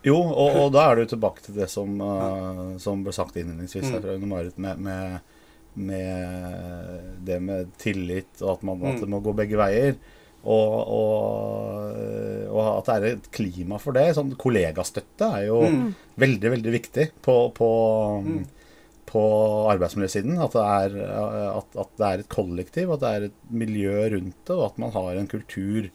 Jo, 0.06 0.16
og, 0.16 0.58
og 0.60 0.68
da 0.74 0.84
er 0.86 1.00
du 1.00 1.10
tilbake 1.10 1.42
til 1.44 1.56
det 1.58 1.70
som, 1.72 1.96
uh, 2.00 2.76
som 2.80 3.02
ble 3.04 3.14
sagt 3.16 3.36
innledningsvis 3.36 3.88
her 3.90 4.04
fra 4.04 4.16
Marit, 4.22 4.58
med, 4.62 4.78
med, 4.80 5.32
med, 5.74 7.16
det 7.26 7.40
med 7.42 7.72
tillit, 7.82 8.30
og 8.42 8.54
at, 8.54 8.68
man, 8.68 8.84
at, 8.86 9.02
det 9.02 9.10
må 9.10 9.20
gå 9.24 9.34
begge 9.36 9.58
veier. 9.60 9.96
Og, 10.46 10.74
og, 10.94 11.96
og, 12.52 12.60
at 12.70 12.86
det 12.86 12.96
er 12.96 13.16
et 13.16 13.30
klima 13.34 13.80
for 13.82 13.96
det. 13.96 14.12
Sånn 14.14 14.36
kollegastøtte 14.38 15.32
er 15.40 15.48
jo 15.48 15.64
mm. 15.66 15.88
veldig, 16.22 16.52
veldig 16.54 16.74
viktig 16.76 17.08
på, 17.24 17.40
på 17.56 17.70
mm 18.22 18.44
på 19.16 19.22
arbeidsmiljøsiden. 19.72 20.36
At 20.42 20.56
det, 20.56 20.64
er, 20.64 20.98
at, 21.56 21.80
at 21.80 21.94
det, 21.96 22.06
er, 22.08 22.24
et 22.24 22.28
kollektiv, 22.32 22.92
at 22.92 23.02
det 23.02 23.12
er 23.12 23.28
et 23.30 23.40
miljø 23.50 23.96
rundt 24.16 24.36
det, 24.44 24.58
og 24.58 24.66
at 24.68 24.82
man 24.82 24.94
har 24.96 25.16
en 25.16 25.30
kultur 25.30 25.88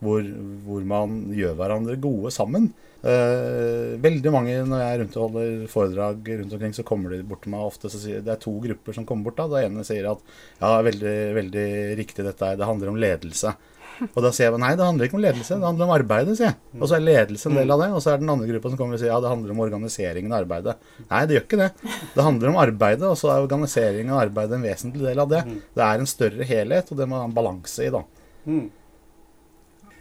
hvor, 0.00 0.24
hvor 0.66 0.86
man 0.88 1.18
gjør 1.36 1.56
hverandre 1.58 1.98
gode 2.00 2.32
sammen. 2.34 2.70
Eh, 3.00 3.96
veldig 4.00 4.32
mange 4.34 4.58
når 4.68 4.82
jeg 4.82 5.00
rundt 5.00 5.16
og 5.16 5.26
holder 5.26 5.66
foredrag 5.72 6.30
rundt 6.42 6.54
omkring, 6.56 6.74
så 6.76 6.84
kommer 6.84 7.14
de 7.14 7.24
bort 7.24 7.44
til 7.46 7.54
meg 7.54 7.64
ofte. 7.64 7.88
så 7.92 8.00
sier 8.00 8.24
Det 8.24 8.34
er 8.34 8.40
to 8.42 8.52
grupper 8.60 8.96
som 8.96 9.06
kommer 9.08 9.28
bort. 9.30 9.40
da, 9.40 9.48
Det 9.48 9.66
ene 9.68 9.84
sier 9.88 10.10
at 10.10 10.24
ja, 10.60 10.72
veldig, 10.84 11.18
veldig 11.38 11.68
riktig 12.00 12.26
dette 12.26 12.44
er, 12.48 12.56
det 12.60 12.68
handler 12.68 12.92
om 12.92 13.00
ledelse. 13.00 13.54
Og 14.00 14.22
da 14.24 14.30
sier 14.32 14.48
jeg 14.48 14.60
nei, 14.62 14.70
det 14.80 14.84
handler 14.86 15.08
ikke 15.08 15.16
om 15.18 15.24
ledelse, 15.24 15.56
det 15.60 15.66
handler 15.66 15.84
om 15.84 15.90
arbeidet, 15.92 16.36
sier 16.38 16.46
jeg. 16.50 16.56
Og 16.78 16.88
så 16.88 16.96
er 16.96 17.02
ledelse 17.04 17.50
en 17.50 17.58
del 17.58 17.72
av 17.74 17.82
det. 17.82 17.88
Og 17.92 18.00
så 18.00 18.14
er 18.14 18.22
den 18.22 18.32
andre 18.32 18.48
gruppa 18.48 18.70
som 18.72 18.78
kommer 18.80 18.96
og 18.96 19.02
sier 19.02 19.10
ja, 19.12 19.18
det 19.20 19.28
handler 19.32 19.52
om 19.52 19.60
organiseringen 19.66 20.32
av 20.32 20.40
arbeidet. 20.46 20.76
Nei, 21.10 21.20
det 21.28 21.36
gjør 21.36 21.44
ikke 21.44 21.60
det. 21.60 21.70
Det 22.14 22.24
handler 22.24 22.48
om 22.54 22.60
arbeidet, 22.62 23.04
og 23.10 23.18
så 23.20 23.28
er 23.34 23.44
organiseringen 23.44 24.14
av 24.16 24.22
arbeidet 24.24 24.56
en 24.56 24.64
vesentlig 24.64 25.04
del 25.10 25.20
av 25.20 25.28
det. 25.34 25.42
Det 25.76 25.84
er 25.84 26.00
en 26.00 26.08
større 26.08 26.48
helhet, 26.48 26.88
og 26.92 26.96
det 27.02 27.08
må 27.12 27.20
ha 27.20 27.28
en 27.28 27.36
balanse 27.36 27.84
i, 27.84 27.90
da. 27.92 28.00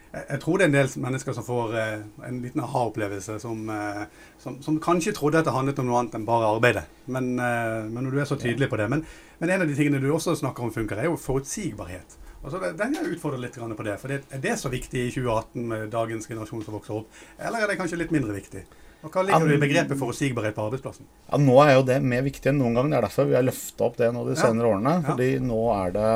Jeg 0.10 0.40
tror 0.42 0.58
det 0.58 0.66
er 0.66 0.70
en 0.72 0.74
del 0.74 0.94
mennesker 1.04 1.36
som 1.38 1.46
får 1.46 1.76
eh, 1.78 2.00
en 2.26 2.38
liten 2.42 2.64
aha-opplevelse, 2.66 3.36
som, 3.44 3.60
eh, 3.70 4.06
som, 4.42 4.56
som, 4.66 4.80
kanskje 4.82 5.14
trodde 5.14 5.38
at 5.38 5.46
det 5.46 5.54
handlet 5.54 5.82
om 5.84 5.86
noe 5.86 6.00
annet 6.02 6.18
enn 6.18 6.26
bare 6.26 6.50
arbeidet. 6.50 6.88
Men, 7.06 7.36
eh, 7.38 7.86
men 7.86 8.08
når 8.08 8.16
du 8.16 8.24
er 8.24 8.30
så 8.32 8.40
tydelig 8.40 8.72
på 8.72 8.80
det. 8.82 8.88
Men, 8.90 9.06
men, 9.38 9.54
en 9.54 9.66
av 9.66 9.70
de 9.70 9.78
tingene 9.78 10.02
du 10.02 10.10
også 10.10 10.34
snakker 10.40 10.66
om 10.66 10.74
funker, 10.74 10.98
er 10.98 11.12
jo 11.12 11.20
forutsigbarhet. 11.22 12.18
Altså, 12.40 12.62
den 12.80 12.98
jeg 12.98 13.14
utfordrer 13.14 13.44
litt 13.44 13.60
på 13.60 13.86
det. 13.86 14.00
For 14.02 14.16
Er 14.16 14.42
det 14.42 14.58
så 14.58 14.72
viktig 14.74 15.06
i 15.06 15.14
2018 15.14 15.70
med 15.70 15.90
dagens 15.94 16.26
generasjon 16.26 16.66
som 16.66 16.80
vokser 16.80 17.02
opp, 17.04 17.24
eller 17.38 17.62
er 17.62 17.70
det 17.70 17.78
kanskje 17.78 18.02
litt 18.02 18.16
mindre 18.16 18.34
viktig? 18.34 18.66
Og 19.06 19.14
Hva 19.14 19.22
ligger 19.24 19.46
du 19.46 19.54
i 19.56 19.62
begrepet 19.62 20.00
forutsigbarhet 20.00 20.56
på 20.58 20.66
arbeidsplassen? 20.66 21.06
Ja, 21.30 21.38
Nå 21.40 21.56
er 21.64 21.78
jo 21.78 21.86
det 21.88 22.02
mer 22.04 22.26
viktig 22.26 22.50
enn 22.52 22.58
noen 22.60 22.76
gang. 22.76 22.90
Det 22.90 22.98
er 22.98 23.06
derfor 23.06 23.30
vi 23.30 23.38
har 23.38 23.46
løfta 23.46 23.86
opp 23.86 24.00
det 24.00 24.10
nå 24.16 24.26
de 24.28 24.36
senere 24.40 24.66
ja. 24.66 24.74
årene. 24.74 24.96
Fordi 25.06 25.30
ja. 25.36 25.44
nå 25.46 25.60
er 25.76 25.94
det 25.96 26.14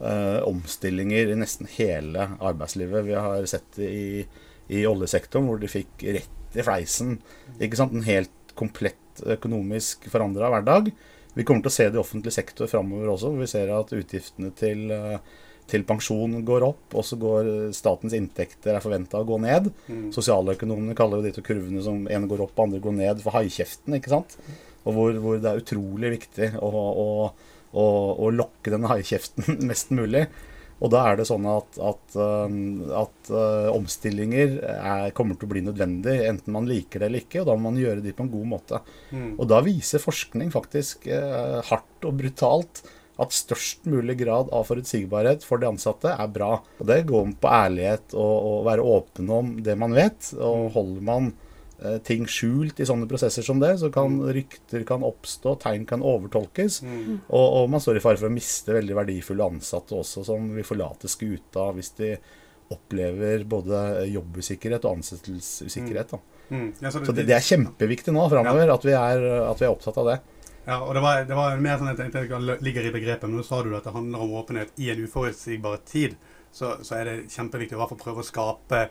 uh, 0.00 0.40
omstillinger 0.48 1.32
i 1.32 1.38
nesten 1.38 1.68
hele 1.76 2.28
arbeidslivet. 2.40 3.06
Vi 3.06 3.14
har 3.18 3.46
sett 3.50 3.78
det 3.78 3.90
i, 3.90 4.24
i 4.74 4.84
oljesektoren, 4.88 5.48
hvor 5.50 5.60
de 5.62 5.70
fikk 5.70 6.06
rett 6.16 6.58
i 6.58 6.64
fleisen. 6.64 7.18
Ikke 7.62 7.78
sant? 7.78 7.94
En 7.94 8.06
helt 8.06 8.54
komplett 8.58 9.24
økonomisk 9.36 10.08
forandra 10.10 10.50
hverdag. 10.52 10.92
Vi 11.34 11.46
kommer 11.46 11.64
til 11.64 11.72
å 11.72 11.74
se 11.74 11.88
det 11.88 11.98
i 11.98 12.02
offentlig 12.02 12.34
sektor 12.34 12.70
framover 12.70 13.10
også. 13.14 13.32
hvor 13.32 13.42
Vi 13.42 13.50
ser 13.50 13.72
at 13.74 13.92
utgiftene 13.94 14.52
til, 14.54 14.90
eh, 14.90 15.18
til 15.66 15.82
pensjon 15.82 16.44
går 16.44 16.62
opp, 16.62 16.94
og 16.94 17.04
så 17.04 17.18
går 17.18 17.72
statens 17.74 18.14
inntekter 18.14 18.74
er 18.74 18.84
forventa 18.84 19.18
å 19.18 19.26
gå 19.26 19.40
ned. 19.40 19.72
Mm. 19.88 20.12
Sosialøkonomene 20.12 20.94
kaller 20.94 21.18
jo 21.18 21.26
de 21.26 21.32
to 21.32 21.42
kurvene 21.42 21.82
som 21.82 22.06
ene 22.06 22.28
går 22.28 22.44
opp, 22.46 22.58
andre 22.58 22.78
går 22.78 22.92
ned, 22.92 23.22
for 23.22 23.32
haikjeften. 23.32 23.94
ikke 23.94 24.12
sant? 24.12 24.36
Og 24.84 24.94
hvor, 24.94 25.12
hvor, 25.18 25.40
det 25.40 25.50
er 25.50 25.62
utrolig 25.62 26.10
viktig 26.20 26.50
å, 26.60 26.68
å, 26.68 27.32
å, 27.74 27.86
å 28.24 28.32
lokke 28.34 28.72
den 28.74 28.86
haikjeften 28.90 29.58
mest 29.70 29.92
mulig. 29.94 30.26
Og 30.82 30.90
da 30.92 31.04
er 31.08 31.20
det 31.20 31.26
sånn 31.28 31.46
at, 31.48 31.78
at, 31.78 32.16
um, 32.18 32.82
at 32.98 33.30
uh, 33.32 33.70
omstillinger 33.72 34.58
er, 34.74 35.12
kommer 35.16 35.38
til 35.38 35.46
å 35.46 35.52
bli 35.54 35.62
nødvendig, 35.64 36.16
enten 36.26 36.56
man 36.56 36.66
liker 36.68 37.00
det 37.00 37.08
eller 37.08 37.24
ikke. 37.24 37.44
Og 37.44 37.48
da 37.48 37.54
må 37.56 37.70
man 37.70 37.80
gjøre 37.80 38.02
de 38.04 38.12
på 38.16 38.26
en 38.26 38.32
god 38.32 38.50
måte. 38.50 38.82
Mm. 39.14 39.30
Og 39.38 39.48
da 39.52 39.62
viser 39.64 40.02
forskning 40.02 40.50
faktisk 40.54 41.06
eh, 41.08 41.60
hardt 41.70 42.08
og 42.08 42.18
brutalt 42.18 42.82
at 43.22 43.34
størst 43.34 43.86
mulig 43.86 44.16
grad 44.24 44.50
av 44.50 44.66
forutsigbarhet 44.66 45.44
for 45.46 45.62
de 45.62 45.70
ansatte 45.70 46.10
er 46.10 46.30
bra. 46.34 46.58
Og 46.80 46.88
Det 46.90 47.04
går 47.06 47.32
på 47.40 47.52
ærlighet 47.54 48.16
og, 48.18 48.34
å 48.50 48.54
være 48.66 48.86
åpen 48.96 49.30
om 49.30 49.52
det 49.64 49.78
man 49.78 49.94
vet. 49.94 50.32
Og 50.34 50.66
mm. 50.66 50.70
holder 50.74 51.08
man 51.12 51.32
ting 52.06 52.28
skjult 52.30 52.80
i 52.80 52.86
sånne 52.88 53.08
prosesser 53.10 53.44
som 53.46 53.60
det, 53.62 53.74
så 53.80 53.90
kan 53.94 54.16
rykter 54.34 54.84
kan 54.88 55.04
oppstå, 55.06 55.56
tegn 55.64 55.84
kan 55.88 56.04
overtolkes. 56.04 56.80
Mm. 56.84 57.18
Og, 57.28 57.46
og 57.60 57.68
man 57.72 57.82
står 57.82 58.00
i 58.00 58.04
fare 58.04 58.20
for 58.20 58.30
å 58.30 58.34
miste 58.34 58.76
veldig 58.76 58.96
verdifulle 59.00 59.50
ansatte 59.54 59.96
også, 59.98 60.24
som 60.26 60.50
vil 60.56 60.66
forlate 60.66 61.10
skuta 61.12 61.70
hvis 61.76 61.94
de 62.00 62.14
opplever 62.72 63.44
både 63.48 64.06
jobbusikkerhet 64.08 64.86
og 64.88 64.98
ansettelsesusikkerhet. 64.98 66.14
Mm. 66.48 66.70
Ja, 66.80 66.90
så 66.90 67.04
Så 67.04 67.12
det, 67.12 67.26
det 67.28 67.36
er 67.36 67.44
kjempeviktig 67.44 68.14
nå 68.14 68.24
framover 68.32 68.72
at, 68.74 68.86
vi 68.86 68.94
er, 68.96 69.26
at 69.44 69.60
vi 69.60 69.68
er 69.68 69.74
opptatt 69.74 70.00
av 70.00 70.08
det. 70.12 70.20
Ja, 70.64 70.78
og 70.80 70.94
det 70.96 71.02
var, 71.04 71.24
det 71.28 71.36
var 71.36 71.58
mer 71.60 71.76
sånn 71.76 71.90
at 71.92 71.98
jeg 72.00 72.12
tenkte 72.14 72.40
det 72.40 72.56
ligger 72.64 72.86
i 72.88 72.92
begrepet, 72.94 73.28
men 73.28 73.36
nå 73.36 73.44
sa 73.44 73.60
du 73.64 73.74
at 73.76 73.84
det 73.84 73.92
handler 73.92 74.24
om 74.24 74.38
åpenhet 74.40 74.72
i 74.80 74.88
en 74.94 75.02
uforutsigbar 75.04 75.82
tid. 75.88 76.16
Så, 76.54 76.78
så 76.86 77.00
er 77.00 77.10
det 77.10 77.16
kjempeviktig 77.34 77.76
å 77.76 77.88
prøve 77.98 78.22
å 78.22 78.26
skape 78.26 78.86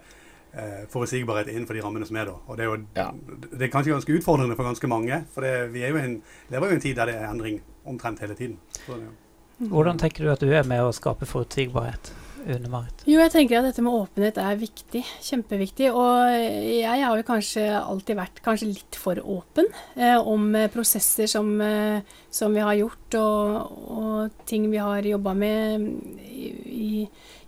eh, 0.54 0.86
forutsigbarhet 0.90 1.48
innenfor 1.50 1.74
de 1.74 1.82
rammene 1.84 2.06
som 2.06 2.16
er 2.18 2.26
da. 2.26 2.36
Og 2.48 2.58
det 2.58 2.66
er 2.66 2.70
jo 2.72 2.78
Ja. 2.96 3.12
det 3.52 3.62
er 3.62 3.72
kanskje 3.74 3.94
ganske 3.94 4.14
utfordrende 4.20 4.56
for 4.56 4.64
ganske 4.64 4.88
mange, 4.88 5.26
for 5.34 5.42
det, 5.42 5.74
vi 5.74 5.84
er 5.84 5.90
jo 5.90 5.98
en, 5.98 6.22
lever 6.50 6.68
jo 6.68 6.72
i 6.72 6.76
en 6.76 6.82
tid 6.82 6.96
der 6.96 7.06
det 7.06 7.16
er 7.16 7.30
endring 7.32 7.62
omtrent 7.86 8.20
hele 8.20 8.36
tiden. 8.36 8.58
Så, 8.86 8.98
ja. 9.00 9.68
Hvordan 9.70 9.98
tenker 10.00 10.24
du 10.26 10.32
at 10.32 10.40
du 10.42 10.50
er 10.52 10.64
med 10.64 10.82
å 10.82 10.92
skape 10.92 11.26
forutsigbarhet, 11.26 12.12
Une? 12.44 12.82
Jo, 13.08 13.20
jeg 13.22 13.32
tenker 13.32 13.60
at 13.60 13.68
dette 13.68 13.84
med 13.86 13.96
åpenhet 13.96 14.38
er 14.42 14.60
viktig. 14.60 15.02
Kjempeviktig. 15.24 15.90
Og 15.96 16.34
jeg 16.34 17.04
har 17.04 17.20
jo 17.20 17.26
kanskje 17.28 17.66
alltid 17.78 18.20
vært 18.20 18.42
kanskje 18.46 18.70
litt 18.72 19.00
for 19.00 19.20
åpen 19.20 19.70
eh, 19.96 20.18
om 20.18 20.52
prosesser 20.74 21.30
som, 21.32 21.50
eh, 21.64 22.04
som 22.34 22.56
vi 22.56 22.64
har 22.64 22.76
gjort, 22.80 23.20
og, 23.20 23.76
og 23.98 24.46
ting 24.50 24.70
vi 24.72 24.82
har 24.84 25.08
jobba 25.08 25.36
med 25.38 25.88
i, 26.24 26.50
i, 26.74 26.94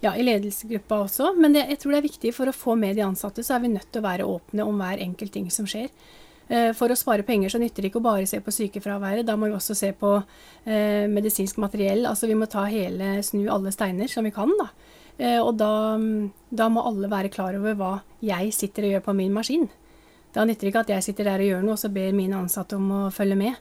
ja, 0.03 0.15
i 0.15 0.25
ledelsesgruppa 0.25 1.03
også. 1.07 1.33
Men 1.39 1.55
det, 1.55 1.67
jeg 1.73 1.81
tror 1.81 1.95
det 1.95 2.01
er 2.01 2.09
viktig 2.09 2.35
for 2.37 2.51
å 2.51 2.55
få 2.55 2.77
med 2.79 2.95
de 2.99 3.05
ansatte, 3.07 3.43
så 3.43 3.57
er 3.57 3.65
vi 3.65 3.73
nødt 3.75 3.91
til 3.91 4.03
å 4.03 4.07
være 4.07 4.29
åpne 4.29 4.67
om 4.67 4.79
hver 4.83 5.03
enkelt 5.03 5.35
ting 5.35 5.51
som 5.53 5.67
skjer. 5.69 5.91
Eh, 6.49 6.73
For 6.77 6.89
å 6.89 6.95
spare 6.97 7.23
penger 7.25 7.49
så 7.49 7.57
nytter 7.59 7.81
det 7.81 7.89
ikke 7.91 7.99
å 8.01 8.05
bare 8.05 8.27
se 8.29 8.39
på 8.39 8.51
sykefraværet. 8.53 9.25
Da 9.25 9.35
må 9.35 9.47
vi 9.49 9.55
også 9.57 9.75
se 9.75 9.91
på 9.97 10.11
eh, 10.65 11.07
medisinsk 11.09 11.57
materiell. 11.57 12.05
Altså 12.05 12.27
vi 12.27 12.35
må 12.37 12.45
ta 12.47 12.65
hele, 12.69 13.21
snu 13.23 13.47
alle 13.49 13.71
steiner 13.73 14.07
som 14.11 14.23
vi 14.23 14.31
kan. 14.31 14.51
da. 14.59 14.67
Eh, 15.17 15.39
og 15.41 15.55
da, 15.57 15.97
da 16.51 16.67
må 16.69 16.83
alle 16.85 17.09
være 17.09 17.29
klar 17.33 17.55
over 17.57 17.73
hva 17.79 17.93
jeg 18.21 18.51
sitter 18.53 18.83
og 18.83 18.91
gjør 18.95 19.05
på 19.07 19.15
min 19.15 19.33
maskin. 19.33 19.69
Da 20.35 20.43
nytter 20.45 20.67
det 20.67 20.73
ikke 20.73 20.83
at 20.83 20.89
jeg 20.89 21.03
sitter 21.03 21.23
der 21.29 21.39
og 21.39 21.47
gjør 21.49 21.61
noe, 21.63 21.71
og 21.77 21.79
så 21.79 21.89
ber 21.89 22.11
mine 22.13 22.35
ansatte 22.35 22.75
om 22.75 22.89
å 22.91 23.01
følge 23.15 23.37
med. 23.39 23.55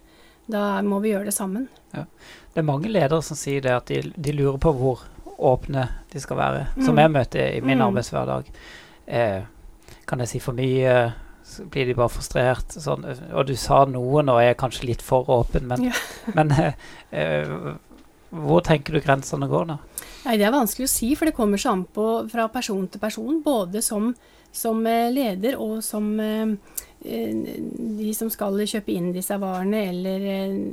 Da 0.51 0.83
må 0.85 0.99
vi 1.01 1.13
gjøre 1.15 1.31
det 1.31 1.35
sammen. 1.37 1.69
Det 1.95 2.59
er 2.61 2.67
mange 2.67 2.91
ledere 2.91 3.23
som 3.25 3.39
sier 3.39 3.63
det 3.65 3.71
at 3.73 3.87
de, 3.89 4.03
de 4.13 4.33
lurer 4.35 4.59
på 4.61 4.73
hvor 4.77 5.05
åpne 5.39 5.87
de 6.13 6.21
skal 6.21 6.37
være. 6.37 6.67
Mm. 6.77 6.83
Som 6.85 6.99
jeg 7.01 7.11
møter 7.15 7.47
i 7.57 7.61
min 7.65 7.79
Mm. 7.79 7.87
arbeidshverdag. 7.89 8.51
Eh, 9.07 9.43
kan 10.07 10.19
jeg 10.19 10.29
si 10.29 10.39
for 10.43 10.53
mye? 10.53 11.15
Så 11.55 11.65
blir 11.71 11.87
de 11.89 11.97
bare 11.99 12.13
frustrert. 12.13 12.75
Sånn. 12.75 13.07
Og 13.33 13.47
du 13.49 13.55
sa 13.61 13.85
noe 13.89 14.23
nå, 14.27 14.37
er 14.41 14.51
jeg 14.53 14.61
kanskje 14.63 14.89
litt 14.91 15.05
for 15.05 15.29
åpen, 15.31 15.69
men, 15.71 15.89
Ja. 15.91 15.97
men 16.35 16.55
eh, 16.55 17.75
hvor 18.35 18.65
tenker 18.67 18.97
du 18.97 19.03
grensene 19.05 19.49
går 19.51 19.69
nå? 19.71 19.79
Nei, 20.25 20.37
Det 20.41 20.47
er 20.49 20.55
vanskelig 20.55 20.89
å 20.89 20.95
si, 20.95 21.13
for 21.15 21.31
det 21.31 21.37
kommer 21.37 21.61
så 21.61 21.75
an 21.77 21.85
på 21.85 22.09
fra 22.33 22.49
person 22.49 22.89
til 22.89 23.03
person. 23.03 23.43
Både 23.45 23.83
som, 23.83 24.11
som 24.53 24.85
eh, 24.87 25.11
leder 25.15 25.61
og 25.61 25.81
som 25.85 26.11
de 27.05 28.13
som 28.17 28.31
skal 28.33 28.57
kjøpe 28.65 28.93
inn 28.95 29.11
disse 29.13 29.37
varene, 29.37 29.83
eller 29.91 30.23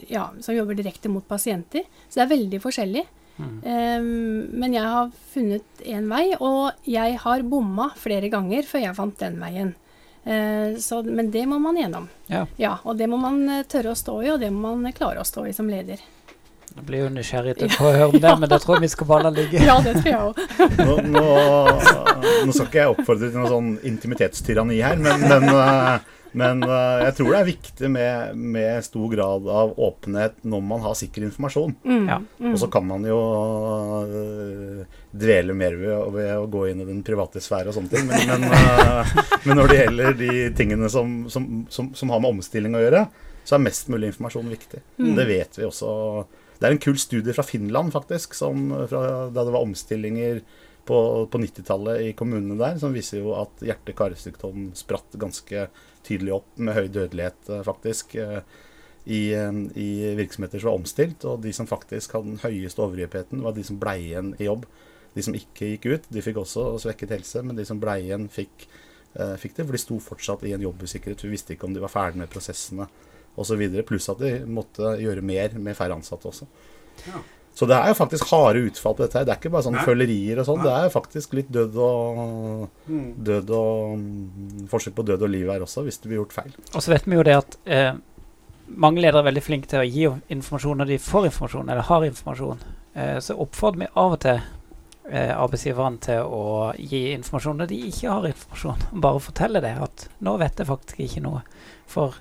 ja, 0.08 0.30
som 0.40 0.56
jobber 0.56 0.78
direkte 0.80 1.12
mot 1.12 1.26
pasienter. 1.28 1.84
Så 2.08 2.22
det 2.22 2.24
er 2.24 2.32
veldig 2.32 2.62
forskjellig. 2.64 3.04
Mm. 3.42 3.58
Um, 3.66 4.60
men 4.62 4.76
jeg 4.76 4.86
har 4.86 5.12
funnet 5.34 5.84
én 5.88 6.10
vei, 6.12 6.26
og 6.38 6.88
jeg 6.88 7.18
har 7.24 7.46
bomma 7.48 7.90
flere 8.00 8.30
ganger 8.32 8.68
før 8.68 8.86
jeg 8.86 8.98
fant 8.98 9.18
den 9.22 9.40
veien. 9.42 9.74
Eh, 10.24 10.78
så, 10.78 11.04
men 11.04 11.32
det 11.32 11.46
må 11.46 11.60
man 11.60 11.78
gjennom. 11.78 12.10
Ja. 12.28 12.46
Ja, 12.58 12.78
og 12.84 12.98
det 12.98 13.08
må 13.10 13.18
man 13.18 13.42
eh, 13.50 13.64
tørre 13.64 13.96
å 13.96 13.98
stå 13.98 14.20
i, 14.24 14.32
og 14.34 14.42
det 14.44 14.52
må 14.54 14.76
man 14.76 14.94
klare 14.94 15.22
å 15.22 15.28
stå 15.28 15.48
i 15.50 15.54
som 15.58 15.70
leder. 15.70 16.02
Jeg 16.72 16.86
blir 16.88 17.02
jo 17.04 17.10
nysgjerrig 17.12 17.58
til 17.60 17.68
å 17.74 17.90
høre 17.92 18.06
om 18.10 18.16
det, 18.16 18.32
men 18.40 18.50
da 18.54 18.58
tror 18.64 18.78
jeg 18.78 18.86
vi 18.88 18.92
skal 18.94 19.10
bare 19.10 19.28
la 19.28 19.34
ligge. 19.36 19.60
Ja, 19.68 19.76
det 19.84 19.98
tror 20.00 20.08
jeg 20.08 20.22
også. 20.32 20.70
Nå, 20.80 20.96
nå, 21.12 21.26
nå 22.48 22.56
skal 22.56 22.70
ikke 22.70 22.82
jeg 22.82 22.96
oppfordre 22.96 23.28
til 23.30 23.38
noe 23.42 23.52
sånn 23.52 23.74
intimitetstyranni 23.92 24.80
her, 24.82 24.98
men, 25.04 25.26
men, 25.28 25.48
eh, 25.52 26.10
men 26.40 26.64
eh, 26.64 27.02
jeg 27.10 27.16
tror 27.18 27.34
det 27.34 27.40
er 27.42 27.50
viktig 27.50 27.90
med, 27.92 28.38
med 28.56 28.86
stor 28.88 29.08
grad 29.12 29.50
av 29.52 29.74
åpenhet 29.84 30.38
når 30.48 30.62
man 30.72 30.84
har 30.88 30.96
sikker 30.96 31.26
informasjon. 31.28 31.76
Mm, 31.84 32.06
Ja. 32.08 32.20
mm. 32.40 32.54
Og 32.54 32.60
så 32.64 32.70
kan 32.72 32.88
man 32.88 33.04
jo 33.10 33.20
øh, 34.08 34.86
dvele 35.12 35.54
mer 35.58 35.76
ved, 35.76 35.98
ved 36.16 36.32
å 36.38 36.48
gå 36.52 36.66
inn 36.72 36.84
i 36.84 36.88
den 36.88 37.02
private 37.06 37.44
sfære 37.44 37.72
og 37.72 37.78
sånne 37.78 37.92
ting. 37.92 38.08
Men, 38.08 38.48
men, 38.48 38.48
men 39.44 39.60
når 39.60 39.74
det 39.74 39.82
gjelder 39.84 40.16
de 40.24 40.32
tingene 40.58 40.90
som, 40.94 41.18
som, 41.32 41.50
som, 41.70 41.92
som 42.00 42.14
har 42.16 42.24
med 42.24 42.38
omstilling 42.38 42.80
å 42.80 42.84
gjøre, 42.86 43.06
så 43.44 43.58
er 43.58 43.66
mest 43.66 43.90
mulig 43.92 44.12
informasjon 44.12 44.52
viktig. 44.54 44.80
Mm. 45.02 45.14
Det 45.18 45.28
vet 45.28 45.60
vi 45.60 45.68
også. 45.68 45.92
Det 46.62 46.70
er 46.70 46.76
en 46.76 46.82
kul 46.82 46.98
studie 47.02 47.34
fra 47.34 47.42
Finland, 47.42 47.90
faktisk, 47.90 48.36
som, 48.38 48.68
fra, 48.86 49.00
da 49.34 49.46
det 49.48 49.54
var 49.54 49.64
omstillinger 49.66 50.44
på, 50.86 50.98
på 51.26 51.40
90-tallet 51.42 52.04
i 52.06 52.12
kommunene 52.18 52.58
der, 52.60 52.78
som 52.78 52.94
viser 52.94 53.24
jo 53.24 53.32
at 53.34 53.64
hjerte-karsykdom 53.66 54.68
spratt 54.78 55.18
ganske 55.18 55.66
tydelig 56.06 56.36
opp 56.38 56.62
med 56.62 56.78
høy 56.78 56.86
dødelighet, 56.94 57.50
eh, 57.50 57.64
faktisk. 57.66 58.16
eh, 58.16 58.44
i, 59.10 59.34
eh, 59.34 59.50
i 59.82 60.14
virksomheter 60.14 60.62
som 60.62 60.70
var 60.70 60.78
omstilt, 60.78 61.26
og 61.26 61.42
de 61.42 61.50
som 61.58 61.66
faktisk 61.66 62.14
hadde 62.14 62.36
den 62.36 62.44
høyeste 62.44 62.84
overhyppigheten, 62.86 63.42
var 63.42 63.58
de 63.58 63.64
som 63.66 63.80
blei 63.82 63.98
igjen 64.12 64.36
i 64.38 64.46
jobb. 64.46 64.68
De 65.16 65.26
som 65.26 65.34
ikke 65.34 65.72
gikk 65.74 65.88
ut, 65.90 66.10
de 66.14 66.22
fikk 66.22 66.38
også 66.44 66.76
svekket 66.84 67.16
helse, 67.18 67.42
men 67.42 67.58
de 67.58 67.66
som 67.66 67.82
blei 67.82 68.04
igjen, 68.04 68.30
fikk, 68.30 68.68
fikk 69.42 69.58
det, 69.58 69.66
for 69.66 69.74
de 69.74 69.82
sto 69.82 69.98
fortsatt 70.00 70.46
i 70.46 70.54
en 70.54 70.62
jobbusikkerhet. 70.62 71.26
Vi 71.26 71.34
visste 71.34 71.58
ikke 71.58 71.66
om 71.68 71.74
de 71.74 71.82
var 71.82 71.92
ferdig 71.92 72.22
med 72.22 72.30
prosessene 72.32 72.86
osv. 73.38 73.62
Pluss 73.88 74.10
at 74.12 74.20
de 74.20 74.34
måtte 74.46 74.96
gjøre 75.02 75.22
mer 75.24 75.54
med 75.60 75.78
færre 75.78 75.96
ansatte 75.96 76.28
også. 76.32 76.48
Ja. 77.08 77.22
Så 77.54 77.68
det 77.68 77.76
er 77.76 77.90
jo 77.92 77.96
faktisk 78.00 78.30
harde 78.32 78.62
utfall 78.70 78.94
på 78.96 79.04
dette 79.04 79.18
her. 79.20 79.26
Det 79.28 79.34
er 79.34 79.40
ikke 79.42 79.52
bare 79.52 79.66
sånn 79.66 79.76
Nei. 79.76 79.84
følgerier 79.84 80.40
og 80.40 80.46
sånn. 80.48 80.62
Det 80.64 80.72
er 80.72 80.86
jo 80.86 80.94
faktisk 80.94 81.34
litt 81.36 81.50
død 81.52 81.76
og 81.84 82.70
Mm. 82.88 83.10
død 83.28 83.50
og 83.58 83.98
mm, 84.00 84.68
Forskjell 84.72 84.94
på 84.96 85.04
død 85.06 85.22
og 85.28 85.30
liv 85.30 85.50
her 85.52 85.60
også, 85.66 85.84
hvis 85.84 86.00
det 86.00 86.08
blir 86.10 86.22
gjort 86.22 86.34
feil. 86.38 86.54
Og 86.74 86.82
så 86.82 86.94
vet 86.94 87.06
vi 87.06 87.16
jo 87.20 87.24
det 87.28 87.36
at 87.36 87.58
eh, 87.66 87.92
mange 88.72 89.02
ledere 89.04 89.20
er 89.20 89.28
veldig 89.32 89.44
flinke 89.44 89.68
til 89.68 89.84
å 89.84 89.88
gi 89.90 90.08
informasjon 90.32 90.78
når 90.80 90.94
de 90.94 90.98
får 91.04 91.28
informasjon, 91.28 91.70
eller 91.70 91.82
har 91.92 92.08
informasjon. 92.08 92.64
Eh, 92.96 93.20
så 93.20 93.36
oppfordrer 93.36 93.84
vi 93.84 93.92
av 94.00 94.16
og 94.16 94.20
til 94.24 94.40
eh, 95.12 95.36
arbeidsgiverne 95.36 96.00
til 96.08 96.24
å 96.24 96.72
gi 96.80 97.04
informasjon 97.18 97.58
når 97.60 97.68
de 97.74 97.82
ikke 97.92 98.10
har 98.16 98.28
informasjon. 98.32 98.88
Bare 99.04 99.20
fortelle 99.28 99.62
det, 99.68 99.76
at 99.90 100.08
nå 100.24 100.38
vet 100.40 100.56
jeg 100.64 100.72
faktisk 100.72 101.04
ikke 101.04 101.24
noe. 101.28 101.44
For 101.92 102.16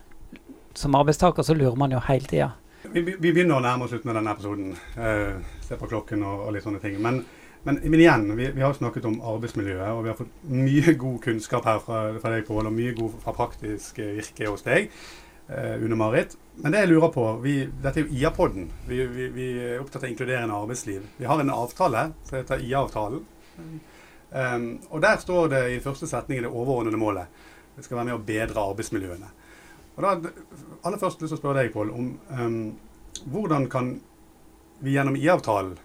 som 0.74 0.94
arbeidstaker 0.94 1.42
så 1.42 1.54
lurer 1.54 1.76
man 1.78 1.92
jo 1.94 2.00
hele 2.06 2.28
tida. 2.30 2.50
Vi, 2.82 3.02
vi 3.02 3.32
begynner 3.32 3.58
å 3.58 3.64
nærme 3.64 3.84
oss 3.84 3.92
slutten 3.92 4.10
av 4.12 4.18
denne 4.18 4.32
episoden. 4.34 4.72
Eh, 4.96 5.56
se 5.66 5.76
på 5.78 5.88
klokken 5.90 6.24
og, 6.26 6.46
og 6.46 6.54
litt 6.54 6.64
sånne 6.64 6.80
ting. 6.82 6.96
Men, 7.02 7.20
men, 7.66 7.80
men 7.84 8.00
igjen, 8.00 8.28
vi, 8.38 8.50
vi 8.56 8.64
har 8.64 8.76
snakket 8.76 9.08
om 9.10 9.18
arbeidsmiljøet, 9.34 9.88
og 9.92 10.04
vi 10.04 10.12
har 10.12 10.18
fått 10.18 10.46
mye 10.48 10.94
god 11.00 11.18
kunnskap 11.26 11.68
her 11.68 11.82
fra, 11.84 12.04
fra 12.22 12.32
deg, 12.34 12.46
Pål, 12.48 12.70
og 12.70 12.76
mye 12.76 12.94
god 12.96 13.18
fra 13.24 13.34
praktisk 13.36 14.00
virke 14.00 14.48
hos 14.48 14.64
deg, 14.66 14.88
eh, 15.52 15.76
Une 15.84 15.98
Marit. 16.00 16.38
Men 16.62 16.74
det 16.74 16.84
jeg 16.84 16.92
lurer 16.94 17.12
på, 17.14 17.26
vi, 17.44 17.58
dette 17.82 18.02
er 18.02 18.08
jo 18.08 18.16
IA-podden. 18.16 18.70
Vi, 18.88 19.02
vi, 19.36 19.50
er 19.66 19.82
opptatt 19.82 20.06
av 20.06 20.10
inkluderende 20.10 20.56
arbeidsliv. 20.56 21.04
Vi 21.20 21.28
har 21.28 21.40
en 21.40 21.52
avtale 21.54 22.08
som 22.24 22.40
heter 22.40 22.64
IA-avtalen. 22.64 23.22
Um, 24.30 24.66
og 24.94 25.00
der 25.02 25.18
står 25.18 25.48
det 25.50 25.62
i 25.74 25.80
første 25.82 26.06
setning 26.06 26.44
det 26.44 26.50
overordnede 26.50 27.00
målet. 27.00 27.30
Det 27.74 27.84
skal 27.84 27.98
være 27.98 28.10
med 28.10 28.18
å 28.18 28.24
bedre 28.24 28.66
arbeidsmiljøene. 28.72 29.30
Og 29.96 30.04
da, 30.04 30.14
aller 30.86 31.00
først 31.00 31.20
lyst 31.20 31.34
til 31.34 31.38
å 31.38 31.42
spørre 31.42 31.62
deg, 31.64 31.74
Pål, 31.74 31.92
om 31.92 32.10
um, 32.38 32.58
hvordan 33.30 33.68
kan 33.72 33.94
vi 34.80 34.94
gjennom 34.96 35.18
IA-avtalen 35.18 35.76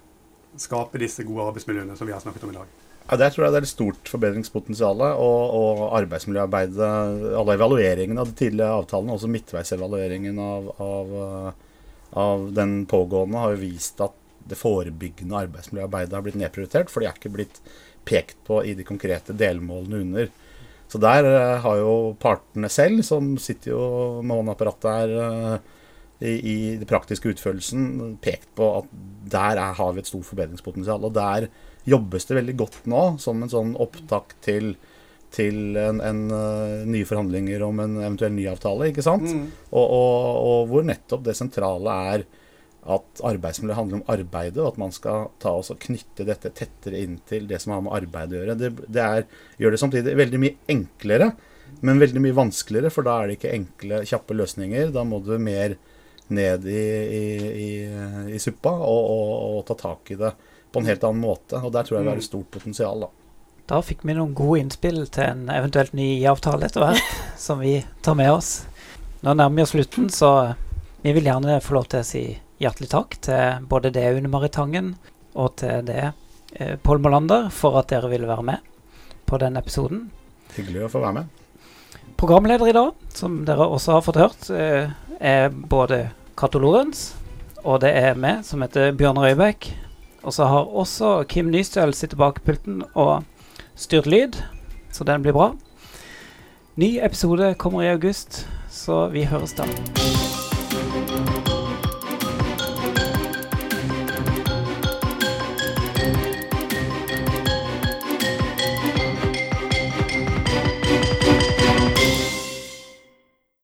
skape 0.61 1.01
disse 1.01 1.25
gode 1.27 1.49
arbeidsmiljøene 1.49 1.97
som 1.99 2.07
vi 2.07 2.15
har 2.15 2.23
snakket 2.23 2.45
om 2.47 2.53
i 2.53 2.57
dag? 2.57 2.73
Ja, 3.05 3.17
Der 3.21 3.29
tror 3.29 3.45
jeg 3.45 3.53
det 3.53 3.59
er 3.59 3.67
et 3.67 3.69
stort 3.69 4.09
forbedringspotensial. 4.09 5.01
Og, 5.21 5.55
og 5.59 5.81
arbeidsmiljøarbeidet, 5.99 6.91
alle 7.37 7.57
evalueringene 7.57 8.23
av 8.23 8.31
de 8.31 8.37
tidligere 8.39 8.79
avtalene, 8.79 9.13
også 9.13 9.29
midtveisevalueringen 9.33 10.39
av, 10.41 10.71
av, 10.81 11.17
eh, 11.25 11.81
av 12.25 12.47
den 12.57 12.79
pågående, 12.89 13.41
har 13.43 13.53
jo 13.53 13.61
vist 13.61 14.01
at 14.05 14.15
det 14.45 14.57
forebyggende 14.57 15.37
arbeidsmiljøarbeidet 15.45 16.17
har 16.17 16.25
blitt 16.25 16.39
nedprioritert. 16.39 16.89
For 16.93 17.03
de 17.03 17.11
er 17.11 17.19
ikke 17.19 17.33
blitt 17.35 17.61
pekt 18.05 18.41
på 18.47 18.63
i 18.65 18.73
de 18.77 18.85
konkrete 18.87 19.37
delmålene 19.37 20.01
under. 20.05 20.33
Så 20.91 21.01
der 21.01 21.27
eh, 21.27 21.59
har 21.63 21.79
jo 21.81 22.15
partene 22.21 22.69
selv, 22.71 23.01
som 23.07 23.35
sitter 23.41 23.73
jo 23.73 23.85
med 24.21 24.37
håndapparatet 24.37 24.89
her 24.91 25.13
eh, 25.25 25.55
i, 26.25 26.33
i 26.35 26.57
den 26.79 26.87
praktiske 26.89 27.33
utførelsen, 27.33 28.17
pekt 28.23 28.51
på 28.57 28.69
at 28.79 28.91
der 29.31 29.59
er, 29.59 29.73
har 29.77 29.95
vi 29.95 30.03
et 30.03 30.11
stort 30.11 30.27
forbedringspotensial. 30.29 31.07
Og 31.07 31.15
der 31.15 31.49
jobbes 31.89 32.29
det 32.29 32.39
veldig 32.39 32.57
godt 32.59 32.83
nå, 32.89 33.05
som 33.21 33.41
en 33.43 33.51
sånn 33.51 33.73
opptak 33.81 34.37
til, 34.45 34.75
til 35.33 35.77
en, 35.81 36.01
en 36.05 36.23
eh, 36.29 36.85
nye 36.87 37.09
forhandlinger 37.09 37.65
om 37.65 37.81
en 37.83 37.99
eventuell 38.03 38.35
ny 38.37 38.47
avtale. 38.53 38.91
ikke 38.91 39.05
sant? 39.05 39.27
Mm. 39.27 39.49
Og, 39.73 39.85
og, 39.85 40.41
og 40.45 40.71
hvor 40.71 40.87
nettopp 40.87 41.25
det 41.27 41.37
sentrale 41.37 41.99
er 42.13 42.27
at 42.85 43.21
arbeidsmiljø 43.25 43.75
handler 43.77 43.99
om 43.99 44.13
arbeidet, 44.13 44.61
og 44.61 44.73
at 44.73 44.79
man 44.81 44.93
skal 44.93 45.31
ta 45.41 45.55
oss 45.57 45.71
og 45.73 45.81
knytte 45.81 46.27
dette 46.27 46.51
tettere 46.53 47.01
inn 47.01 47.17
til 47.25 47.47
det 47.49 47.57
som 47.63 47.73
har 47.73 47.83
med 47.85 47.95
arbeid 47.97 48.33
å 48.33 48.39
gjøre. 48.39 48.57
Det, 48.59 48.71
det 48.85 49.03
er, 49.03 49.27
gjør 49.61 49.73
det 49.73 49.81
samtidig 49.81 50.17
veldig 50.19 50.41
mye 50.43 50.57
enklere 50.75 51.33
men 51.79 51.99
veldig 51.99 52.21
mye 52.21 52.35
vanskeligere, 52.35 52.89
for 52.93 53.05
da 53.05 53.19
er 53.19 53.29
det 53.29 53.37
ikke 53.39 53.53
enkle, 53.53 54.01
kjappe 54.07 54.37
løsninger. 54.37 54.91
Da 54.95 55.03
må 55.07 55.19
du 55.23 55.35
mer 55.41 55.75
ned 56.33 56.65
i, 56.65 56.85
i, 57.19 57.25
i, 57.65 57.69
i 58.33 58.39
suppa 58.41 58.71
og, 58.73 59.01
og, 59.11 59.33
og, 59.49 59.59
ta 59.67 59.77
tak 59.77 60.15
i 60.15 60.17
det 60.19 60.31
på 60.73 60.81
en 60.81 60.89
helt 60.89 61.05
annen 61.05 61.21
måte. 61.21 61.59
Og 61.61 61.73
der 61.75 61.85
tror 61.85 61.99
jeg 61.99 62.07
det 62.07 62.15
er 62.15 62.23
et 62.23 62.27
stort 62.27 62.49
potensial. 62.53 63.05
da. 63.05 63.11
Da 63.69 63.81
fikk 63.85 64.05
vi 64.05 64.15
noen 64.17 64.33
gode 64.37 64.61
innspill 64.63 65.03
til 65.13 65.27
en 65.27 65.49
eventuelt 65.53 65.93
ny 65.97 66.09
avtale 66.29 66.69
etter 66.69 66.85
hvert, 66.85 67.13
som 67.47 67.61
vi 67.61 67.77
tar 68.05 68.17
med 68.17 68.33
oss. 68.33 68.55
Nå 69.25 69.33
nærmer 69.33 69.61
vi 69.61 69.65
oss 69.65 69.75
slutten, 69.75 70.09
så 70.13 70.31
vi 71.01 71.13
vil 71.13 71.29
gjerne 71.29 71.61
få 71.61 71.77
lov 71.77 71.89
til 71.91 72.01
å 72.01 72.07
si 72.07 72.25
hjertelig 72.61 72.91
takk 72.91 73.17
til 73.25 73.65
både 73.69 73.91
det 73.95 74.05
Une 74.17 74.31
Marit 74.31 74.55
Tangen 74.55 74.93
og 75.33 75.57
til 75.61 75.83
det 75.87 76.11
eh, 76.53 76.75
Pål 76.81 77.01
Molander 77.03 77.49
for 77.53 77.79
at 77.79 77.89
dere 77.91 78.11
ville 78.11 78.29
være 78.29 78.45
med 78.45 78.71
på 79.25 79.39
den 79.41 79.57
episoden. 79.59 80.07
Hyggelig 80.55 80.85
å 80.85 80.93
få 80.93 81.03
være 81.03 81.19
med. 81.19 81.43
Programleder 82.15 82.69
i 82.71 82.75
dag, 82.75 82.93
som 83.11 83.41
dere 83.47 83.67
også 83.67 83.97
har 83.97 84.05
fått 84.05 84.21
hørt, 84.21 84.49
eh, 84.55 84.91
er 85.19 85.49
både 85.51 86.07
Cato 86.37 86.61
Lorentz 86.61 87.13
og 87.65 87.81
det 87.81 87.91
er 87.97 88.17
meg, 88.19 88.43
som 88.45 88.61
heter 88.61 88.93
Bjørn 88.93 89.17
Røybekk. 89.17 89.71
Og 90.25 90.33
så 90.33 90.45
har 90.49 90.69
også 90.69 91.23
Kim 91.29 91.49
Nystøl 91.53 91.93
sittet 91.97 92.19
bak 92.21 92.43
pulten 92.45 92.83
og 92.93 93.25
styrt 93.77 94.09
lyd, 94.09 94.37
så 94.93 95.05
den 95.05 95.25
blir 95.25 95.35
bra. 95.37 95.51
Ny 96.77 96.97
episode 97.01 97.53
kommer 97.57 97.85
i 97.85 97.93
august, 97.93 98.45
så 98.69 99.07
vi 99.13 99.25
høres 99.29 99.57
da. 99.57 99.69